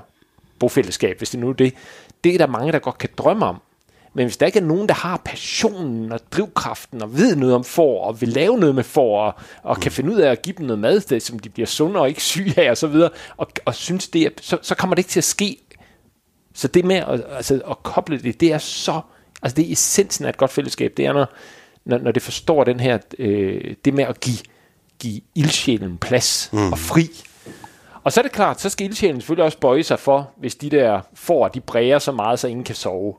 [0.60, 1.74] bofællesskab, hvis det nu er det,
[2.24, 3.62] det er der mange, der godt kan drømme om.
[4.14, 7.64] Men hvis der ikke er nogen, der har passionen og drivkraften og ved noget om
[7.64, 9.34] får og vil lave noget med får og,
[9.64, 11.99] og kan finde ud af at give dem noget mad, det, som de bliver sunde
[11.99, 14.95] og ikke syge af og så videre, og, og synes det, er, så, så kommer
[14.95, 15.57] det ikke til at ske.
[16.53, 19.01] Så det med at, altså, at koble det, det er så,
[19.41, 21.34] altså det er essensen af et godt fællesskab, det er når,
[21.86, 24.38] når, når det forstår den her, øh, det med at give,
[24.99, 26.72] give ildsjælen plads mm.
[26.72, 27.09] og fri
[28.03, 30.70] og så er det klart, så skal ildsjælen selvfølgelig også bøje sig for, hvis de
[30.70, 33.14] der får, de bræger så meget, så ingen kan sove.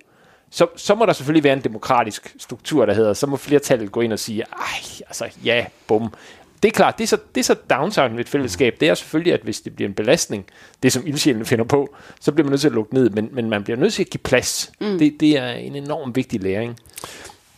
[0.55, 4.00] Så, så må der selvfølgelig være en demokratisk struktur, der hedder, så må flertallet gå
[4.00, 6.14] ind og sige, ej, altså ja, bum.
[6.62, 8.94] Det er klart, det er så, det er så downside ved et fællesskab, det er
[8.94, 10.44] selvfølgelig, at hvis det bliver en belastning,
[10.82, 13.50] det som ildsjælen finder på, så bliver man nødt til at lukke ned, men, men
[13.50, 14.72] man bliver nødt til at give plads.
[14.80, 14.98] Mm.
[14.98, 16.78] Det, det er en enorm vigtig læring.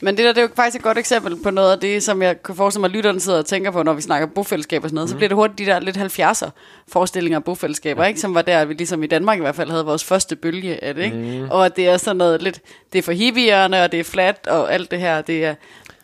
[0.05, 2.23] Men det der det er jo faktisk et godt eksempel på noget af det, som
[2.23, 4.89] jeg kan forestille mig, at lytterne sidder og tænker på, når vi snakker bofællesskab og
[4.89, 5.09] sådan noget.
[5.09, 5.11] Mm.
[5.11, 6.51] Så bliver det hurtigt de der lidt 70'er
[6.89, 8.09] forestillinger af bofællesskaber, ja.
[8.09, 8.21] ikke?
[8.21, 10.95] som var der, vi ligesom i Danmark i hvert fald havde vores første bølge af
[10.95, 11.05] det.
[11.05, 11.17] Ikke?
[11.17, 11.51] Mm.
[11.51, 12.61] Og at det er sådan noget lidt,
[12.93, 15.55] det er for hippierne, og det er flat, og alt det her, det er,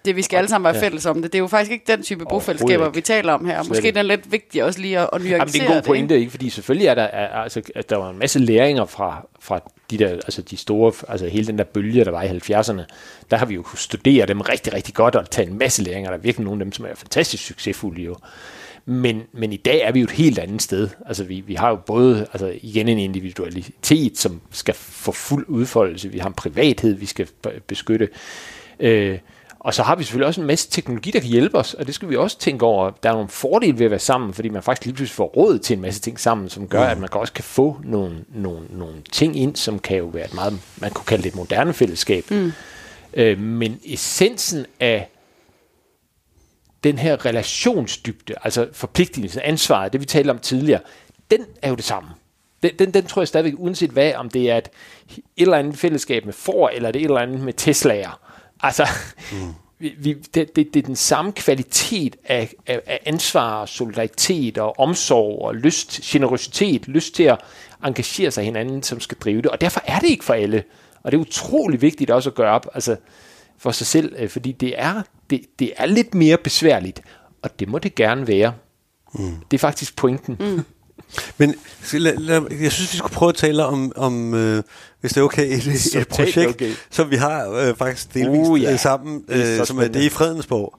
[0.05, 0.83] det vi skal alle sammen være ja.
[0.83, 1.33] fælles om det.
[1.33, 3.63] Det er jo faktisk ikke den type bofællesskaber, vi taler om her.
[3.69, 5.83] Måske den er lidt vigtig også lige at, at nuancere Jamen, det er en god
[5.83, 6.31] pointe, ikke?
[6.31, 9.99] fordi selvfølgelig er der, er, altså, at der var en masse læringer fra, fra de
[9.99, 12.83] der, altså de store, altså hele den der bølge, der var i 70'erne,
[13.31, 16.11] der har vi jo kunnet studere dem rigtig, rigtig godt og tage en masse læringer.
[16.11, 18.17] Der er virkelig nogle af dem, som er fantastisk succesfulde jo.
[18.85, 20.89] Men, men i dag er vi jo et helt andet sted.
[21.07, 26.09] Altså vi, vi har jo både altså igen en individualitet, som skal få fuld udfoldelse.
[26.09, 27.29] Vi har en privathed, vi skal
[27.67, 28.09] beskytte.
[28.81, 29.19] Øh,
[29.61, 31.95] og så har vi selvfølgelig også en masse teknologi, der kan hjælpe os, og det
[31.95, 32.91] skal vi også tænke over.
[33.03, 35.59] Der er nogle fordele ved at være sammen, fordi man faktisk lige pludselig får råd
[35.59, 36.91] til en masse ting sammen, som gør, mm.
[36.91, 40.35] at man også kan få nogle, nogle, nogle ting ind, som kan jo være et
[40.35, 42.31] meget, man kunne kalde det et moderne fællesskab.
[42.31, 42.53] Mm.
[43.15, 45.11] Øh, men essensen af
[46.85, 50.81] den her relationsdybde, altså forpligtelsen, ansvaret, det vi talte om tidligere,
[51.31, 52.09] den er jo det samme.
[52.63, 54.69] Den, den, den tror jeg stadigvæk, uanset hvad, om det er et,
[55.09, 58.30] et eller andet fællesskab med for, eller det er et eller andet med Tesla'er,
[58.63, 58.89] Altså,
[59.33, 59.55] mm.
[59.79, 64.79] vi, vi, det, det, det er den samme kvalitet af, af, af ansvar, solidaritet og
[64.79, 67.41] omsorg og lyst, generøsitet, lyst til at
[67.85, 69.51] engagere sig hinanden, som skal drive det.
[69.51, 70.65] Og derfor er det ikke for alle.
[71.03, 72.97] Og det er utrolig vigtigt også at gøre op altså,
[73.59, 77.03] for sig selv, øh, fordi det er, det, det er lidt mere besværligt,
[77.43, 78.55] og det må det gerne være.
[79.15, 79.37] Mm.
[79.51, 80.37] Det er faktisk pointen.
[80.41, 80.65] Mm.
[81.39, 81.55] Men
[81.93, 84.63] lad, lad, jeg synes, vi skulle prøve at tale om, om øh,
[85.01, 86.73] hvis det er okay, et, et projekt, okay.
[86.91, 88.73] som vi har øh, faktisk delvist uh, ja.
[88.73, 90.75] Øh, sammen, øh, som er det i Fredensborg.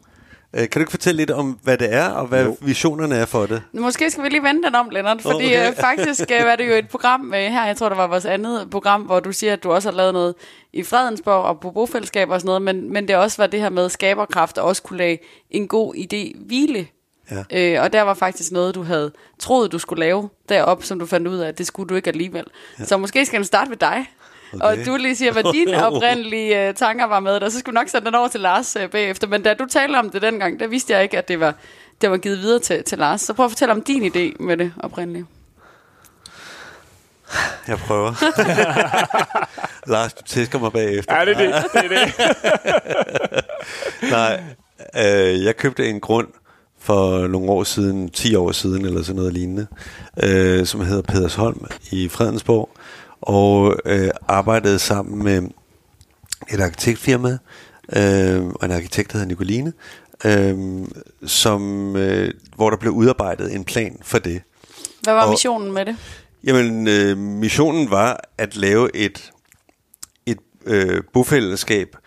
[0.54, 2.58] Øh, kan du ikke fortælle lidt om, hvad det er, og hvad jo.
[2.62, 3.62] visionerne er for det?
[3.74, 5.70] Måske skal vi lige vende den om, Lennart, fordi okay.
[5.70, 8.26] øh, faktisk øh, var det jo et program øh, her, jeg tror, det var vores
[8.26, 10.36] andet program, hvor du siger, at du også har lavet noget
[10.74, 13.70] i Fredensborg og på bofællesskab og sådan noget, men, men det også var det her
[13.70, 15.18] med skaberkraft, og også kunne lade
[15.50, 16.88] en god idé hvile
[17.32, 17.44] Ja.
[17.52, 21.06] Øh, og der var faktisk noget, du havde troet, du skulle lave derop, som du
[21.06, 22.46] fandt ud af, at det skulle du ikke alligevel.
[22.80, 22.86] Ja.
[22.86, 24.06] Så måske skal den starte med dig.
[24.54, 24.66] Okay.
[24.66, 27.80] Og du lige siger, hvad dine oprindelige uh, tanker var med, og så skulle du
[27.80, 29.28] nok sende den over til Lars uh, bagefter.
[29.28, 31.54] Men da du talte om det dengang, der vidste jeg ikke, at det var,
[32.02, 33.22] det var givet videre til, til Lars.
[33.22, 35.26] Så prøv at fortælle om din idé med det oprindelige.
[37.68, 38.14] Jeg prøver.
[39.92, 41.16] Lars, du tæsker mig bagefter.
[41.16, 41.72] Ja, det er det.
[41.74, 43.46] det, er det.
[44.12, 44.44] Nej,
[44.98, 46.28] øh, jeg købte en grund
[46.82, 49.68] for nogle år siden, 10 år siden eller sådan noget lignende,
[50.24, 52.70] øh, som hedder Pedersholm i Fredensborg,
[53.22, 55.50] og øh, arbejdede sammen med
[56.54, 57.38] et arkitektfirma,
[57.96, 59.74] øh, og en arkitekt, der hedder Nicoline,
[60.26, 60.86] øh,
[61.26, 64.42] som, øh, hvor der blev udarbejdet en plan for det.
[65.04, 65.96] Hvad var og, missionen med det?
[66.44, 69.32] Jamen, øh, missionen var at lave et,
[70.26, 71.98] et øh, bofællesskab,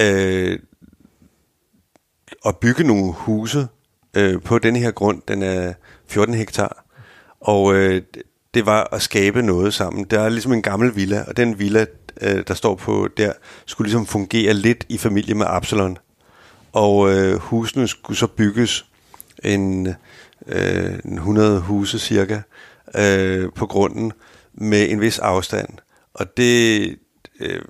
[0.00, 0.58] øh,
[2.44, 3.68] og bygge nogle huse,
[4.16, 5.22] øh, på den her grund.
[5.28, 5.72] Den er
[6.08, 6.84] 14 hektar.
[7.40, 8.02] Og øh,
[8.54, 10.04] det var at skabe noget sammen.
[10.04, 11.86] Der er ligesom en gammel villa, og den villa,
[12.20, 13.32] øh, der står på der,
[13.66, 15.98] skulle ligesom fungere lidt i familie med Absalon.
[16.72, 18.86] Og øh, husene skulle så bygges
[19.44, 19.86] en,
[20.46, 22.40] øh, en 100 huse cirka
[22.96, 24.12] øh, på grunden
[24.54, 25.68] med en vis afstand.
[26.14, 26.96] Og det
[27.40, 27.60] øh,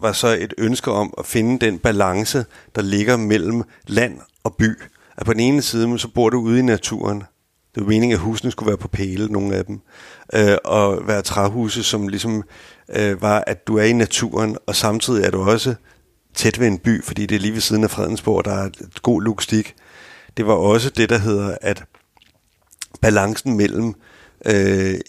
[0.00, 2.44] var så et ønske om at finde den balance,
[2.74, 4.78] der ligger mellem land og by
[5.16, 7.22] at på den ene side, så bor du ude i naturen.
[7.74, 9.80] Det var meningen, at husene skulle være på pæle, nogle af dem.
[10.34, 12.42] Øh, og være træhuse, som ligesom
[12.96, 15.74] øh, var, at du er i naturen, og samtidig er du også
[16.34, 19.02] tæt ved en by, fordi det er lige ved siden af Fredensborg, der er et
[19.02, 19.74] god logistik.
[20.36, 21.84] Det var også det, der hedder, at
[23.00, 23.94] balancen mellem
[24.46, 25.00] øh,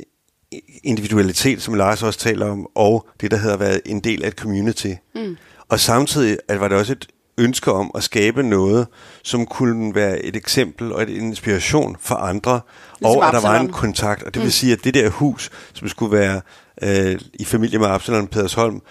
[0.84, 4.34] individualitet, som Lars også taler om, og det, der hedder været en del af et
[4.34, 4.94] community.
[5.16, 5.38] Mm.
[5.70, 8.88] Og samtidig at var det også et ønske om at skabe noget,
[9.24, 12.62] som kunne være et eksempel og et inspiration for andre,
[13.00, 14.24] ligesom og at der var en kontakt.
[14.24, 14.52] Og det vil mm.
[14.52, 16.42] sige, at det der hus, som skulle være
[16.82, 18.82] øh, i familie med Absalon Pedersholm,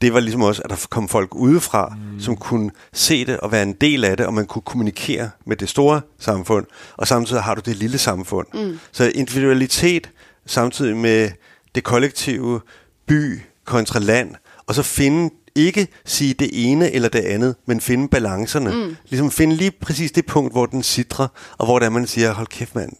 [0.00, 2.20] det var ligesom også, at der kom folk udefra, mm.
[2.20, 5.56] som kunne se det og være en del af det, og man kunne kommunikere med
[5.56, 6.66] det store samfund,
[6.96, 8.46] og samtidig har du det lille samfund.
[8.54, 8.78] Mm.
[8.92, 10.10] Så individualitet
[10.46, 11.30] samtidig med
[11.74, 12.60] det kollektive,
[13.06, 14.34] by kontra land,
[14.66, 18.70] og så finde ikke sige det ene eller det andet, men finde balancerne.
[18.70, 18.96] Mm.
[19.08, 21.28] Ligesom finde lige præcis det punkt, hvor den sidder,
[21.58, 22.92] og hvor der man siger, hold kæft mand,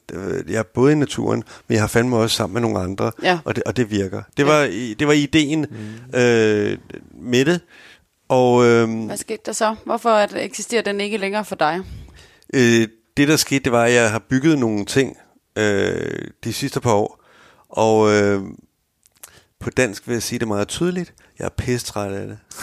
[0.49, 3.39] jeg er både i naturen, men jeg har fandme også sammen med nogle andre, ja.
[3.45, 4.23] og, det, og det virker.
[4.37, 4.95] Det var, ja.
[4.99, 6.19] det var ideen mm.
[6.21, 6.79] øh,
[7.21, 7.61] med det.
[8.29, 9.75] Og, øh, Hvad skete der så?
[9.85, 11.81] Hvorfor eksisterer den ikke længere for dig?
[12.55, 15.17] Øh, det der skete, det var, at jeg har bygget nogle ting
[15.59, 17.25] øh, de sidste par år,
[17.69, 18.43] og øh,
[19.65, 21.13] på dansk vil jeg sige det meget tydeligt.
[21.39, 22.39] Jeg er pistræt af det.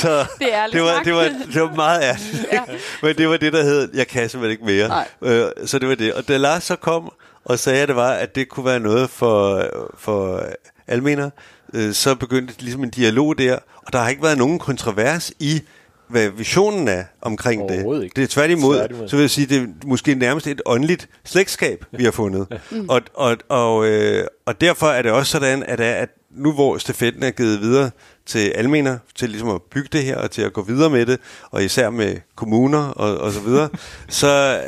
[0.00, 2.46] så Det er det var, det, var, det var meget ærligt.
[2.52, 2.62] Ja.
[3.02, 5.04] Men det var det, der hed, jeg kan simpelthen ikke mere.
[5.22, 6.14] Øh, så det var det.
[6.14, 7.12] Og da Lars så kom
[7.44, 9.64] og sagde, at det var, at det kunne være noget for,
[9.98, 10.42] for
[10.86, 11.30] almener,
[11.74, 15.32] øh, så begyndte det ligesom en dialog der, og der har ikke været nogen kontrovers
[15.38, 15.62] i,
[16.08, 18.02] hvad visionen er omkring det.
[18.02, 18.12] Ikke.
[18.16, 19.08] Det er tværtimod, Tværtimod.
[19.08, 22.46] så vil jeg sige, det er måske nærmest et åndeligt slægtskab, vi har fundet.
[22.88, 27.22] Og, og, og, øh, og derfor er det også sådan, at, at nu hvor stafetten
[27.22, 27.90] er givet videre
[28.26, 31.20] til almener, til ligesom at bygge det her, og til at gå videre med det,
[31.50, 33.68] og især med kommuner og, og så videre,
[34.08, 34.26] så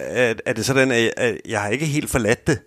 [0.08, 2.58] er, er det sådan, at jeg, at jeg har ikke helt forladt det,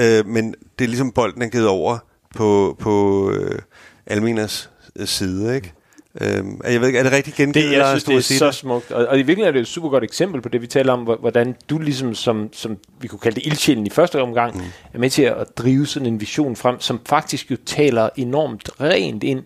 [0.00, 1.98] øh, men det er ligesom bolden er givet over
[2.36, 3.58] på, på øh,
[4.06, 4.70] almeners
[5.04, 5.73] side, ikke?
[6.20, 7.70] Øhm, jeg ved ikke, er det rigtig gengivet?
[7.70, 8.90] Det, jeg synes, det er sige så smukt.
[8.90, 11.00] Og, og i virkeligheden er det et super godt eksempel på det, vi taler om,
[11.02, 14.62] hvor- hvordan du ligesom, som, som vi kunne kalde det ildsjælen i første omgang, mm.
[14.94, 19.24] er med til at drive sådan en vision frem, som faktisk jo taler enormt rent
[19.24, 19.42] ind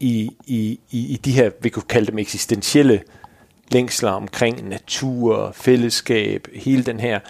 [0.00, 3.00] i, i, i, i de her, vi kunne kalde dem eksistentielle
[3.72, 7.20] længsler omkring natur, fællesskab, hele den her øh,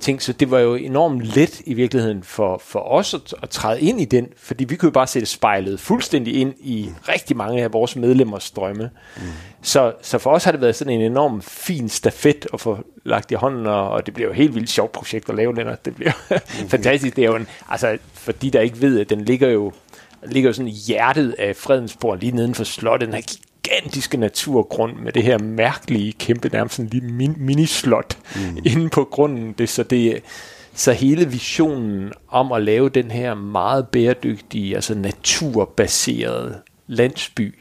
[0.00, 0.22] ting.
[0.22, 4.00] Så det var jo enormt let i virkeligheden for, for os at, at træde ind
[4.00, 7.72] i den, fordi vi kunne jo bare sætte spejlet fuldstændig ind i rigtig mange af
[7.72, 8.90] vores medlemmers drømme.
[9.16, 9.22] Mm.
[9.62, 13.30] Så, så for os har det været sådan en enorm fin stafet at få lagt
[13.30, 15.84] i hånden, og, og det bliver jo helt vildt sjovt projekt at lave, Lennart.
[15.84, 16.68] Det bliver mm.
[16.68, 17.16] fantastisk.
[17.16, 19.72] Det er jo en, altså, for de, der ikke ved, at den ligger jo
[20.22, 23.22] ligger jo sådan i hjertet af Fredensborg, lige neden for slottet, den her
[23.68, 28.58] gigantiske naturgrund med det her mærkelige, kæmpe, nærmest sådan lige min, minislot mm.
[28.64, 29.52] inde på grunden.
[29.52, 30.22] Det, så, det,
[30.74, 37.54] så hele visionen om at lave den her meget bæredygtige, altså naturbaserede landsby,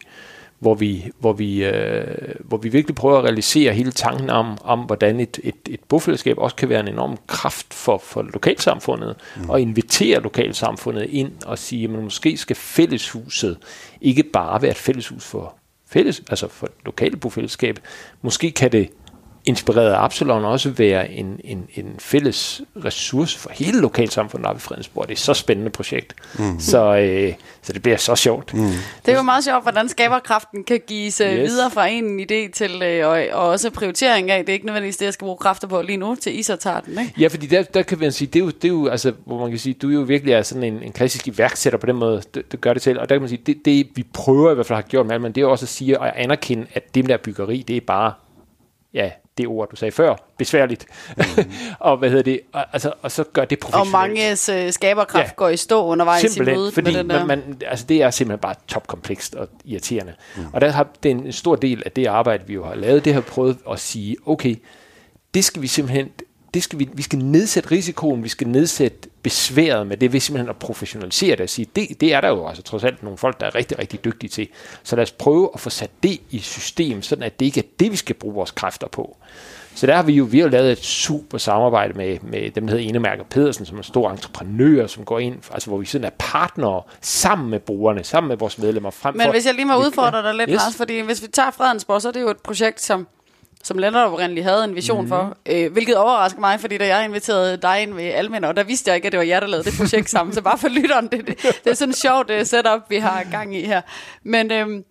[0.59, 4.79] hvor vi, hvor vi, øh, hvor vi virkelig prøver at realisere hele tanken om, om
[4.79, 9.49] hvordan et, et, et bofællesskab også kan være en enorm kraft for, for lokalsamfundet, mm.
[9.49, 13.57] og invitere lokalsamfundet ind og sige, at måske skal fælleshuset
[14.01, 17.79] ikke bare være et fælleshus for fælles, altså for et lokale bofællesskab.
[18.21, 18.89] Måske kan det
[19.47, 24.61] inspireret af Absalon også være en, en, en fælles ressource for hele lokalsamfundet oppe i
[24.61, 25.07] Fredensborg.
[25.07, 26.13] Det er så spændende projekt.
[26.39, 26.59] Mm.
[26.59, 28.53] Så, øh, så det bliver så sjovt.
[28.53, 28.71] Mm.
[29.05, 31.27] Det er jo meget sjovt, hvordan skaberkraften kan gives yes.
[31.33, 31.49] Yes.
[31.49, 34.39] videre fra en idé til, øh, og, og også prioritering af.
[34.39, 36.55] Det er ikke nødvendigvis det, jeg skal bruge kræfter på lige nu, til I så
[36.55, 37.13] tager den, ikke?
[37.19, 39.39] Ja, fordi der, der kan man sige, det er jo, det er jo altså, hvor
[39.39, 41.95] man kan sige, du er jo virkelig er sådan en, en klassisk iværksætter på den
[41.95, 42.99] måde, det, det gør det til.
[42.99, 45.15] Og der kan man sige, det, det vi prøver i hvert fald har gjort med
[45.15, 47.81] Alman, det er jo også at sige og anerkende, at det der byggeri, det er
[47.87, 48.13] bare,
[48.93, 50.85] ja, det ord, du sagde før, besværligt.
[51.17, 51.23] Mm.
[51.79, 52.39] og hvad hedder det?
[52.53, 53.91] Og, altså, og så gør det Og professionelt.
[54.17, 55.31] manges øh, skaberkraft Ja.
[55.35, 57.25] går i stå undervejs i Simpelthen, mødet fordi med den der.
[57.25, 60.13] man, man, altså det er simpelthen bare topkomplekst og irriterende.
[60.37, 60.43] Mm.
[60.53, 63.13] Og der har det en stor del af det arbejde, vi jo har lavet, det
[63.13, 64.55] har prøvet at sige, okay,
[65.33, 66.09] det skal vi simpelthen,
[66.53, 70.49] det skal vi, vi skal nedsætte risikoen, vi skal nedsætte besværet med det, ved simpelthen
[70.49, 73.39] at professionalisere det og sige, det, det er der jo altså trods alt nogle folk,
[73.39, 74.47] der er rigtig, rigtig dygtige til.
[74.83, 77.67] Så lad os prøve at få sat det i system, sådan at det ikke er
[77.79, 79.17] det, vi skal bruge vores kræfter på.
[79.75, 82.67] Så der har vi jo, vi har jo lavet et super samarbejde med, med dem,
[82.67, 85.85] der hedder Enemærker Pedersen, som er en stor entreprenør, som går ind, altså hvor vi
[85.85, 88.89] sådan er partnere sammen med brugerne, sammen med vores medlemmer.
[88.89, 90.53] Frem Men for, hvis jeg lige må udfordre dig lidt, Yes.
[90.53, 90.61] yes.
[90.65, 93.07] Lars, fordi hvis vi tager Fredensborg, så er det jo et projekt, som,
[93.63, 95.05] som Lennart oprindeligt havde en vision Mhm.
[95.05, 95.09] mm.
[95.09, 98.63] for, øh, hvilket overrasker mig, fordi da jeg inviterede dig ind ved Almen, og der
[98.63, 100.67] vidste jeg ikke, at det var jer, der lavede det projekt sammen, så bare for
[100.67, 103.81] lytteren, det, det, det er sådan et sjovt uh, setup, vi har gang i her.
[104.23, 104.83] Men, øhm,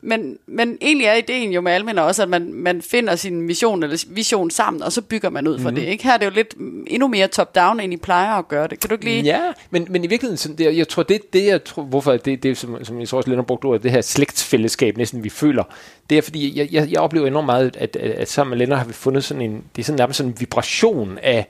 [0.00, 3.82] men, men egentlig er ideen jo med Almen også, at man, man finder sin mission
[3.82, 5.76] eller vision sammen, og så bygger man ud fra mm.
[5.76, 5.82] det.
[5.82, 6.04] Ikke?
[6.04, 6.54] Her er det jo lidt
[6.86, 8.80] endnu mere top-down, end I plejer at gøre det.
[8.80, 9.22] Kan du ikke lige...
[9.22, 9.40] Ja,
[9.70, 12.58] men, men i virkeligheden, sådan, det, jeg tror, det, det jeg tror, hvorfor det, det
[12.58, 15.64] som, som jeg tror også lidt har brugt ordet, det her slægtsfællesskab, næsten vi føler,
[16.10, 18.78] det er fordi, jeg, jeg, jeg oplever enormt meget, at, at, at sammen med Lennart
[18.78, 21.46] har vi fundet sådan en, det er sådan nærmest sådan en vibration af,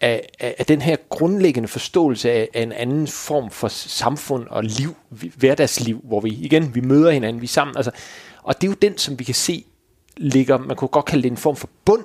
[0.00, 4.64] af, af, af den her grundlæggende forståelse af, af en anden form for samfund og
[4.64, 4.96] liv,
[5.36, 7.90] hverdagsliv, hvor vi igen, vi møder hinanden, vi er sammen, altså,
[8.42, 9.64] og det er jo den, som vi kan se
[10.16, 12.04] ligger, man kunne godt kalde det en form for bund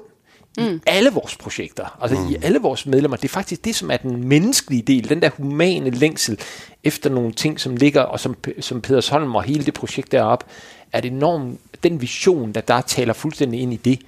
[0.57, 0.63] mm.
[0.63, 2.29] i alle vores projekter, altså mm.
[2.29, 3.17] i alle vores medlemmer.
[3.17, 6.39] Det er faktisk det, som er den menneskelige del, den der humane længsel
[6.83, 10.45] efter nogle ting, som ligger, og som, som Peders Holm og hele det projekt deroppe,
[10.91, 13.99] er det enormt, den vision, der der taler fuldstændig ind i det.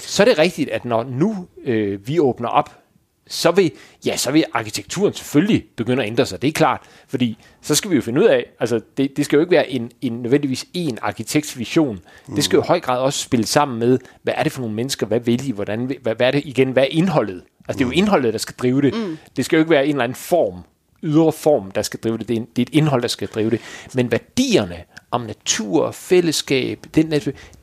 [0.00, 2.77] Så er det rigtigt, at når nu øh, vi åbner op,
[3.28, 3.72] så vil,
[4.06, 7.90] ja, så vil arkitekturen selvfølgelig begynde at ændre sig, det er klart, fordi så skal
[7.90, 10.66] vi jo finde ud af, altså det, det skal jo ikke være en, en nødvendigvis
[10.74, 12.34] en arkitekts vision, mm.
[12.34, 14.76] det skal jo i høj grad også spille sammen med, hvad er det for nogle
[14.76, 17.42] mennesker, hvad vil de, hvordan, hvad, hvad er det igen, hvad er indholdet?
[17.68, 19.18] Altså det er jo indholdet, der skal drive det, mm.
[19.36, 20.62] det skal jo ikke være en eller anden form,
[21.02, 23.28] ydre form, der skal drive det, det er, en, det er et indhold, der skal
[23.28, 23.60] drive det,
[23.94, 24.76] men værdierne
[25.10, 26.86] om natur, fællesskab.
[26.94, 27.10] Den,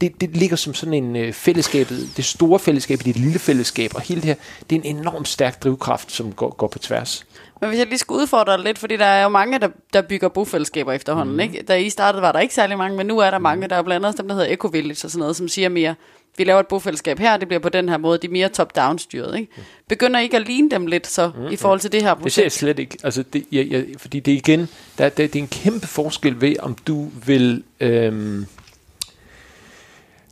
[0.02, 4.02] det, det ligger som sådan en øh, fællesskabet, det store fællesskab, det lille fællesskab, og
[4.02, 4.36] hele det her,
[4.70, 7.26] det er en enormt stærk drivkraft, som går, går på tværs.
[7.62, 10.02] Men hvis jeg lige skal udfordre dig lidt, fordi der er jo mange, der, der
[10.02, 11.34] bygger bofællesskaber efterhånden.
[11.34, 11.39] Mm.
[11.39, 11.64] Ikke?
[11.68, 13.68] Da I startede, var der ikke særlig mange, men nu er der mange.
[13.68, 15.96] Der er blandt andet dem, der hedder Eco Village og sådan noget, som siger mere,
[16.38, 19.00] vi laver et bofællesskab her, det bliver på den her måde, de er mere top-down
[19.00, 19.40] styret.
[19.40, 19.52] Ikke?
[19.88, 21.48] Begynder ikke at ligne dem lidt så, mm.
[21.48, 22.24] i forhold til det her projekt?
[22.24, 22.98] Det ser jeg slet ikke.
[23.04, 24.60] Altså, det, jeg, jeg, fordi det er igen,
[24.98, 27.64] der, der, det er en kæmpe forskel ved, om du vil...
[27.80, 28.46] Øhm,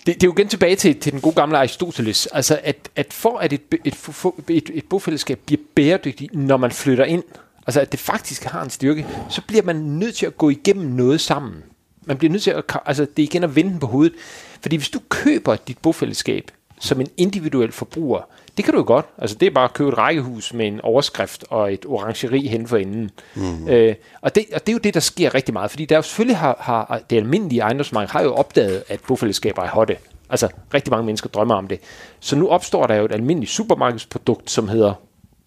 [0.05, 2.27] det, det er jo igen tilbage til, til den gode gamle Aristoteles.
[2.27, 3.95] Altså, at, at for at et, et,
[4.49, 7.23] et, et bofællesskab bliver bæredygtigt, når man flytter ind,
[7.67, 10.85] altså at det faktisk har en styrke, så bliver man nødt til at gå igennem
[10.85, 11.63] noget sammen.
[12.05, 14.13] Man bliver nødt til at, altså det er igen at vende på hovedet.
[14.63, 18.21] Fordi hvis du køber dit bofællesskab som en individuel forbruger,
[18.57, 19.05] det kan du jo godt.
[19.17, 22.67] Altså det er bare at købe et rækkehus med en overskrift og et orangeri hen
[22.67, 23.11] for enden.
[23.35, 23.67] Mm.
[23.67, 25.71] Øh, og, det, og det er jo det, der sker rigtig meget.
[25.71, 29.69] Fordi der jo selvfølgelig har, har det almindelige ejendomsmarked har jo opdaget, at bofællesskaber er
[29.69, 29.97] hotte.
[30.29, 31.79] Altså rigtig mange mennesker drømmer om det.
[32.19, 34.93] Så nu opstår der jo et almindeligt supermarkedsprodukt, som hedder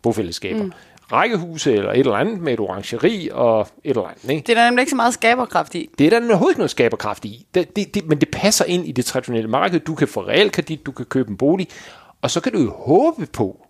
[0.02, 0.62] bofællesskaber.
[0.62, 0.72] Mm
[1.12, 4.30] rækkehuse eller et eller andet med et orangeri og et eller andet.
[4.30, 4.46] Ikke?
[4.46, 5.90] Det er der nemlig ikke så meget skaberkraft i.
[5.98, 7.46] Det er der overhovedet ikke noget skaberkraft i.
[7.54, 9.80] Det, det, det, men det passer ind i det traditionelle marked.
[9.80, 11.68] Du kan få realkredit, du kan købe en bolig,
[12.22, 13.66] og så kan du jo håbe på,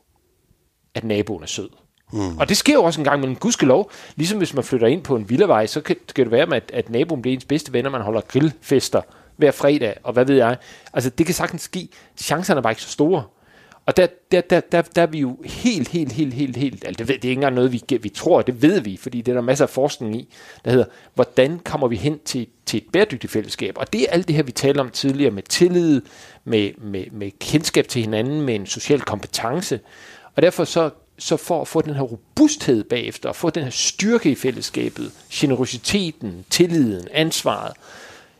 [0.95, 1.69] at naboen er sød.
[2.13, 2.39] Mm.
[2.39, 3.91] Og det sker jo også en gang mellem gudskelov.
[4.17, 6.71] Ligesom hvis man flytter ind på en villavej, så kan, kan det være med, at,
[6.75, 9.01] at naboen bliver ens bedste venner, man holder grillfester
[9.37, 10.57] hver fredag, og hvad ved jeg.
[10.93, 11.89] Altså, det kan sagtens ske.
[12.17, 13.25] Chancerne er bare ikke så store.
[13.87, 16.99] Og der, der, der, der, der er vi jo helt, helt, helt, helt, helt, altså
[16.99, 19.33] det, ved, det er ikke engang noget, vi, vi tror, det ved vi, fordi det
[19.33, 20.29] er der masser af forskning i,
[20.65, 20.85] der hedder,
[21.15, 23.75] hvordan kommer vi hen til, til et bæredygtigt fællesskab?
[23.79, 26.03] Og det er alt det her, vi talte om tidligere, med tillid,
[26.45, 29.81] med, med, med kendskab til hinanden, med en social kompetence.
[30.35, 33.71] Og derfor så, så for at få den her robusthed bagefter, og få den her
[33.71, 37.73] styrke i fællesskabet, generositeten, tilliden, ansvaret,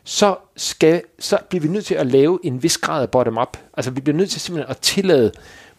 [0.07, 3.57] så, skal, så bliver vi nødt til at lave en vis grad af bottom-up.
[3.77, 5.31] Altså vi bliver nødt til simpelthen at tillade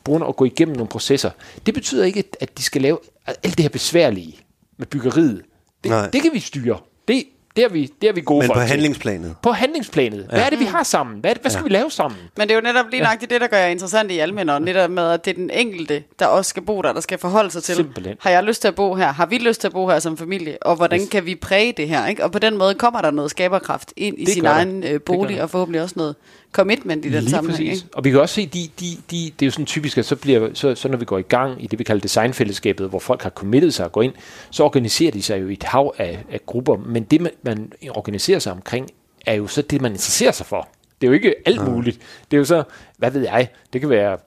[0.04, 1.30] brugerne at gå igennem nogle processer.
[1.66, 4.40] Det betyder ikke, at de skal lave alt det her besværlige
[4.76, 5.42] med byggeriet.
[5.84, 6.78] Det, det kan vi styre.
[7.08, 7.24] Det,
[7.58, 8.54] det er vi, det er vi gode Men for.
[8.54, 9.34] på handlingsplanet?
[9.42, 10.26] På handlingsplanet.
[10.28, 10.46] Hvad ja.
[10.46, 11.20] er det, vi har sammen?
[11.20, 11.64] Hvad, det, hvad skal ja.
[11.64, 12.20] vi lave sammen?
[12.36, 13.26] Men det er jo netop lige nok ja.
[13.26, 16.26] det, der gør jeg interessant i almindelig, netop med, at det er den enkelte, der
[16.26, 17.74] også skal bo der, der skal forholde sig til.
[17.74, 18.16] Simpelthen.
[18.20, 19.12] Har jeg lyst til at bo her?
[19.12, 20.62] Har vi lyst til at bo her som familie?
[20.62, 21.08] Og hvordan yes.
[21.08, 22.06] kan vi præge det her?
[22.06, 22.24] Ikke?
[22.24, 25.42] Og på den måde kommer der noget skaberkraft ind i det sin egen øh, bolig,
[25.42, 26.14] og forhåbentlig også noget
[26.52, 27.70] commitment i den Lige sammenhæng.
[27.70, 27.84] Ikke?
[27.92, 30.16] Og vi kan også se, de, de, de, det er jo sådan typisk, at så,
[30.16, 33.22] bliver, så, så når vi går i gang i det, vi kalder designfællesskabet, hvor folk
[33.22, 34.12] har committet sig at gå ind,
[34.50, 37.72] så organiserer de sig jo i et hav af, af grupper, men det, man, man
[37.90, 38.88] organiserer sig omkring,
[39.26, 40.68] er jo så det, man interesserer sig for.
[41.00, 41.98] Det er jo ikke alt muligt.
[42.30, 42.62] Det er jo så,
[42.98, 44.18] hvad ved jeg, det kan være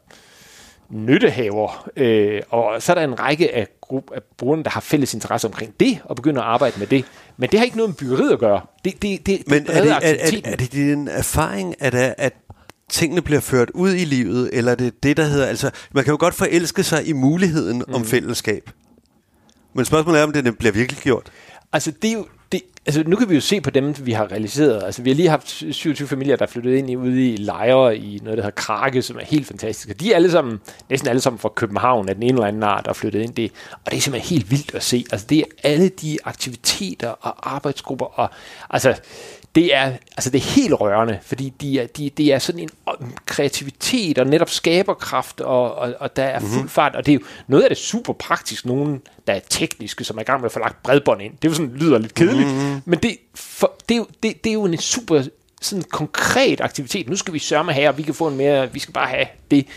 [0.90, 5.14] nyttehaver, øh, og så er der en række af, gruppe, af brugerne, der har fælles
[5.14, 7.06] interesse omkring det, og begynder at arbejde med det.
[7.38, 8.62] Men det har ikke noget med byggeriet at gøre.
[8.86, 12.34] Det, det, det, Men er det, er, er, er det din erfaring, at, at
[12.90, 16.12] tingene bliver ført ud i livet, eller er det det, der hedder, altså, man kan
[16.12, 17.94] jo godt forelske sig i muligheden mm.
[17.94, 18.70] om fællesskab.
[19.74, 21.32] Men spørgsmålet er, om det bliver virkelig gjort.
[21.74, 22.28] Altså, det er jo, det,
[22.86, 24.84] altså, nu kan vi jo se på dem, vi har realiseret.
[24.84, 27.98] Altså, vi har lige haft 27 familier, der er flyttet ind i, ude i lejre
[27.98, 29.90] i noget, der hedder Krake, som er helt fantastisk.
[29.90, 30.60] Og De er alle sammen,
[30.90, 33.34] næsten alle sammen fra København af den ene eller anden art, der er flyttet ind.
[33.34, 35.06] Det, og det er simpelthen helt vildt at se.
[35.12, 38.06] Altså, det er alle de aktiviteter og arbejdsgrupper.
[38.06, 38.30] Og,
[38.70, 38.96] altså,
[39.56, 42.70] det er, altså det er helt rørende, fordi de er, de, de er sådan en
[43.26, 46.70] kreativitet og netop skaberkraft, og, og, og der er fuld mhm.
[46.70, 50.18] fart, og det er jo noget af det super praktisk, nogen der er tekniske, som
[50.18, 51.34] er i gang med at få lagt bredbånd ind.
[51.42, 52.82] Det er jo sådan, lyder lidt kedeligt, mm-hmm.
[52.86, 55.24] men det, for, det, er jo, det, det er jo en super
[55.62, 57.10] sådan konkret aktivitet.
[57.10, 59.08] Nu skal vi sørge med her, og vi kan få en mere, vi skal bare
[59.08, 59.68] have det.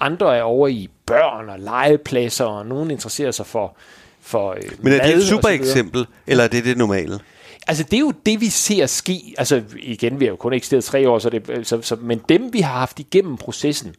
[0.00, 3.76] Andre er over i børn og legepladser, og nogen interesserer sig for,
[4.20, 7.20] for øh, Men er det et super eksempel, eller er det det normale?
[7.66, 9.34] Altså, det er jo det, vi ser ske.
[9.38, 12.52] Altså, igen, vi har jo kun eksisteret tre år, så det, så, så, men dem,
[12.52, 13.94] vi har haft igennem processen,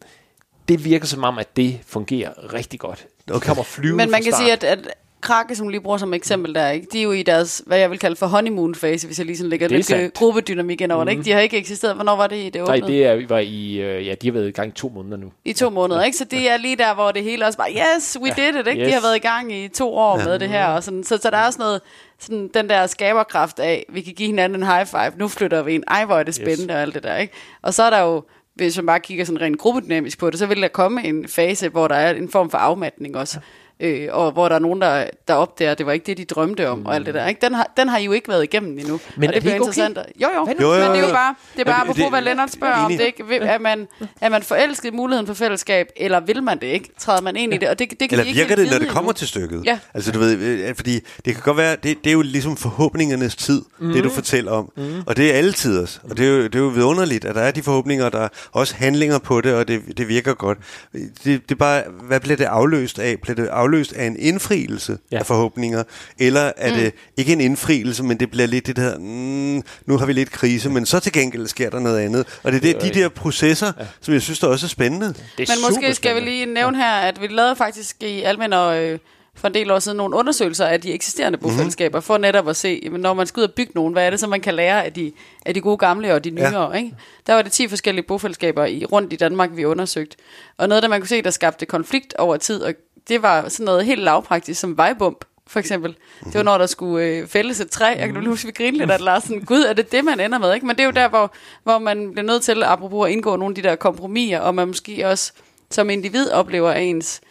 [0.67, 3.07] det virker som om, at det fungerer rigtig godt.
[3.27, 3.47] Det okay.
[3.47, 4.79] kommer flyve Men man kan sige, at, at
[5.25, 6.87] Krake, som lige bruger som eksempel der, ikke?
[6.91, 9.49] de er jo i deres, hvad jeg vil kalde for honeymoon-fase, hvis jeg lige sådan
[9.49, 10.13] lægger lidt sandt.
[10.13, 11.05] gruppedynamik ind over mm.
[11.05, 11.11] det.
[11.11, 11.19] Ikke?
[11.19, 11.25] Mhm.
[11.25, 11.95] De har ikke eksisteret.
[11.95, 12.79] Hvornår var det i det åbnede?
[12.79, 15.17] Nej, det er, var i, øh, ja, de har været i gang i to måneder
[15.17, 15.31] nu.
[15.45, 16.17] I to måneder, ikke?
[16.17, 18.43] Så det er lige der, hvor det hele også bare, yes, we ja.
[18.43, 18.81] did it, ikke?
[18.81, 18.87] Yes.
[18.87, 20.25] De har været i gang i to år ja.
[20.25, 20.65] med det her.
[20.65, 21.03] Og sådan.
[21.03, 21.81] Så, så der er også noget,
[22.19, 25.75] sådan den der skaberkraft af, vi kan give hinanden en high five, nu flytter vi
[25.75, 26.75] en, ej hvor er det spændende yes.
[26.75, 27.33] og alt det der, ikke?
[27.61, 28.23] Og så er der jo,
[28.55, 31.69] hvis man bare kigger sådan rent gruppedynamisk på det, så vil der komme en fase,
[31.69, 33.39] hvor der er en form for afmatning også.
[33.79, 36.25] Øh, og hvor der er nogen, der, der opdager, at det var ikke det, de
[36.25, 36.85] drømte om, mm.
[36.85, 37.27] og alt det der.
[37.27, 37.41] Ikke?
[37.45, 38.99] Den, har, den har I jo ikke været igennem endnu.
[39.17, 39.67] Men og er det bliver ikke okay?
[39.69, 39.97] interessant.
[39.97, 41.13] at- Jo, jo, jo, jo, Jo, jo, men det er jo jo.
[41.13, 42.91] bare, det er bare Jamen, apropos, det- hvad Lennart spørger om.
[42.91, 43.87] Det er, ikke, er, man,
[44.21, 46.89] er man forelsket i muligheden for fællesskab, eller vil man det ikke?
[46.99, 47.69] Træder man ind i det?
[47.69, 49.17] Og det, det kan Eller vi ikke virker det, når det kommer endnu.
[49.17, 49.61] til stykket?
[49.65, 49.79] Ja.
[49.93, 53.35] Altså, du ved, øh, fordi det kan godt være, det, det er jo ligesom forhåbningernes
[53.35, 53.93] tid, mm.
[53.93, 54.71] det du fortæller om.
[54.77, 54.83] Mm.
[55.07, 56.01] Og det er alle tiders.
[56.09, 58.19] Og det er, jo, det er jo vidunderligt, at der er de forhåbninger, og der
[58.21, 60.57] er også handlinger på det, og det, det virker godt.
[60.93, 63.19] Det, det er bare, hvad bliver det afløst af?
[63.21, 63.64] Bliver det afløst
[63.95, 65.17] af en indfrielse Ja.
[65.17, 65.83] af forhåbninger?
[66.19, 66.77] Eller er mm.
[66.77, 70.31] det ikke en indfrielse, men det bliver lidt det der, mm, nu har vi lidt
[70.31, 72.39] krise, men så til gengæld sker der noget andet.
[72.43, 73.85] Og det er det, de der processer, ja.
[74.01, 75.07] som jeg synes, der også er spændende.
[75.07, 78.53] Det er Men måske skal vi lige nævne her, at vi lavede faktisk i Almen
[78.53, 78.99] og øh,
[79.35, 82.81] for en del år siden nogle undersøgelser af de eksisterende bofællesskaber, for netop at se,
[82.83, 84.85] jamen, når man skal ud og bygge nogen, hvad er det så, man kan lære
[84.85, 85.11] af de,
[85.45, 86.71] af de gode gamle og de nyere.
[86.71, 86.77] Ja.
[86.77, 86.95] Ikke?
[87.27, 90.17] Der var det 10 forskellige bofællesskaber i, rundt i Danmark, vi undersøgte.
[90.57, 92.73] Og noget, der man kunne se, der skabte konflikt over tid, og
[93.07, 95.95] det var sådan noget helt lavpraktisk som vejbump for eksempel.
[96.25, 97.85] Det var når der skulle øh, fældes et træ.
[97.85, 100.37] Jeg kan nu huske, vi grinede lidt, at Larsen, gud, er det det, man ender
[100.37, 100.53] med?
[100.53, 100.65] Ikke?
[100.65, 101.33] Men det er jo der, hvor,
[101.63, 104.67] hvor man bliver nødt til, apropos at indgå nogle af de der kompromiser, og man
[104.67, 105.31] måske også
[105.71, 107.21] som individ oplever at ens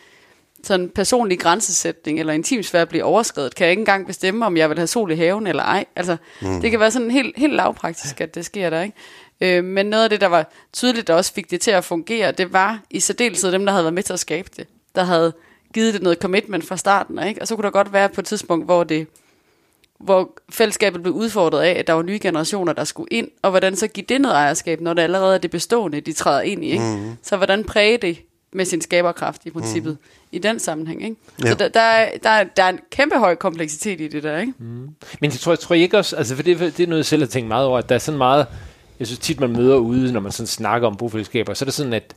[0.62, 4.78] sådan personlig grænsesætning eller intimsfære bliver overskrevet, kan jeg ikke engang bestemme, om jeg vil
[4.78, 5.84] have sol i haven eller ej.
[5.96, 6.60] Altså, mm.
[6.60, 8.96] det kan være sådan helt, helt lavpraktisk, at det sker der, ikke?
[9.58, 12.32] Øh, men noget af det, der var tydeligt, der også fik det til at fungere,
[12.32, 14.66] det var i særdeleshed dem, der havde været med til at skabe det.
[14.94, 15.32] Der havde
[15.74, 17.42] givet det noget commitment fra starten, ikke?
[17.42, 19.06] Og så kunne der godt være på et tidspunkt, hvor det
[19.98, 23.76] hvor fællesskabet blev udfordret af, at der var nye generationer, der skulle ind, og hvordan
[23.76, 26.68] så give det noget ejerskab, når det allerede er det bestående, de træder ind i.
[26.68, 26.84] Ikke?
[26.84, 27.12] Mm.
[27.22, 28.18] Så hvordan præge det
[28.52, 30.28] med sin skaberkraft i princippet mm.
[30.32, 31.04] i den sammenhæng.
[31.04, 31.16] Ikke?
[31.42, 31.46] Ja.
[31.46, 31.52] Ja.
[31.52, 34.38] Så der, der, er, der, er, der er en kæmpe høj kompleksitet i det der.
[34.38, 34.52] Ikke?
[34.58, 34.88] Mm.
[35.20, 37.22] Men jeg tror, jeg tror ikke også, altså for det, det er noget, jeg selv
[37.22, 38.46] har tænkt meget over, at der er sådan meget,
[38.98, 41.74] jeg synes tit, man møder ude, når man sådan snakker om bofællesskaber, så er det
[41.74, 42.14] sådan, at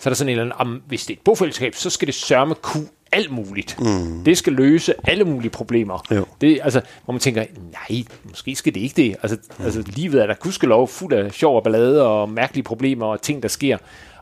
[0.00, 2.06] så er der sådan en eller anden, om, hvis det er et bofællesskab, så skal
[2.06, 3.76] det sørme kunne alt muligt.
[3.80, 4.24] Mm.
[4.24, 6.06] Det skal løse alle mulige problemer.
[6.10, 6.24] Jo.
[6.40, 7.44] Det, altså, hvor man tænker,
[7.90, 9.16] nej, måske skal det ikke det.
[9.22, 9.64] Altså, mm.
[9.64, 13.42] altså livet er der gudskelov fuld af sjov og ballade og mærkelige problemer og ting,
[13.42, 13.78] der sker.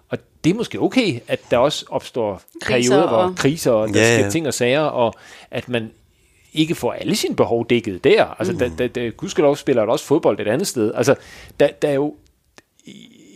[0.08, 3.88] Og det er måske okay, at der også opstår Kriser perioder, hvor og- kriser, og
[3.88, 4.30] der Ja, sker ja.
[4.30, 5.14] ting og sager, og
[5.50, 5.90] at man
[6.52, 8.24] ikke får alle sine behov dækket der.
[8.38, 8.58] Altså, mm.
[8.58, 10.92] der, der, der, gudskelov spiller der også fodbold et andet sted.
[10.94, 11.14] Altså,
[11.60, 12.14] der, der er jo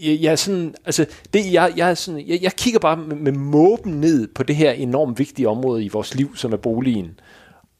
[0.03, 3.17] jeg, jeg er sådan, altså, det, jeg, jeg, er sådan, jeg, jeg kigger bare med,
[3.17, 7.21] med måben ned på det her enormt vigtige område i vores liv, som er boligen,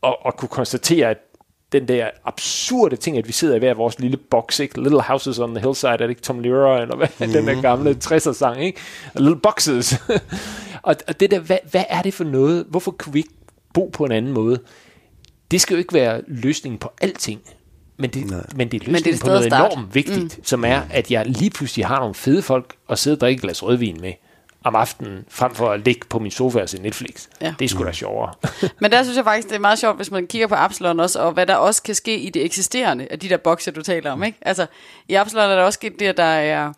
[0.03, 1.19] og, og kunne konstatere, at
[1.73, 4.83] den der absurde ting, at vi sidder i hver vores lille boks, ikke?
[4.83, 7.33] Little Houses on the Hillside, er det ikke Tom Lehrer, eller hvad, mm.
[7.37, 8.81] den der gamle 60'er sang, ikke?
[9.15, 10.03] Little Boxes.
[10.83, 12.67] og, og det der, hvad, hvad er det for noget?
[12.69, 13.35] Hvorfor kunne vi ikke
[13.75, 14.59] bo på en anden måde?
[15.51, 17.41] Det skal jo ikke være løsningen på alting,
[18.03, 19.73] men det, men det er løsningen Men det er et på noget starte.
[19.73, 20.45] enormt vigtigt, mm.
[20.45, 23.43] som er, at jeg lige pludselig har nogle fede folk at sidde og drikke et
[23.43, 24.13] glas rødvin med
[24.65, 27.29] om aftenen, frem for at ligge på min sofa og se Netflix.
[27.41, 27.55] Ja.
[27.59, 28.33] Det er sgu da sjovere.
[28.81, 31.21] Men der synes jeg faktisk, det er meget sjovt, hvis man kigger på Absalon også,
[31.21, 34.11] og hvad der også kan ske i det eksisterende af de der bokse, du taler
[34.11, 34.23] om.
[34.23, 34.39] Ikke?
[34.43, 34.67] Altså,
[35.09, 36.73] i Absalon er der også sket det, at der er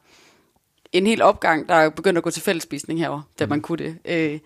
[0.93, 3.97] en hel opgang, der er begyndt at gå til fællesspisning herovre, da man kunne det.
[4.05, 4.39] Øh,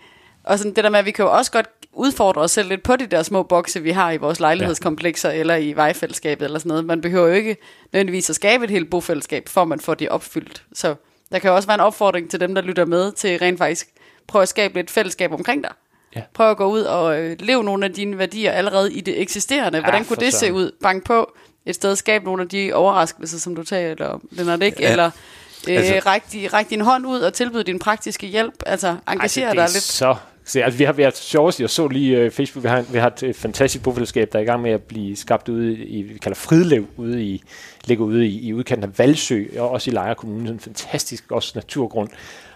[0.48, 2.82] og sådan det der med, at vi kan jo også godt udfordre os selv lidt
[2.82, 5.38] på de der små bokse, vi har i vores lejlighedskomplekser, ja.
[5.40, 6.84] eller i vejfællesskabet eller sådan noget.
[6.84, 7.56] Man behøver jo ikke
[7.92, 10.62] nødvendigvis at skabe et helt bofællesskab, for man får det opfyldt.
[10.72, 10.94] Så
[11.32, 13.88] der kan jo også være en opfordring til dem, der lytter med, til rent faktisk
[14.26, 15.72] prøve at skabe lidt fællesskab omkring dig.
[16.16, 16.22] Ja.
[16.34, 19.80] Prøv at gå ud og øh, leve nogle af dine værdier allerede i det eksisterende.
[19.80, 20.54] Hvordan for kunne det se søren.
[20.54, 20.70] ud?
[20.82, 21.32] Bank på
[21.66, 24.82] et sted, skab nogle af de overraskelser, som du taler om, Lennart, ikke?
[24.82, 24.90] Ja.
[24.90, 25.10] Eller
[25.68, 28.54] øh, Altså- altså, ræk, di, ræk din hånd ud og tilbyde din praktiske hjælp.
[28.66, 29.82] Altså, engagere altså, det dig er lidt.
[29.82, 30.16] så...
[30.48, 33.06] Så, altså, vi har været sjovest, jeg så lige uh, Facebook, vi har, vi har
[33.06, 36.18] et øh, fantastisk bofællesskab, der er i gang med at blive skabt ude i, vi
[36.18, 37.42] kalder Fridlev, ude i,
[37.84, 41.32] ligger ude i, i udkanten af Valsø, og også i Lejre Kommune, sådan en fantastisk
[41.32, 42.08] også naturgrund.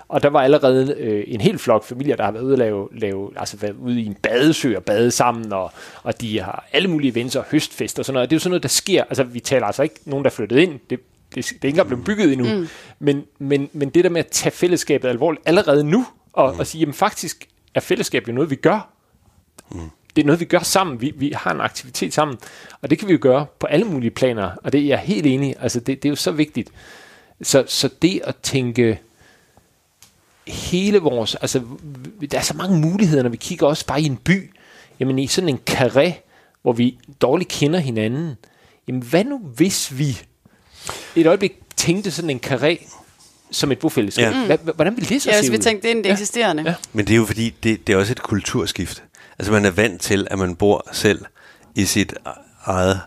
[0.09, 2.89] Og der var allerede øh, en hel flok familier, der har været ude, at lave,
[2.93, 5.73] lave, altså været ude i en badesø og bade sammen, og,
[6.03, 8.31] og de har alle mulige events og høstfest og sådan noget.
[8.31, 9.05] Det er jo sådan noget, der sker.
[9.05, 10.73] Altså, vi taler altså ikke nogen, der er flyttet ind.
[10.73, 11.01] Det, det,
[11.35, 12.57] det er ikke engang blevet bygget endnu.
[12.57, 12.69] Mm.
[12.99, 16.59] Men, men, men det der med at tage fællesskabet alvorligt allerede nu, og, mm.
[16.59, 18.89] og sige, jamen faktisk er fællesskab jo noget, vi gør.
[19.71, 19.91] Mm.
[20.17, 21.01] Det er noget, vi gør sammen.
[21.01, 22.39] Vi, vi har en aktivitet sammen,
[22.83, 25.27] og det kan vi jo gøre på alle mulige planer, og det er jeg helt
[25.27, 25.55] enig.
[25.61, 26.71] Altså, det, det er jo så vigtigt.
[27.43, 28.99] Så, så det at tænke
[30.47, 31.63] hele vores, altså
[32.31, 34.51] der er så mange muligheder, når vi kigger også bare i en by,
[35.01, 36.13] jamen i sådan en karré,
[36.63, 38.37] hvor vi dårligt kender hinanden,
[38.89, 40.23] jamen hvad nu hvis vi
[41.17, 43.02] et øjeblik tænkte sådan en karré
[43.53, 44.33] som et bofællesskab?
[44.33, 44.39] Ja.
[44.49, 44.55] Ja.
[44.57, 45.63] Hva- hvordan ville det så Ja, se hvis vi ud?
[45.63, 46.13] tænkte, det er det Ja.
[46.13, 46.63] eksisterende.
[46.67, 46.75] Ja.
[46.93, 49.03] Men det er jo fordi, det, det er også et kulturskift.
[49.39, 51.25] Altså man er vant til, at man bor selv
[51.75, 52.15] i sit
[52.65, 53.01] eget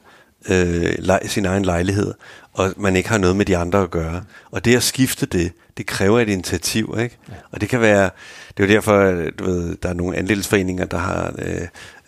[0.50, 2.14] øh, lej, sin egen lejlighed,
[2.54, 4.22] og man ikke har noget med de andre at gøre.
[4.52, 7.18] Og det at skifte det, det kræver et initiativ, ikke?
[7.30, 7.34] Ja.
[7.52, 8.10] Og det kan være,
[8.58, 11.62] det er jo derfor, du ved, der er nogle andelsforeninger, der har, øh,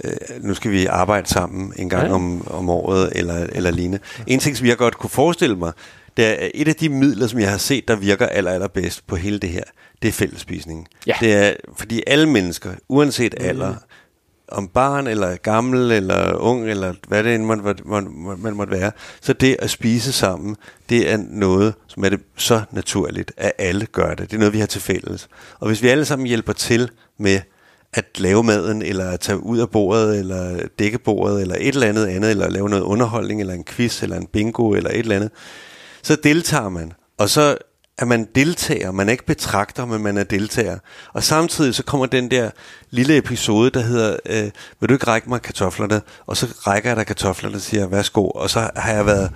[0.04, 0.12] øh,
[0.42, 2.14] nu skal vi arbejde sammen en gang ja.
[2.14, 4.00] om, om året, eller, eller lignende.
[4.20, 4.24] Ja.
[4.28, 5.72] En ting, som jeg godt kunne forestille mig,
[6.18, 9.16] det er et af de midler, som jeg har set, der virker aller, allerbedst på
[9.16, 9.64] hele det her,
[10.02, 10.88] det er fællesspisning.
[11.08, 11.16] Ja.
[11.20, 13.80] Det er, fordi alle mennesker, uanset alder, mm
[14.52, 18.92] om barn, eller gammel, eller ung, eller hvad det end man, man, man måtte være.
[19.22, 20.56] Så det at spise sammen,
[20.90, 24.32] det er noget, som er det så naturligt, at alle gør det.
[24.32, 25.28] Det er noget, vi har til fælles.
[25.60, 26.90] Og hvis vi alle sammen hjælper til
[27.20, 27.40] med
[27.94, 31.88] at lave maden, eller at tage ud af bordet, eller dække bordet, eller et eller
[31.88, 35.16] andet andet, eller lave noget underholdning, eller en quiz, eller en bingo, eller et eller
[35.16, 35.32] andet,
[36.08, 36.94] så deltager man.
[37.18, 37.58] Og så
[38.00, 40.78] at man deltager, man er ikke betragter, men man er deltager.
[41.14, 42.50] Og samtidig så kommer den der
[42.90, 46.02] lille episode, der hedder, øh, vil du ikke række mig kartoflerne?
[46.26, 48.30] Og så rækker jeg dig kartoflerne og siger, værsgo.
[48.30, 49.32] Og så har jeg været,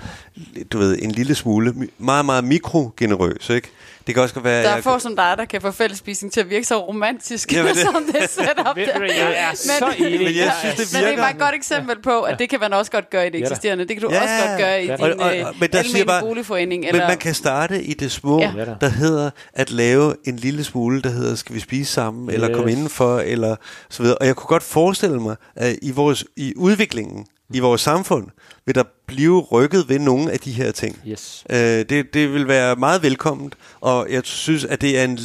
[0.71, 3.71] du ved, en lille smule, meget, meget mikrogenerøs, ikke?
[4.07, 4.63] Det kan også være...
[4.63, 7.63] Der er få som dig, der kan få fællesspisning til at virke så romantisk, ja,
[7.63, 9.05] det, som det setup der.
[9.05, 10.19] jeg er så enig.
[10.19, 11.07] Men jeg synes, det virker.
[11.07, 13.27] Men det er bare et godt eksempel på, at det kan man også godt gøre
[13.27, 13.87] i det eksisterende.
[13.87, 16.05] Det kan du ja, også godt gøre i din og, og, og, men der siger
[16.05, 16.85] bare, boligforening.
[16.85, 17.01] Eller...
[17.01, 18.51] Men man kan starte i det små, ja.
[18.81, 22.33] der hedder at lave en lille smule, der hedder, skal vi spise sammen, yes.
[22.33, 23.55] eller komme indenfor, eller
[23.89, 24.17] så videre.
[24.17, 28.27] Og jeg kunne godt forestille mig, at i, vores, i udviklingen, i vores samfund,
[28.65, 30.99] vil der blive rykket ved nogle af de her ting.
[31.07, 31.43] Yes.
[31.49, 35.19] Øh, det, det vil være meget velkomment, og jeg synes, at det er en,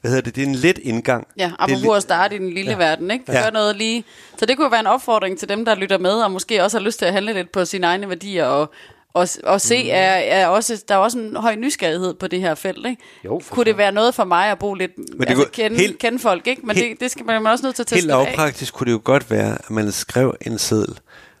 [0.00, 1.26] hvad hedder det, det er en let indgang.
[1.36, 2.76] Ja, apropos at starte i den lille ja.
[2.76, 3.24] verden, ikke?
[3.24, 3.50] Gør ja.
[3.50, 4.04] noget lige.
[4.36, 6.84] Så det kunne være en opfordring til dem, der lytter med, og måske også har
[6.84, 8.72] lyst til at handle lidt på sine egne værdier, og
[9.14, 9.90] og, og se, mm.
[9.92, 12.86] er, er også, der er også en høj nysgerrighed på det her felt.
[12.86, 13.02] Ikke?
[13.24, 15.76] Jo, kunne det være noget for mig at bo lidt, Men det altså kunne, kende,
[15.76, 16.66] helt, kende folk, ikke?
[16.66, 18.92] men helt, det, det skal man også nødt til at teste Helt lavpraktisk kunne det
[18.92, 20.98] jo godt være, at man skrev en seddel,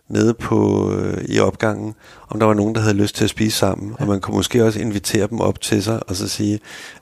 [0.08, 1.94] nede på øh, i opgangen,
[2.28, 3.94] om der var nogen, der havde lyst til at spise sammen.
[3.98, 4.02] Ja.
[4.02, 6.60] Og man kunne måske også invitere dem op til sig, og så sige,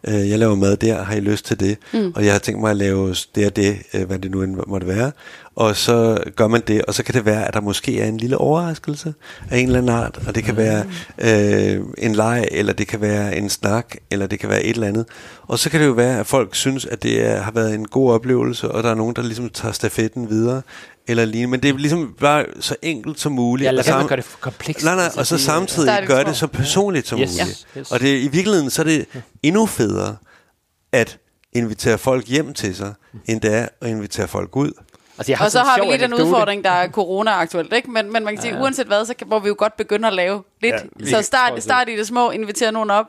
[0.09, 1.79] øh, jeg laver mad der, har I lyst til det?
[1.93, 2.13] Mm.
[2.15, 4.87] Og jeg har tænkt mig at lave det og det, øh, hvad det nu måtte
[4.87, 5.13] være.
[5.57, 8.17] Og så gør man det, og så kan det være, at der måske er en
[8.17, 9.15] lille overraskelse
[9.51, 10.59] af en eller anden art, og det kan mm.
[10.59, 10.85] være
[11.19, 14.87] øh, en leg, eller det kan være en snak, eller det kan være et eller
[14.87, 15.07] andet.
[15.47, 17.89] Og så kan det jo være, at folk synes, at det er, har været en
[17.89, 20.63] god oplevelse, og der er nogen, der ligesom tager stafetten videre,
[21.09, 23.67] eller lignende, men det er ligesom bare så enkelt som muligt.
[23.67, 24.85] Ja, lad være gøre det for komplekst.
[24.85, 27.31] Nej, nej, og så samtidig gør det så personligt som yes.
[27.41, 27.67] muligt.
[27.79, 27.91] Yes.
[27.91, 29.07] Og det, i virkeligheden, så er det
[29.43, 30.17] endnu federe
[30.93, 31.19] at
[31.53, 32.95] invitere folk hjem til sig,
[33.27, 34.73] end det er at invitere folk ud.
[35.19, 37.91] Altså, jeg har og så har vi lige den udfordring, der er corona-aktuelt, ikke?
[37.91, 38.63] Men, men man kan sige, ja, ja.
[38.63, 40.75] uanset hvad, så må vi jo godt begynde at lave lidt.
[41.01, 43.07] Ja, så start, start i det små, invitere nogen op,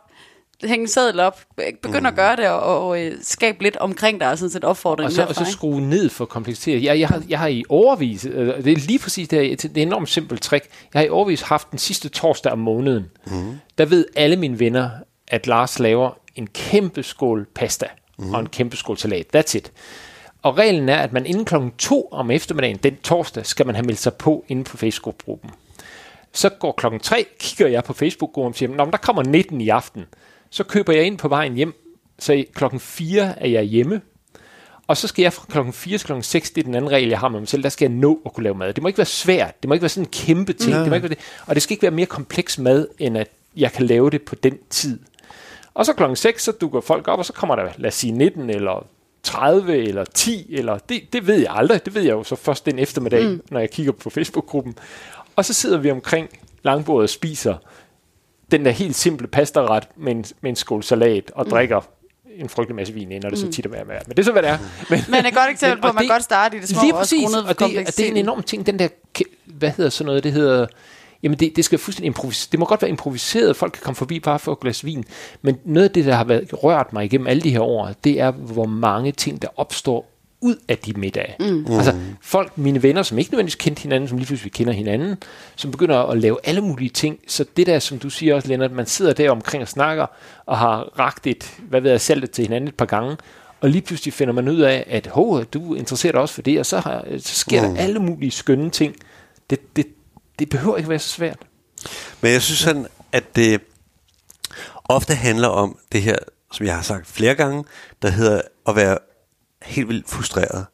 [0.64, 2.06] hænge en seddel op, begynd mm.
[2.06, 5.06] at gøre det, og, og, og skabe lidt omkring dig, sådan set opfordring.
[5.06, 6.84] Og så, og så skrue ned for kompleksitet.
[6.84, 9.66] Jeg, jeg, har, jeg har i overvis, øh, det er lige præcis det her, det
[9.78, 13.06] er en enormt simpelt trick, jeg har i overvis haft den sidste torsdag om måneden,
[13.28, 13.60] mm.
[13.78, 14.90] der ved alle mine venner,
[15.28, 17.86] at Lars laver en kæmpe skål pasta,
[18.20, 18.34] mm.
[18.34, 19.26] og en kæmpe skål salat.
[19.36, 19.72] That's it.
[20.42, 23.86] Og reglen er, at man inden klokken to om eftermiddagen, den torsdag, skal man have
[23.86, 25.50] meldt sig på inde på Facebook-gruppen.
[26.34, 29.70] Så går klokken 3, kigger jeg på Facebook-gruppen og siger, Nå, der kommer 19 i
[29.70, 30.06] aften.
[30.50, 31.74] Så køber jeg ind på vejen hjem,
[32.20, 34.02] så klokken 4 er jeg hjemme,
[34.88, 37.10] og så skal jeg fra klokken 4 til klokken 6, det er den anden regel,
[37.10, 38.74] jeg har med mig selv, der skal jeg nå at kunne lave mad.
[38.74, 40.96] Det må ikke være svært, det må ikke være sådan en kæmpe ting, det må
[40.96, 41.44] ikke være det.
[41.46, 44.36] og det skal ikke være mere kompleks mad, end at jeg kan lave det på
[44.36, 45.00] den tid.
[45.74, 48.12] Og så klokken 6, så dukker folk op, og så kommer der, lad os sige
[48.12, 48.88] 19 eller
[49.24, 51.86] 30 eller 10, eller det, det ved jeg aldrig.
[51.86, 53.42] Det ved jeg jo så først den eftermiddag, mm.
[53.52, 54.78] når jeg kigger på Facebook-gruppen.
[55.36, 56.30] Og så sidder vi omkring
[56.64, 57.56] langbordet og spiser
[58.52, 61.50] den der helt simple pastaret med en, med en skål salat og mm.
[61.50, 61.82] drikker
[62.38, 63.52] en frygtelig masse vin ind, og det er så mm.
[63.52, 63.96] tit at være med.
[64.08, 64.58] Men det er så, hvad det er.
[64.90, 66.94] Men, men et godt eksempel på, at man det, godt starte i det små lige
[66.94, 68.88] præcis, og, og, det, og det er en enorm ting, den der,
[69.46, 70.68] hvad hedder sådan noget, det hedder,
[71.24, 72.50] jamen det, det skal fuldstændig improvisere.
[72.52, 75.06] Det må godt være improviseret, folk kan komme forbi bare for et glas vin,
[75.42, 78.20] men noget af det, der har været, rørt mig igennem alle de her år, det
[78.20, 81.36] er, hvor mange ting, der opstår ud af de middage.
[81.40, 81.66] Mm.
[81.72, 85.18] Altså folk, mine venner, som ikke nødvendigvis kendte hinanden, som lige pludselig kender hinanden,
[85.56, 87.20] som begynder at lave alle mulige ting.
[87.28, 90.06] Så det der, som du siger også, Lennart, man sidder der omkring og snakker,
[90.46, 93.18] og har ragt et, hvad ved jeg, saltet til hinanden et par gange,
[93.62, 96.60] og lige pludselig finder man ud af, at Hov, du interesserer dig også for det,
[96.60, 97.76] og så, har, så sker mm.
[97.76, 98.96] der alle mulige skønne ting.
[99.50, 99.88] Det, det,
[100.40, 101.38] det behøver ikke være så svært.
[102.22, 103.62] Men jeg synes sådan, at det
[104.86, 106.16] ofte handler om det her,
[106.52, 107.64] som jeg har sagt flere gange,
[108.02, 108.98] der hedder at være
[109.64, 110.66] helt vildt frustreret.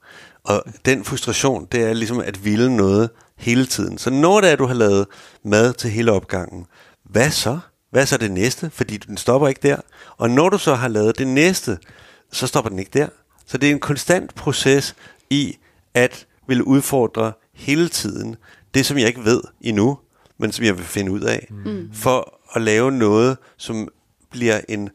[0.44, 3.98] Og den frustration, det er ligesom at ville noget hele tiden.
[3.98, 5.08] Så når det er, at du har lavet
[5.44, 6.66] mad til hele opgangen,
[7.04, 7.60] hvad så?
[7.92, 8.70] Hvad er så det næste?
[8.70, 9.78] Fordi den stopper ikke der.
[10.18, 11.78] Og når du så har lavet det næste,
[12.32, 13.08] så stopper den ikke der.
[13.46, 14.96] Så det er en konstant proces
[15.30, 15.58] i
[15.94, 18.36] at vil udfordre hele tiden
[18.74, 19.98] det, som jeg ikke ved endnu,
[20.38, 21.90] men som jeg vil finde ud af, mm.
[21.94, 23.88] for at lave noget, som
[24.32, 24.90] bliver en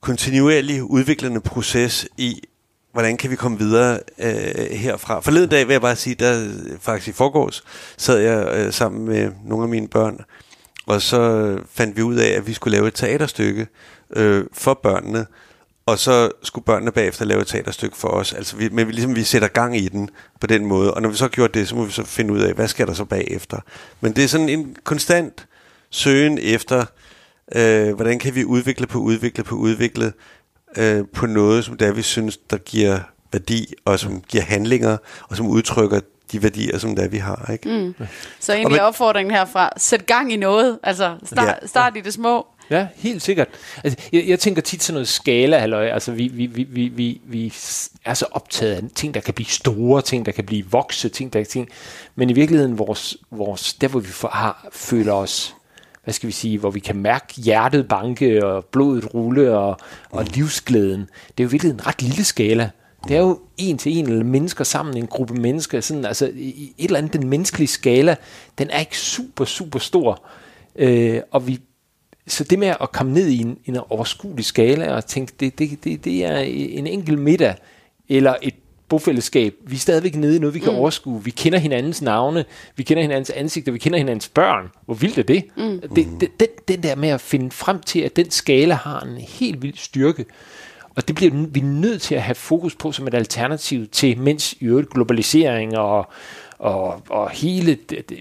[0.00, 2.42] kontinuerlig udviklende proces i,
[2.92, 5.20] hvordan kan vi komme videre øh, herfra.
[5.20, 7.64] Forleden dag vil jeg bare sige, der faktisk i forgårs
[7.96, 10.20] sad jeg øh, sammen med nogle af mine børn,
[10.86, 13.66] og så fandt vi ud af, at vi skulle lave et teaterstykke
[14.16, 15.26] øh, for børnene,
[15.86, 18.32] og så skulle børnene bagefter lave et teaterstykke for os.
[18.32, 21.08] Altså vi, men vi, ligesom, vi sætter gang i den på den måde, og når
[21.08, 23.04] vi så gjort det, så må vi så finde ud af, hvad skal der så
[23.04, 23.60] bagefter.
[24.00, 25.46] Men det er sådan en konstant
[25.90, 26.84] søgen efter,
[27.54, 30.12] øh, hvordan kan vi udvikle på udvikle på udvikle
[30.76, 32.98] øh, på noget, som der vi synes, der giver
[33.32, 34.96] værdi, og som giver handlinger,
[35.28, 36.00] og som udtrykker
[36.32, 37.50] de værdier, som der vi har.
[37.52, 37.68] Ikke?
[37.68, 38.06] Mm.
[38.40, 40.78] Så egentlig Og er opfordringen herfra, sæt gang i noget.
[40.82, 41.66] Altså, start, Ja.
[41.66, 42.46] start i det små.
[42.70, 43.48] Ja, helt sikkert.
[43.84, 45.86] Altså, jeg, jeg tænker tit sådan noget skala, halløj.
[45.88, 47.52] Altså, vi, vi, vi, vi, vi, vi
[48.04, 51.32] er så optaget af ting, der kan blive store, ting, der kan blive vokse, ting,
[51.32, 51.68] der kan ting.
[52.14, 55.54] Men i virkeligheden, vores, vores, der hvor vi for, har, føler os,
[56.04, 59.76] hvad skal vi sige, hvor vi kan mærke hjertet banke, og blodet rulle, og,
[60.10, 62.70] og livsglæden, det er jo virkelig en ret lille skala.
[63.08, 66.48] Det er jo en til en, eller mennesker sammen, en gruppe mennesker, sådan, altså i
[66.48, 68.16] i et eller andet, den menneskelige skala,
[68.58, 70.22] den er ikke super, super stor.
[70.76, 71.60] Øh, og vi
[72.26, 75.84] så det med at komme ned i en, en overskuelig skala og tænke, det, det,
[75.84, 77.54] det, det er en enkelt middag
[78.08, 78.54] eller et
[78.92, 79.54] bofællesskab.
[79.66, 80.78] Vi er stadigvæk nede i noget, vi kan mm.
[80.78, 81.24] overskue.
[81.24, 82.44] Vi kender hinandens navne,
[82.76, 84.70] vi kender hinandens ansigter, vi kender hinandens børn.
[84.86, 85.44] Hvor vildt er det?
[85.56, 85.80] Mm.
[85.80, 89.16] det, det den, den der med at finde frem til, at den skala har en
[89.16, 90.24] helt vild styrke.
[90.96, 94.52] Og det bliver vi nødt til at have fokus på som et alternativ til, mens
[94.52, 96.12] i øvrigt globalisering og,
[96.62, 98.18] og, og hele det, det,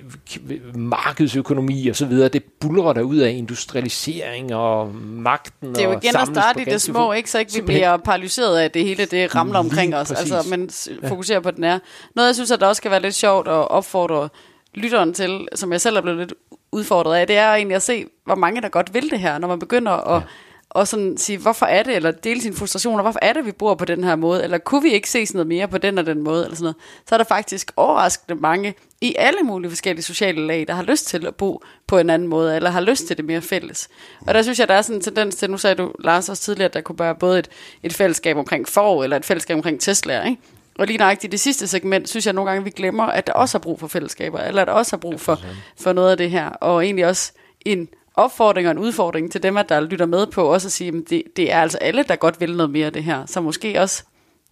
[0.75, 5.89] markedsøkonomi og så videre, det bulrer der ud af industrialisering og magten Det er jo
[5.89, 7.31] og igen at starte i det små, ikke?
[7.31, 10.31] så ikke vi bliver paralyseret af det hele, det ramler omkring os, præcis.
[10.31, 10.69] altså, men
[11.09, 11.79] fokuserer på den er.
[12.15, 14.29] Noget, jeg synes, at der også skal være lidt sjovt at opfordre
[14.73, 16.33] lytteren til, som jeg selv er blevet lidt
[16.71, 19.47] udfordret af, det er egentlig at se, hvor mange der godt vil det her, når
[19.47, 20.27] man begynder at ja.
[20.71, 23.75] Og sådan sige, hvorfor er det, eller dele sine frustrationer, hvorfor er det, vi bor
[23.75, 26.05] på den her måde, eller kunne vi ikke se sådan noget mere på den og
[26.05, 26.75] den måde, eller sådan noget,
[27.09, 31.07] så er der faktisk overraskende mange i alle mulige forskellige sociale lag, der har lyst
[31.07, 33.89] til at bo på en anden måde, eller har lyst til det mere fælles.
[34.27, 36.43] Og der synes jeg, der er sådan en tendens til, nu sagde du, Lars, også
[36.43, 37.49] tidligere, at der kunne være både et,
[37.83, 40.41] et fællesskab omkring for, eller et fællesskab omkring Tesla, ikke?
[40.79, 43.33] Og lige nøjagtigt i det sidste segment, synes jeg nogle gange, vi glemmer, at der
[43.33, 45.39] også er brug for fællesskaber, eller at der også er brug for,
[45.79, 47.31] for noget af det her, og egentlig også
[47.65, 50.87] en opfordring og en udfordring til dem, at der lytter med på, også at sige,
[50.87, 53.41] at det, det er altså alle, der godt vil noget mere af det her, så
[53.41, 54.03] måske også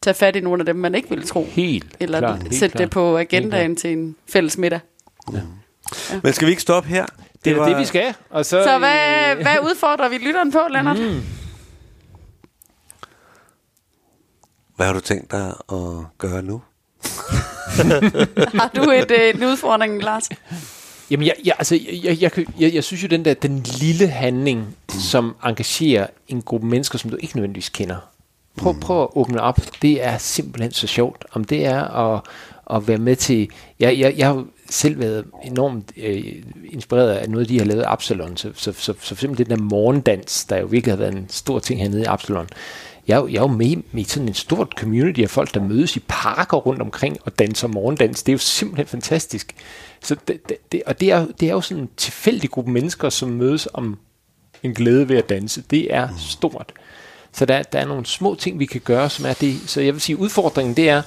[0.01, 2.78] tage fat i nogle af dem, man ikke vil tro, Helt eller klart, helt sætte
[2.78, 2.89] det klart.
[2.89, 4.80] på agendaen til en fælles middag.
[6.24, 7.05] Men skal vi ikke stoppe her?
[7.45, 8.14] Det er det, vi skal.
[8.30, 10.99] Og så, Så hvad, hvad udfordrer vi lytteren på, Lennart?
[10.99, 11.22] Mm.
[14.76, 15.78] Hvad har du tænkt dig at
[16.18, 16.62] gøre nu?
[18.60, 20.30] Har du et, øh, en udfordring, Lars?
[21.12, 24.76] Jamen, jeg, jeg, altså, jeg, jeg, jeg, jeg, synes jo, den der den lille handling,
[24.89, 27.97] som engagerer en gruppe mennesker, som du ikke nødvendigvis kender.
[28.57, 29.60] Prøv, prøv at åbne op.
[29.82, 31.26] Det er simpelthen så sjovt.
[31.32, 32.22] Om det er at,
[32.76, 33.49] at være med til...
[33.80, 36.24] Jeg, jeg, jeg har selv været enormt øh,
[36.72, 38.38] inspireret af noget, de har lavet i Absalon.
[38.38, 41.26] Så, så, så, så for eksempel den der morgendans, der jo virkelig har været en
[41.30, 42.47] stor ting hernede i Absalon.
[43.07, 45.99] Jeg, jeg er jo med i sådan en stort community af folk, der mødes i
[46.07, 48.24] parker rundt omkring og danser morgendans.
[48.24, 49.55] Det er jo simpelthen fantastisk.
[50.02, 52.72] Så det, det, det, og det er, jo- det er jo sådan en tilfældig gruppe
[52.72, 53.97] mennesker, som mødes om
[54.64, 55.62] en glæde ved at danse.
[55.62, 56.74] Det er stort.
[57.34, 59.56] Så der, der er nogle små ting, vi kan gøre, som er det.
[59.70, 61.02] Så jeg vil sige, udfordringen det er,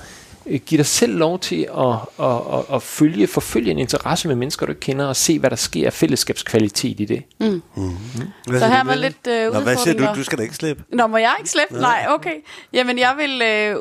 [0.46, 4.36] øh, giv dig selv lov til at, at, at, at følge, forfølge en interesse med
[4.36, 7.22] mennesker, du ikke kender, og se, hvad der sker af fællesskabskvalitet i det.
[7.38, 10.18] Hvad Så siger her du, var lidt øh, Nå, hvad siger du?
[10.18, 10.84] Du skal da ikke slippe.
[10.92, 11.74] Nå, må jeg ikke slippe?
[11.80, 12.34] Nej, okay.
[12.72, 13.76] Jamen, jeg vil øh,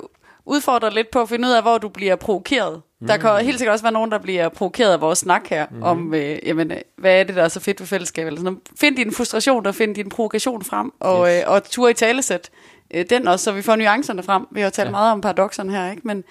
[0.45, 2.82] udfordre lidt på at finde ud af, hvor du bliver provokeret.
[3.08, 5.84] Der kan helt sikkert også være nogen, der bliver provokeret af vores snak her, mm.
[5.84, 8.28] om, øh, jamen, hvad er det, der er så fedt ved fællesskab?
[8.28, 8.58] Eller sådan.
[8.80, 11.43] Find din frustration og find din provokation frem, og, yes.
[11.43, 12.49] øh, og tur i talesæt
[12.93, 14.47] øh, den også, så vi får nuancerne frem.
[14.52, 14.91] Vi har talt ja.
[14.91, 16.02] meget om paradoxerne her, ikke?
[16.06, 16.24] Men,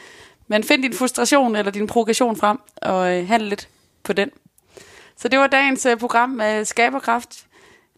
[0.49, 3.69] men find din frustration eller din provokation frem, og øh, handle lidt
[4.03, 4.31] på den.
[5.17, 7.47] Så det var dagens øh, program med Skaberkraft.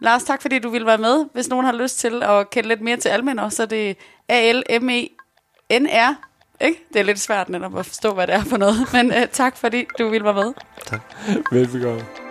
[0.01, 1.27] Lars, tak fordi du ville være med.
[1.33, 3.97] Hvis nogen har lyst til at kende lidt mere til Almener, så er det
[4.29, 6.17] A-L-M-E-N-R.
[6.63, 6.79] Ikke?
[6.93, 8.89] Det er lidt svært netop at forstå, hvad det er for noget.
[8.93, 10.53] Men uh, tak fordi du ville være med.
[10.87, 11.01] Tak.
[11.53, 12.22] Velbekomme.